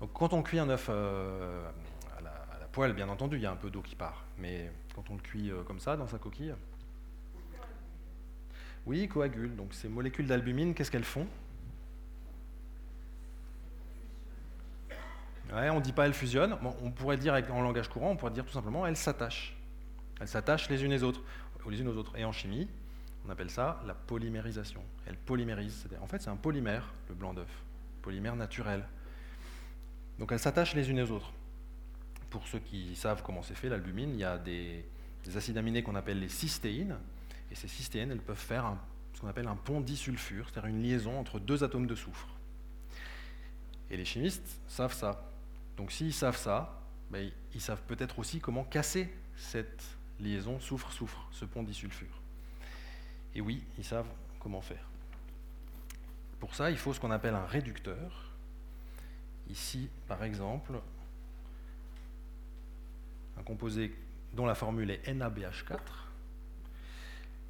[0.00, 1.70] Donc quand on cuit un œuf euh,
[2.18, 4.24] à, la, poêle, bien entendu, il y a un peu d'eau qui part.
[4.38, 6.54] Mais quand on le cuit euh, comme ça, dans sa coquille,
[8.86, 9.54] oui, coagule.
[9.54, 11.26] Donc ces molécules d'albumine, qu'est-ce qu'elles font?
[15.54, 16.56] On ne dit pas elles fusionnent.
[16.82, 19.56] on pourrait dire en langage courant, on pourrait dire tout simplement elles s'attachent.
[20.20, 21.22] Elles s'attachent les unes autres,
[21.70, 22.16] les unes aux autres.
[22.16, 22.68] Et en chimie,
[23.26, 24.82] on appelle ça la polymérisation.
[25.06, 25.86] Elles polymérisent.
[26.02, 27.50] En fait, c'est un polymère, le blanc d'œuf.
[28.02, 28.84] Polymère naturel.
[30.18, 31.32] Donc elles s'attachent les unes aux autres.
[32.30, 34.84] Pour ceux qui savent comment c'est fait, l'albumine, il y a des,
[35.36, 36.96] acides aminés qu'on appelle les cystéines.
[37.50, 38.76] Et ces cystéines, elles peuvent faire
[39.12, 42.28] ce qu'on appelle un pont disulfure, c'est-à-dire une liaison entre deux atomes de soufre.
[43.90, 45.30] Et les chimistes savent ça.
[45.76, 46.80] Donc s'ils savent ça,
[47.10, 49.84] ben, ils savent peut-être aussi comment casser cette
[50.20, 52.20] liaison soufre-soufre, ce pont disulfure.
[53.34, 54.86] Et oui, ils savent comment faire.
[56.38, 58.30] Pour ça, il faut ce qu'on appelle un réducteur.
[59.48, 60.80] Ici, par exemple,
[63.38, 63.94] un composé
[64.32, 65.78] dont la formule est NaBH4,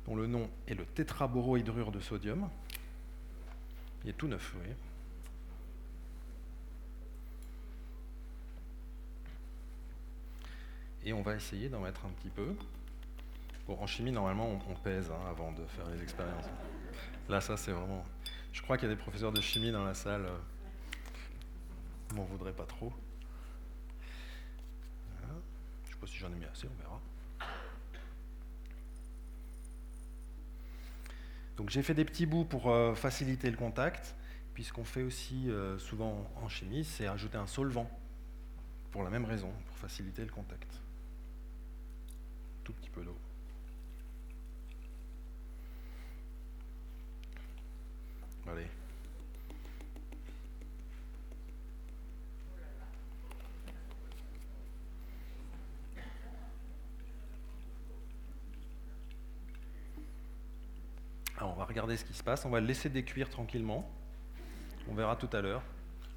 [0.06, 2.48] dont le nom est le tétraborohydrure de sodium.
[4.02, 4.60] Il est tout neuf, vous.
[11.04, 12.56] Et on va essayer d'en mettre un petit peu.
[13.66, 16.46] Bon, en chimie, normalement, on, pèse hein, avant de faire les expériences.
[17.28, 18.04] Là, ça, c'est vraiment...
[18.52, 20.26] Je crois qu'il y a des professeurs de chimie dans la salle.
[20.26, 20.38] Euh,
[22.14, 22.92] m'en voudrait pas trop.
[25.10, 27.00] Je ne sais pas si j'en ai mis assez, on verra.
[31.56, 34.14] Donc j'ai fait des petits bouts pour euh, faciliter le contact.
[34.54, 37.90] Puis ce qu'on fait aussi euh, souvent en chimie, c'est ajouter un solvant.
[38.90, 40.80] Pour la même raison, pour faciliter le contact.
[42.64, 43.16] Tout petit peu d'eau.
[48.46, 48.66] Allez.
[61.36, 62.44] Alors on va regarder ce qui se passe.
[62.44, 63.90] On va le laisser décuire tranquillement.
[64.88, 65.62] On verra tout à l'heure.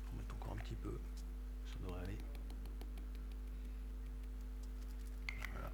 [0.08, 1.00] On va mettre encore un petit peu.
[1.66, 2.18] Ça devrait aller.
[5.54, 5.72] Voilà.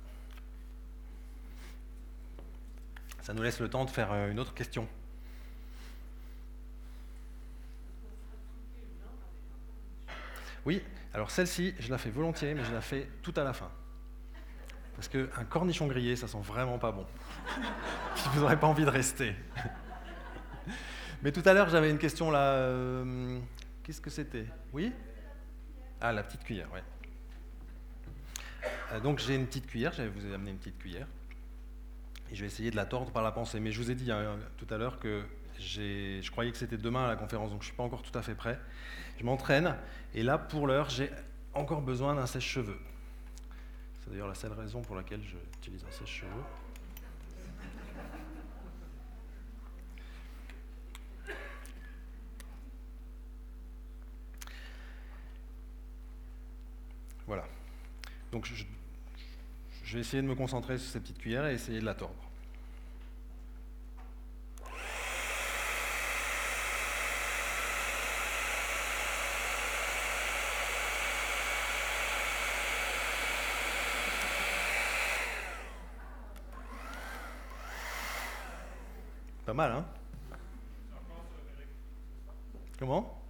[3.24, 4.86] Ça nous laisse le temps de faire euh, une autre question.
[10.66, 10.84] Oui,
[11.14, 13.72] alors celle-ci, je la fais volontiers, mais je la fais tout à la fin.
[14.96, 17.06] Parce qu'un cornichon grillé, ça sent vraiment pas bon.
[18.36, 19.34] je n'aurais pas envie de rester.
[21.24, 22.56] mais tout à l'heure, j'avais une question là.
[22.56, 23.40] Euh,
[23.84, 24.48] qu'est-ce que c'était?
[24.74, 24.92] Oui?
[26.02, 26.82] Ah, la petite cuillère, oui.
[28.92, 31.08] Euh, donc j'ai une petite cuillère, je vous ai amené une petite cuillère.
[32.34, 33.60] Je vais essayer de la tordre par la pensée.
[33.60, 35.24] Mais je vous ai dit hein, tout à l'heure que
[35.60, 38.18] je croyais que c'était demain à la conférence, donc je ne suis pas encore tout
[38.18, 38.60] à fait prêt.
[39.20, 39.76] Je m'entraîne,
[40.16, 41.12] et là, pour l'heure, j'ai
[41.54, 42.80] encore besoin d'un sèche-cheveux.
[44.00, 46.32] C'est d'ailleurs la seule raison pour laquelle j'utilise un sèche-cheveux.
[57.26, 57.46] Voilà.
[58.32, 58.66] Donc je,
[59.84, 62.24] je vais essayer de me concentrer sur cette petite cuillère et essayer de la tordre.
[79.54, 79.86] mal, hein?
[82.80, 83.22] Comment?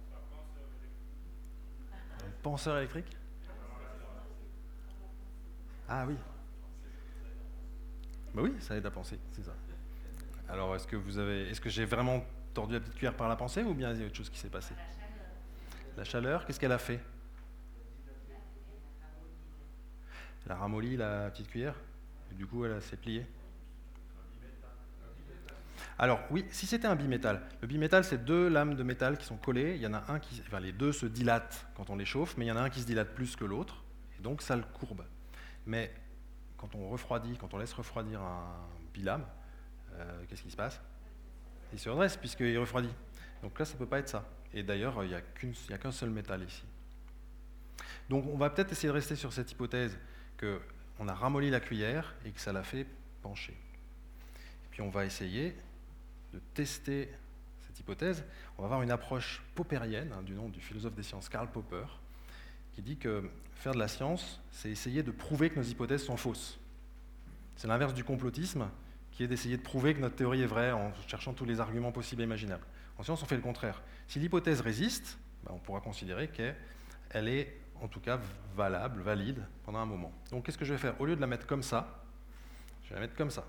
[1.92, 3.16] Un penseur électrique?
[5.88, 6.16] Ah oui.
[8.34, 9.54] Bah oui, ça aide à penser, c'est ça.
[10.48, 13.36] Alors, est-ce que vous avez, est-ce que j'ai vraiment tordu la petite cuillère par la
[13.36, 14.74] pensée ou bien il y a autre chose qui s'est passé?
[15.96, 17.00] La chaleur, qu'est-ce qu'elle a fait?
[20.44, 21.76] Elle a ramolli la petite cuillère,
[22.30, 23.24] et du coup elle s'est pliée?
[25.96, 29.36] Alors oui, si c'était un bimétal, le bimétal c'est deux lames de métal qui sont
[29.36, 32.04] collées, il y en a un qui, enfin les deux se dilatent quand on les
[32.04, 33.84] chauffe, mais il y en a un qui se dilate plus que l'autre,
[34.18, 35.04] et donc ça le courbe.
[35.66, 35.94] Mais
[36.56, 39.26] quand on refroidit, quand on laisse refroidir un bilame,
[39.94, 40.80] euh, qu'est-ce qui se passe?
[41.72, 42.94] Il se redresse puisqu'il refroidit.
[43.42, 44.24] Donc là, ça ne peut pas être ça.
[44.52, 45.14] Et d'ailleurs, il n'y
[45.74, 46.64] a qu'un seul métal ici.
[48.08, 49.98] Donc on va peut-être essayer de rester sur cette hypothèse
[50.38, 52.86] qu'on a ramolli la cuillère et que ça l'a fait
[53.22, 53.56] pencher.
[54.70, 55.56] puis on va essayer
[56.32, 57.10] de tester
[57.66, 58.24] cette hypothèse.
[58.58, 61.86] On va avoir une approche popperienne, hein, du nom du philosophe des sciences Karl Popper,
[62.74, 66.16] qui dit que faire de la science, c'est essayer de prouver que nos hypothèses sont
[66.16, 66.58] fausses.
[67.56, 68.68] C'est l'inverse du complotisme,
[69.12, 71.92] qui est d'essayer de prouver que notre théorie est vraie en cherchant tous les arguments
[71.92, 72.66] possibles et imaginables.
[72.98, 73.80] En science, on fait le contraire.
[74.08, 78.18] Si l'hypothèse résiste, ben, on pourra considérer qu'elle est en tout cas
[78.56, 80.12] valable, valide pendant un moment.
[80.30, 81.00] Donc qu'est-ce que je vais faire?
[81.00, 82.02] Au lieu de la mettre comme ça,
[82.84, 83.44] je vais la mettre comme ça.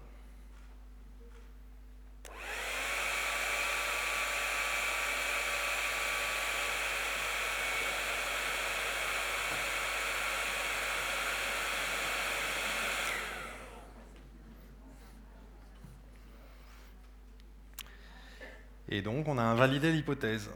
[18.96, 20.50] Et donc, on a invalidé l'hypothèse.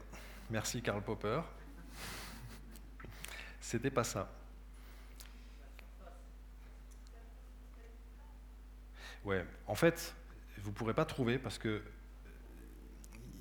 [0.48, 1.42] Merci Karl Popper.
[3.60, 4.32] C'était pas ça.
[9.26, 10.14] Ouais, en fait,
[10.62, 11.82] vous ne pourrez pas trouver parce que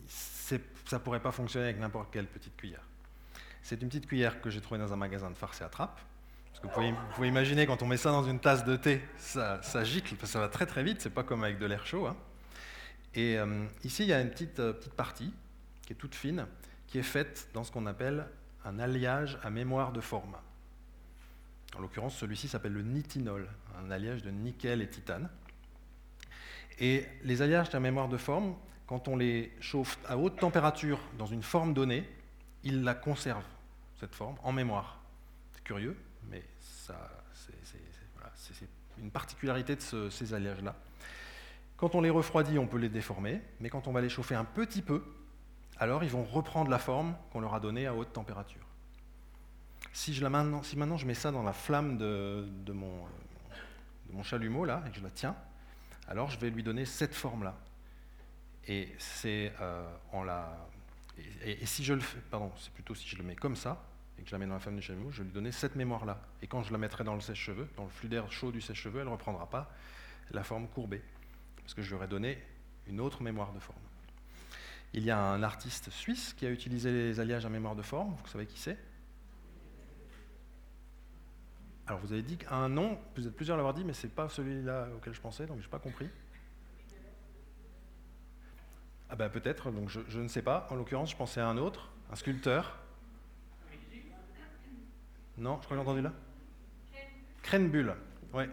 [0.05, 2.84] ça ne pourrait pas fonctionner avec n'importe quelle petite cuillère.
[3.63, 5.97] C'est une petite cuillère que j'ai trouvée dans un magasin de farce et attrape.
[6.47, 9.63] Parce que vous pouvez, imaginer, quand on met ça dans une tasse de thé, ça,
[9.63, 12.05] ça gicle, ça va très très vite, c'est pas comme avec de l'air chaud.
[12.05, 12.17] Hein.
[13.15, 15.34] Et euh, ici, il y a une petite, euh, petite partie
[15.81, 16.45] qui est toute fine,
[16.88, 18.27] qui est faite dans ce qu'on appelle
[18.65, 20.36] un alliage à mémoire de forme.
[21.76, 25.30] En l'occurrence, celui-ci s'appelle le nitinol, un alliage de nickel et titane.
[26.80, 28.56] Et les alliages à mémoire de forme,
[28.88, 32.10] quand on les chauffe à haute température dans une forme donnée,
[32.64, 33.45] ils la conservent,
[33.99, 34.99] cette forme, en mémoire.
[35.53, 35.95] C'est curieux,
[36.30, 36.94] mais c'est
[38.98, 40.76] une particularité de ces alliages-là.
[41.80, 44.43] Quand on les refroidit, on peut les déformer, mais quand on va les chauffer un
[44.43, 45.01] petit peu,
[45.77, 48.65] alors ils vont reprendre la forme qu'on leur a donnée à haute température.
[49.93, 54.65] Si, je la maintenant, si maintenant je mets ça dans la flamme de, mon, chalumeau,
[54.65, 55.38] là, et que je la tiens,
[56.10, 57.56] alors je vais lui donner cette forme-là.
[58.68, 58.89] Et
[59.23, 59.88] euh,
[60.26, 60.68] la.
[61.45, 63.81] Et, si je le fais, pardon, c'est plutôt si je le mets comme ça,
[64.18, 65.77] et que je la mets dans la flamme du chalumeau, je vais lui donner cette
[65.77, 66.19] mémoire-là.
[66.41, 68.99] Et quand je la mettrai dans le sèche-cheveux, dans le flux d'air chaud du sèche-cheveux,
[68.99, 69.72] elle ne reprendra pas
[70.31, 71.01] la forme courbée
[71.69, 72.39] parce que je lui aurais donné
[72.87, 73.77] une autre mémoire de forme.
[74.93, 78.15] Il y a un artiste suisse qui a utilisé les alliages à mémoire de forme,
[78.23, 78.75] vous savez qui c'est?
[81.85, 84.13] Alors vous avez dit un nom, vous êtes plusieurs à l'avoir dit, mais ce n'est
[84.13, 86.09] pas celui-là auquel je pensais, donc je n'ai pas compris.
[89.11, 90.65] Ah ben peut-être, donc je, ne sais pas.
[90.71, 92.79] En l'occurrence, je pensais à un autre, un sculpteur.
[95.37, 96.13] Non, je crois que j'ai entendu là
[97.43, 97.95] Crenbull,
[98.33, 98.45] oui.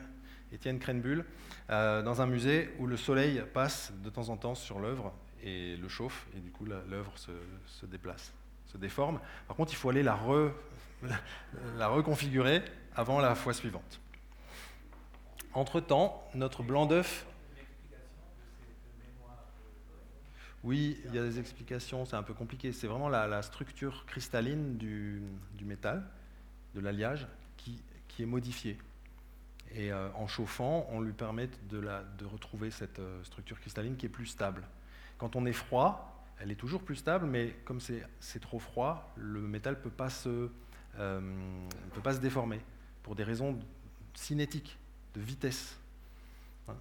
[0.53, 1.25] Étienne Crenbull,
[1.69, 5.13] euh, dans un musée où le soleil passe de temps en temps sur l'œuvre
[5.43, 8.33] et le chauffe, et du coup l'œuvre se, déplace,
[8.67, 9.21] se déforme.
[9.49, 12.63] Par contre, il faut aller la, reconfigurer
[12.95, 14.01] avant la fois suivante.
[15.53, 17.27] Entre-temps, notre blanc d'œuf...
[20.65, 22.73] Oui, il y a des explications, c'est un peu compliqué.
[22.73, 25.23] C'est vraiment la, structure cristalline du,
[25.63, 26.03] métal,
[26.75, 27.83] de l'alliage, qui
[28.19, 28.77] est modifiée.
[29.77, 31.87] Et euh, en chauffant, on lui permet de,
[32.25, 34.63] retrouver cette euh, structure cristalline qui est plus stable.
[35.19, 39.43] Quand on est froid, elle est toujours plus stable, mais comme c'est trop froid, le
[39.43, 40.49] métal ne peut, pas se,
[40.99, 41.21] euh,
[41.93, 42.61] peut pas se déformer
[43.03, 43.59] pour des raisons
[44.15, 44.79] cinétiques,
[45.15, 45.79] de vitesse.
[46.69, 46.75] Hein,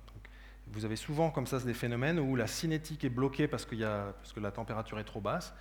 [0.68, 4.40] vous avez souvent comme ça des phénomènes où la cinétique est bloquée parce, parce que
[4.40, 5.54] la température est trop basse,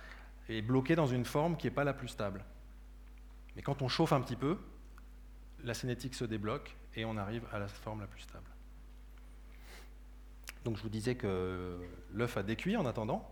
[0.47, 2.45] et bloquée dans une forme qui n'est pas la plus stable.
[3.55, 4.57] Mais quand on chauffe un petit peu,
[5.63, 8.49] la cinétique se débloque et on arrive à la forme la plus stable.
[10.63, 11.79] Donc je vous disais que
[12.13, 13.29] l'œuf a décuit en attendant,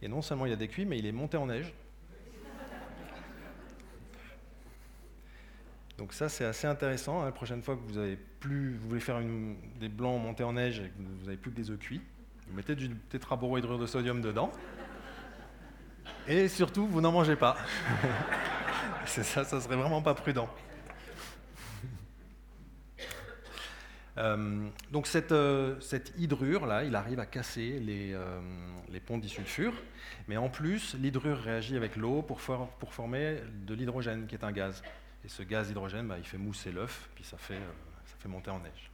[0.00, 1.72] et non seulement il a décuit, mais il est monté en neige.
[5.98, 7.22] Donc ça c'est assez intéressant.
[7.22, 7.26] Hein.
[7.26, 9.20] La prochaine fois que vous, avez plus, vous voulez faire
[9.78, 12.00] des blancs montés en neige et que vous n'avez plus que des œufs cuits,
[12.48, 14.50] vous mettez du tétraborohydrure de sodium dedans.
[16.26, 17.56] Et surtout, vous n'en mangez pas.
[19.06, 20.48] c'est ça, ça serait vraiment pas prudent.
[24.16, 25.78] Euh, donc cette, euh,
[26.16, 28.40] hydrure, là, il arrive à casser les, euh,
[28.88, 29.74] les ponts disulfure,
[30.28, 34.82] mais en plus, l'hydrure réagit avec l'eau pour, former de l'hydrogène, qui est un gaz.
[35.24, 37.60] Et ce gaz hydrogène, bah, il fait mousser l'œuf, puis ça fait,
[38.04, 38.90] ça fait monter en neige.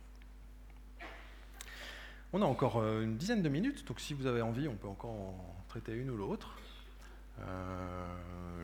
[2.33, 5.11] On a encore une dizaine de minutes, donc si vous avez envie, on peut encore
[5.11, 6.57] en traiter une ou l'autre.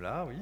[0.00, 0.36] là, oui.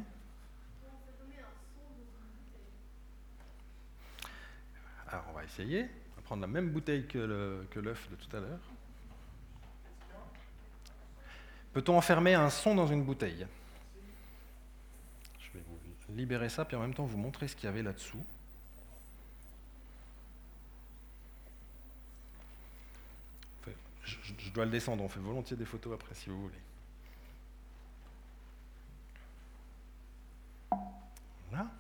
[5.09, 5.89] Alors, on va essayer
[6.25, 8.61] prendre la même bouteille que l'œuf de tout à l'heure.
[11.73, 13.47] Peut-on enfermer un son dans une bouteille?
[15.41, 17.83] Je vais vous libérer ça, puis en même temps vous montrer ce qu'il y avait
[17.83, 18.25] là-dessous.
[24.05, 26.55] je, dois le descendre, on fait volontiers des photos après si vous voulez.
[31.51, 31.71] Voilà.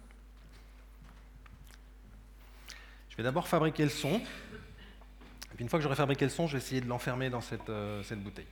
[3.14, 4.16] Je vais d'abord fabriquer le son.
[4.16, 7.40] Et puis une fois que j'aurai fabriqué le son, je vais essayer de l'enfermer dans
[7.40, 8.48] cette, euh, cette bouteille.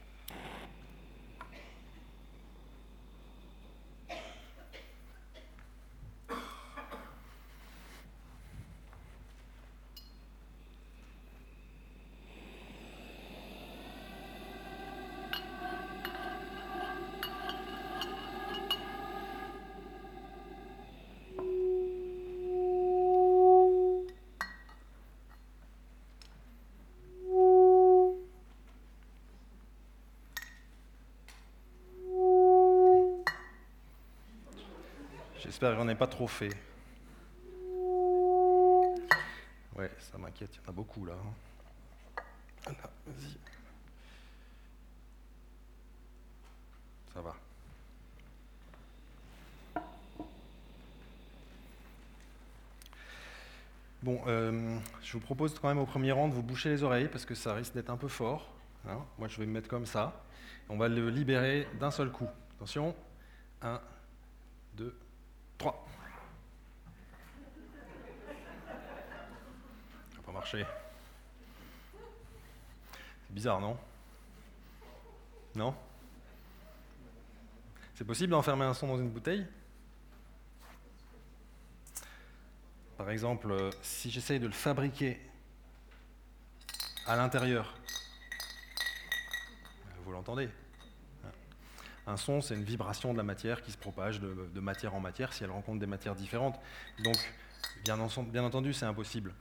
[36.02, 36.50] Pas trop fait.
[39.76, 41.12] Ouais, ça m'inquiète, il y en a beaucoup là.
[41.14, 42.22] hein.
[42.64, 43.36] Voilà, vas-y.
[47.14, 47.36] Ça va.
[54.02, 57.06] Bon, euh, je vous propose quand même au premier rang de vous boucher les oreilles
[57.06, 58.52] parce que ça risque d'être un peu fort.
[58.88, 58.98] hein.
[59.20, 60.24] Moi, je vais me mettre comme ça.
[60.68, 62.28] On va le libérer d'un seul coup.
[62.56, 62.92] Attention.
[63.62, 63.80] 1,
[64.74, 64.98] 2,
[65.62, 65.86] 3.
[70.10, 70.66] Ça n'a pas marché.
[73.26, 73.78] C'est bizarre, non?
[75.54, 75.76] Non?
[77.94, 79.46] C'est possible d'enfermer un son dans une bouteille?
[82.96, 85.20] Par exemple, euh, si j'essaye de le fabriquer
[87.06, 87.74] à l'intérieur,
[90.04, 90.48] vous l'entendez?
[92.06, 95.32] Un son, c'est une vibration de la matière qui se propage de, matière en matière
[95.32, 96.58] si elle rencontre des matières différentes.
[97.04, 97.16] Donc,
[97.84, 99.34] bien, en- bien entendu, c'est impossible.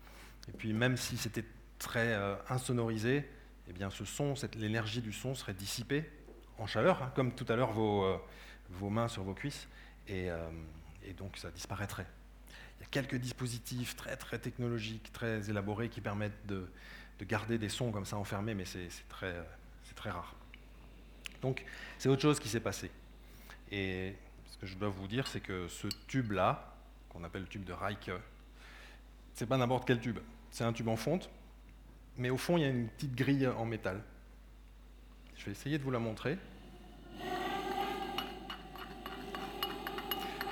[0.47, 1.45] Et puis, même si c'était
[1.79, 3.27] très euh, insonorisé,
[3.67, 6.09] eh bien, ce son, l'énergie du son serait dissipée
[6.57, 8.17] en chaleur, hein, comme tout à l'heure vos, euh,
[8.69, 9.67] vos mains sur vos cuisses,
[10.07, 10.49] et, euh,
[11.03, 12.05] et donc ça disparaîtrait.
[12.79, 16.69] Il y a quelques dispositifs très très technologiques, très élaborés qui permettent de,
[17.19, 19.35] de garder des sons comme ça enfermés, mais c'est très,
[19.83, 20.35] c'est très rare.
[21.41, 21.63] Donc
[21.97, 22.91] c'est autre chose qui s'est passé.
[23.71, 24.13] Et
[24.51, 26.75] ce que je dois vous dire, c'est que ce tube-là,
[27.09, 28.11] qu'on appelle le tube de Reike,
[29.33, 30.19] c'est pas n'importe quel tube.
[30.51, 31.29] C'est un tube en fonte,
[32.17, 34.03] mais au fond, il y a une petite grille en métal.
[35.37, 36.37] Je vais essayer de vous la montrer.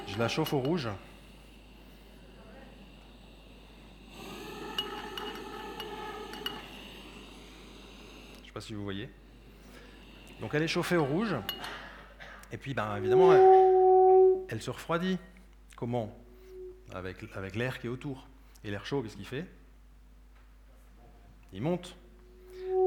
[0.08, 0.90] Je la chauffe au rouge.
[8.38, 9.10] Je ne sais pas si vous voyez.
[10.42, 11.36] Donc elle est chauffée au rouge.
[12.52, 13.34] Et puis, ben, évidemment,
[14.50, 15.18] elle, se refroidit.
[15.76, 16.16] Comment?
[16.94, 17.22] Avec,
[17.56, 18.28] l'air qui est autour.
[18.64, 19.46] Et l'air chaud, qu'est-ce qu'il fait?
[21.54, 21.96] Il monte.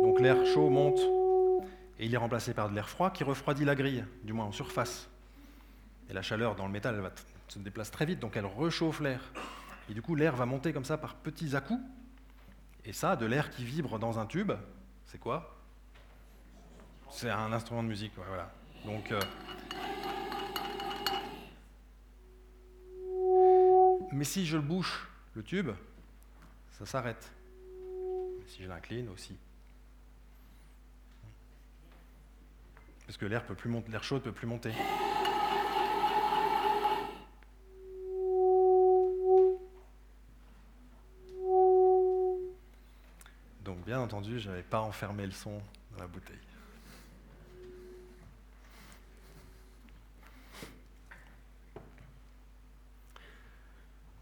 [0.03, 1.01] Donc l'air chaud monte.
[1.99, 4.53] Et il est remplacé par de l'air froid qui refroidit la grille, du moins en
[4.53, 5.09] surface.
[6.11, 7.12] Et la chaleur dans le métal, elle va
[7.49, 9.20] se déplace très vite, donc elle réchauffe l'air.
[9.89, 11.83] Et du coup, l'air va monter comme ça par petits à-coups.
[12.85, 14.53] Et ça, de l'air qui vibre dans un tube,
[15.05, 15.61] c'est quoi?
[17.12, 18.51] C'est un instrument de musique, voilà.
[18.84, 19.20] Donc, euh,
[24.12, 25.70] mais si je le bouche, le tube,
[26.72, 27.30] ça s'arrête.
[28.48, 29.36] Si je l'incline aussi.
[33.06, 34.72] Parce que l'air peut plus monter, l'air peut plus monter.
[43.64, 45.62] Donc bien entendu, je n'avais pas enfermé le son
[45.93, 46.36] dans la bouteille.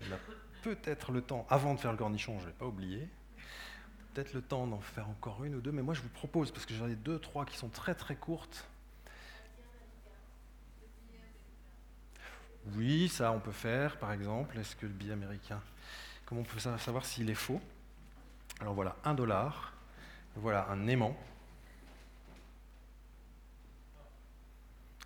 [0.02, 0.18] On a
[0.62, 3.08] peut-être le temps, avant de faire le cornichon, je ne l'ai pas oublié,
[4.14, 6.66] peut-être le temps d'en faire encore une ou deux, mais moi je vous propose, parce
[6.66, 8.66] que j'en ai deux, trois qui sont très très courtes.
[12.74, 14.58] Oui, ça on peut faire, par exemple.
[14.58, 15.60] Est-ce que le billet américain,
[16.26, 17.60] comment on peut sa- savoir s'il est faux?
[18.60, 19.72] Alors voilà, un dollar,
[20.36, 21.16] voilà un aimant.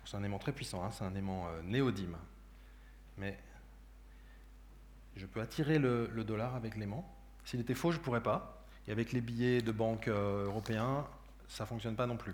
[0.03, 2.17] C'est un aimant très puissant, hein, c'est un aimant euh, néodyme.
[3.17, 3.39] Mais
[5.15, 7.09] je peux attirer le, dollar avec l'aimant.
[7.43, 8.63] S'il était faux, je ne pourrais pas.
[8.87, 11.07] Et avec les billets de banque euh, européens,
[11.47, 12.33] ça ne fonctionne pas non plus.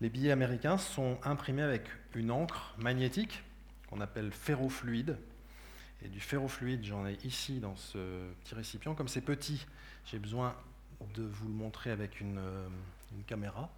[0.00, 3.42] Les billets américains sont imprimés avec une encre magnétique
[3.88, 5.18] qu'on appelle ferrofluide.
[6.04, 8.94] Et du ferrofluide, j'en ai ici dans ce petit récipient.
[8.94, 9.66] Comme c'est petit,
[10.04, 10.54] j'ai besoin
[11.14, 12.68] de vous le montrer avec une, euh,
[13.16, 13.70] une caméra.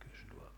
[0.00, 0.50] Que je dois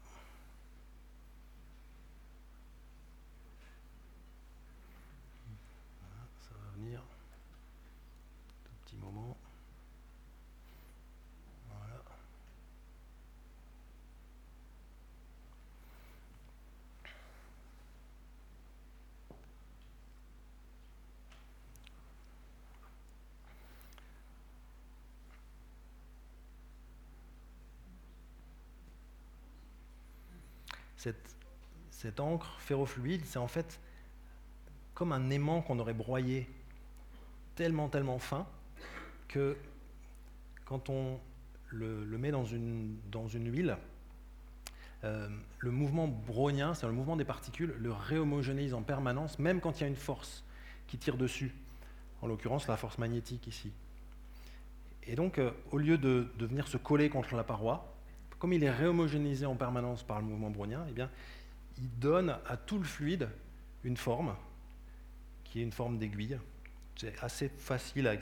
[30.96, 31.36] cette,
[31.90, 33.80] cette encre ferrofluide, c'est en fait
[34.94, 36.48] comme un aimant qu'on aurait broyé
[37.54, 38.46] tellement, tellement fin
[39.28, 39.56] que
[40.64, 41.18] quand on
[41.68, 42.98] le, met dans une,
[43.34, 43.76] huile,
[45.04, 45.28] euh,
[45.58, 49.82] le mouvement brownien, c'est le mouvement des particules, le réhomogénéise en permanence, même quand il
[49.82, 50.44] y a une force
[50.86, 51.54] qui tire dessus,
[52.22, 53.72] en l'occurrence la force magnétique ici.
[55.06, 57.95] Et donc, euh, au lieu de, de, venir se coller contre la paroi,
[58.38, 61.10] comme il est réhomogénéisé en permanence par le mouvement brownien, eh bien,
[61.78, 63.28] il donne à tout le fluide
[63.84, 64.34] une forme,
[65.44, 66.38] qui est une forme d'aiguille.
[66.96, 68.14] C'est assez facile à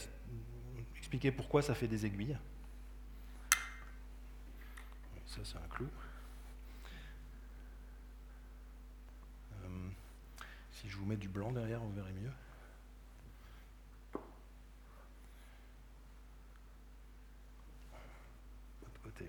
[0.97, 2.37] expliquer pourquoi ça fait des aiguilles.
[5.27, 5.89] Ça, c'est un clou.
[9.65, 9.89] Euh,
[10.71, 12.31] si je vous mets du blanc derrière, vous verrez mieux.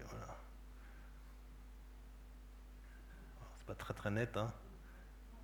[0.09, 0.34] Voilà.
[3.65, 4.53] Pas très très net, hein,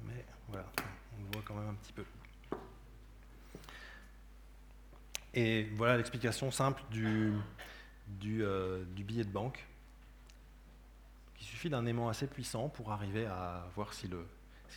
[0.04, 0.68] mais voilà,
[1.20, 2.06] on voit quand même un petit peu.
[5.34, 7.34] Et voilà l'explication simple du,
[8.26, 9.66] euh, billet de banque.
[11.40, 14.26] Il suffit d'un aimant assez puissant pour arriver à voir si le,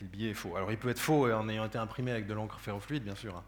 [0.02, 0.56] billet est faux.
[0.56, 3.36] Alors il peut être faux en ayant été imprimé avec de l'encre ferrofluide, bien sûr.
[3.36, 3.44] Hein.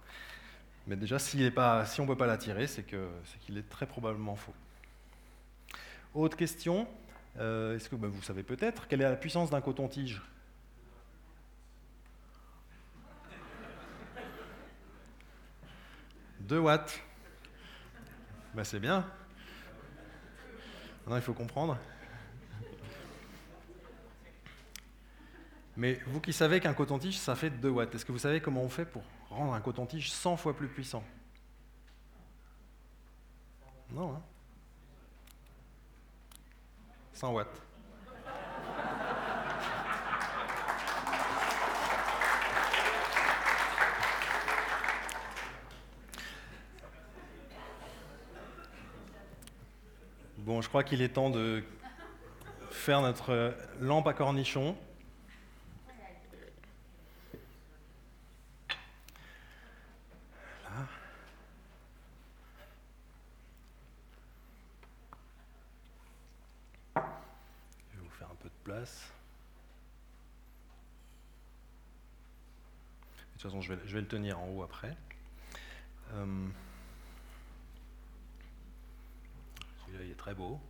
[0.87, 4.55] Mais déjà, si on ne peut pas l'attirer, c'est qu'il est, très probablement faux.
[6.15, 6.87] Autre question,
[7.39, 10.23] euh, est-ce que ben, vous savez peut-être quelle est la puissance d'un coton-tige?
[16.41, 17.01] 2 watts.
[18.55, 19.05] Ben c'est bien.
[21.01, 21.77] Maintenant, il faut comprendre.
[25.77, 28.63] Mais vous qui savez qu'un coton-tige, ça fait 2 watts, est-ce que vous savez comment
[28.63, 31.05] on fait pour rendre un coton-tige 100 fois plus puissant?
[33.91, 34.23] Non, hein
[37.17, 37.49] 100 watts.
[50.37, 51.65] Bon, je crois qu'il est temps de
[52.71, 54.77] faire notre lampe à cornichon.
[60.65, 60.87] Là.
[66.95, 69.11] Je vais vous faire un peu de place.
[73.61, 74.97] Je vais, je vais le tenir en haut après.
[76.15, 76.47] Euh,
[79.89, 80.61] il est très beau.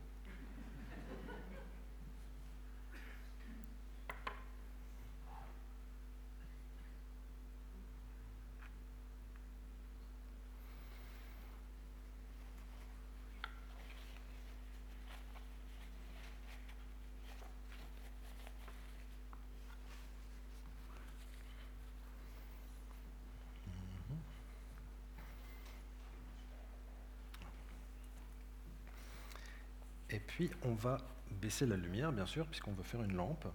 [30.17, 30.97] Et puis on va
[31.31, 33.47] baisser la lumière, bien sûr, puisqu'on veut faire une lampe.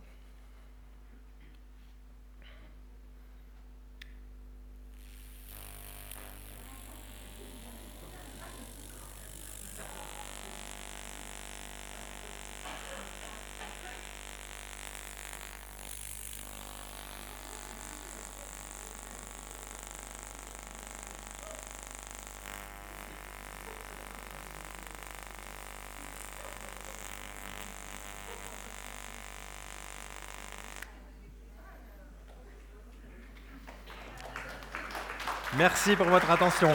[35.62, 36.70] Merci pour votre attention.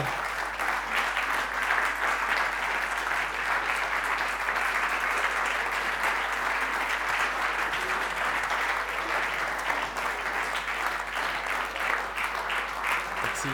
[13.21, 13.49] Merci.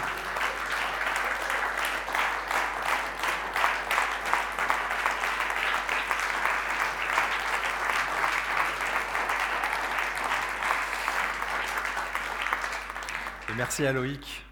[13.50, 14.44] Et merci à Loïc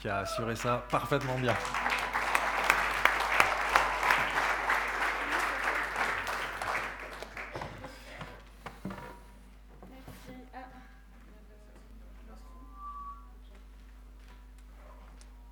[0.00, 1.54] qui a assuré ça parfaitement bien.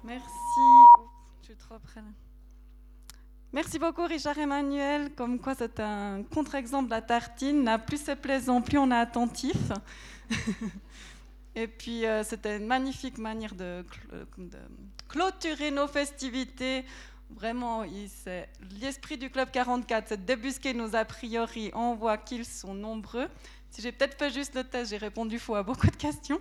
[0.05, 0.25] Merci.
[1.83, 2.01] Près.
[3.53, 7.79] Merci beaucoup Richard Emmanuel, comme quoi c'est un contre-exemple la tartine.
[7.87, 9.57] Plus c'est plaisant, plus on est attentif.
[11.57, 13.83] Et puis, euh, c'était une magnifique manière de,
[15.09, 16.85] clôturer nos festivités.
[17.31, 17.83] Vraiment,
[18.79, 21.71] l'esprit du Club 44, c'est débusquer nos a priori.
[21.75, 23.27] On voit qu'ils sont nombreux.
[23.71, 26.41] si j'ai peut-être fait juste le test, j'ai répondu faux à beaucoup de questions.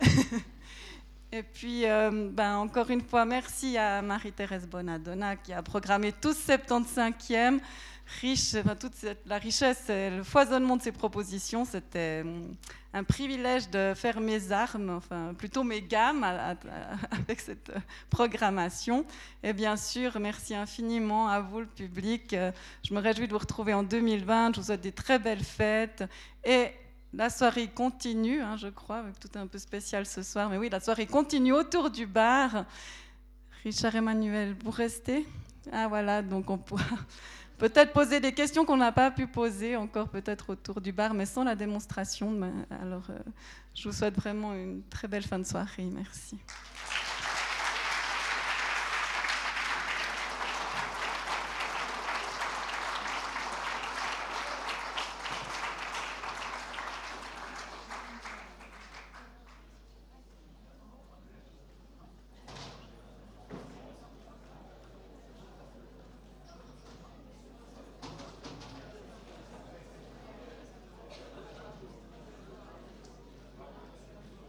[1.32, 6.34] Et puis, euh, ben, encore une fois, merci à Marie-Thérèse Bonadonna qui a programmé tout
[6.34, 7.60] ce 75e.
[8.18, 8.94] Riche, toute
[9.26, 12.56] la richesse et le foisonnement de ses propositions, c'était hum,
[12.92, 17.72] un privilège de faire mes armes, enfin plutôt mes gammes avec cette
[18.10, 19.04] programmation.
[19.42, 22.34] Et bien sûr, merci infiniment à vous, le public.
[22.86, 24.54] Je me réjouis de vous retrouver en 2020.
[24.54, 26.04] Je vous souhaite des très belles fêtes.
[26.44, 26.72] Et
[27.12, 30.50] la soirée continue, hein, je crois, avec tout un peu spécial ce soir.
[30.50, 32.64] Mais oui, la soirée continue autour du bar.
[33.62, 35.26] Richard Emmanuel, vous restez?
[35.72, 36.84] Ah voilà, donc on pourra
[37.60, 41.26] peut-être poser des questions qu'on n'a pas pu poser encore peut-être autour du bar, mais
[41.26, 42.40] sans la démonstration.
[42.82, 43.18] Alors, euh,
[43.74, 45.84] je vous souhaite vraiment une très belle fin de soirée.
[45.84, 46.38] Merci.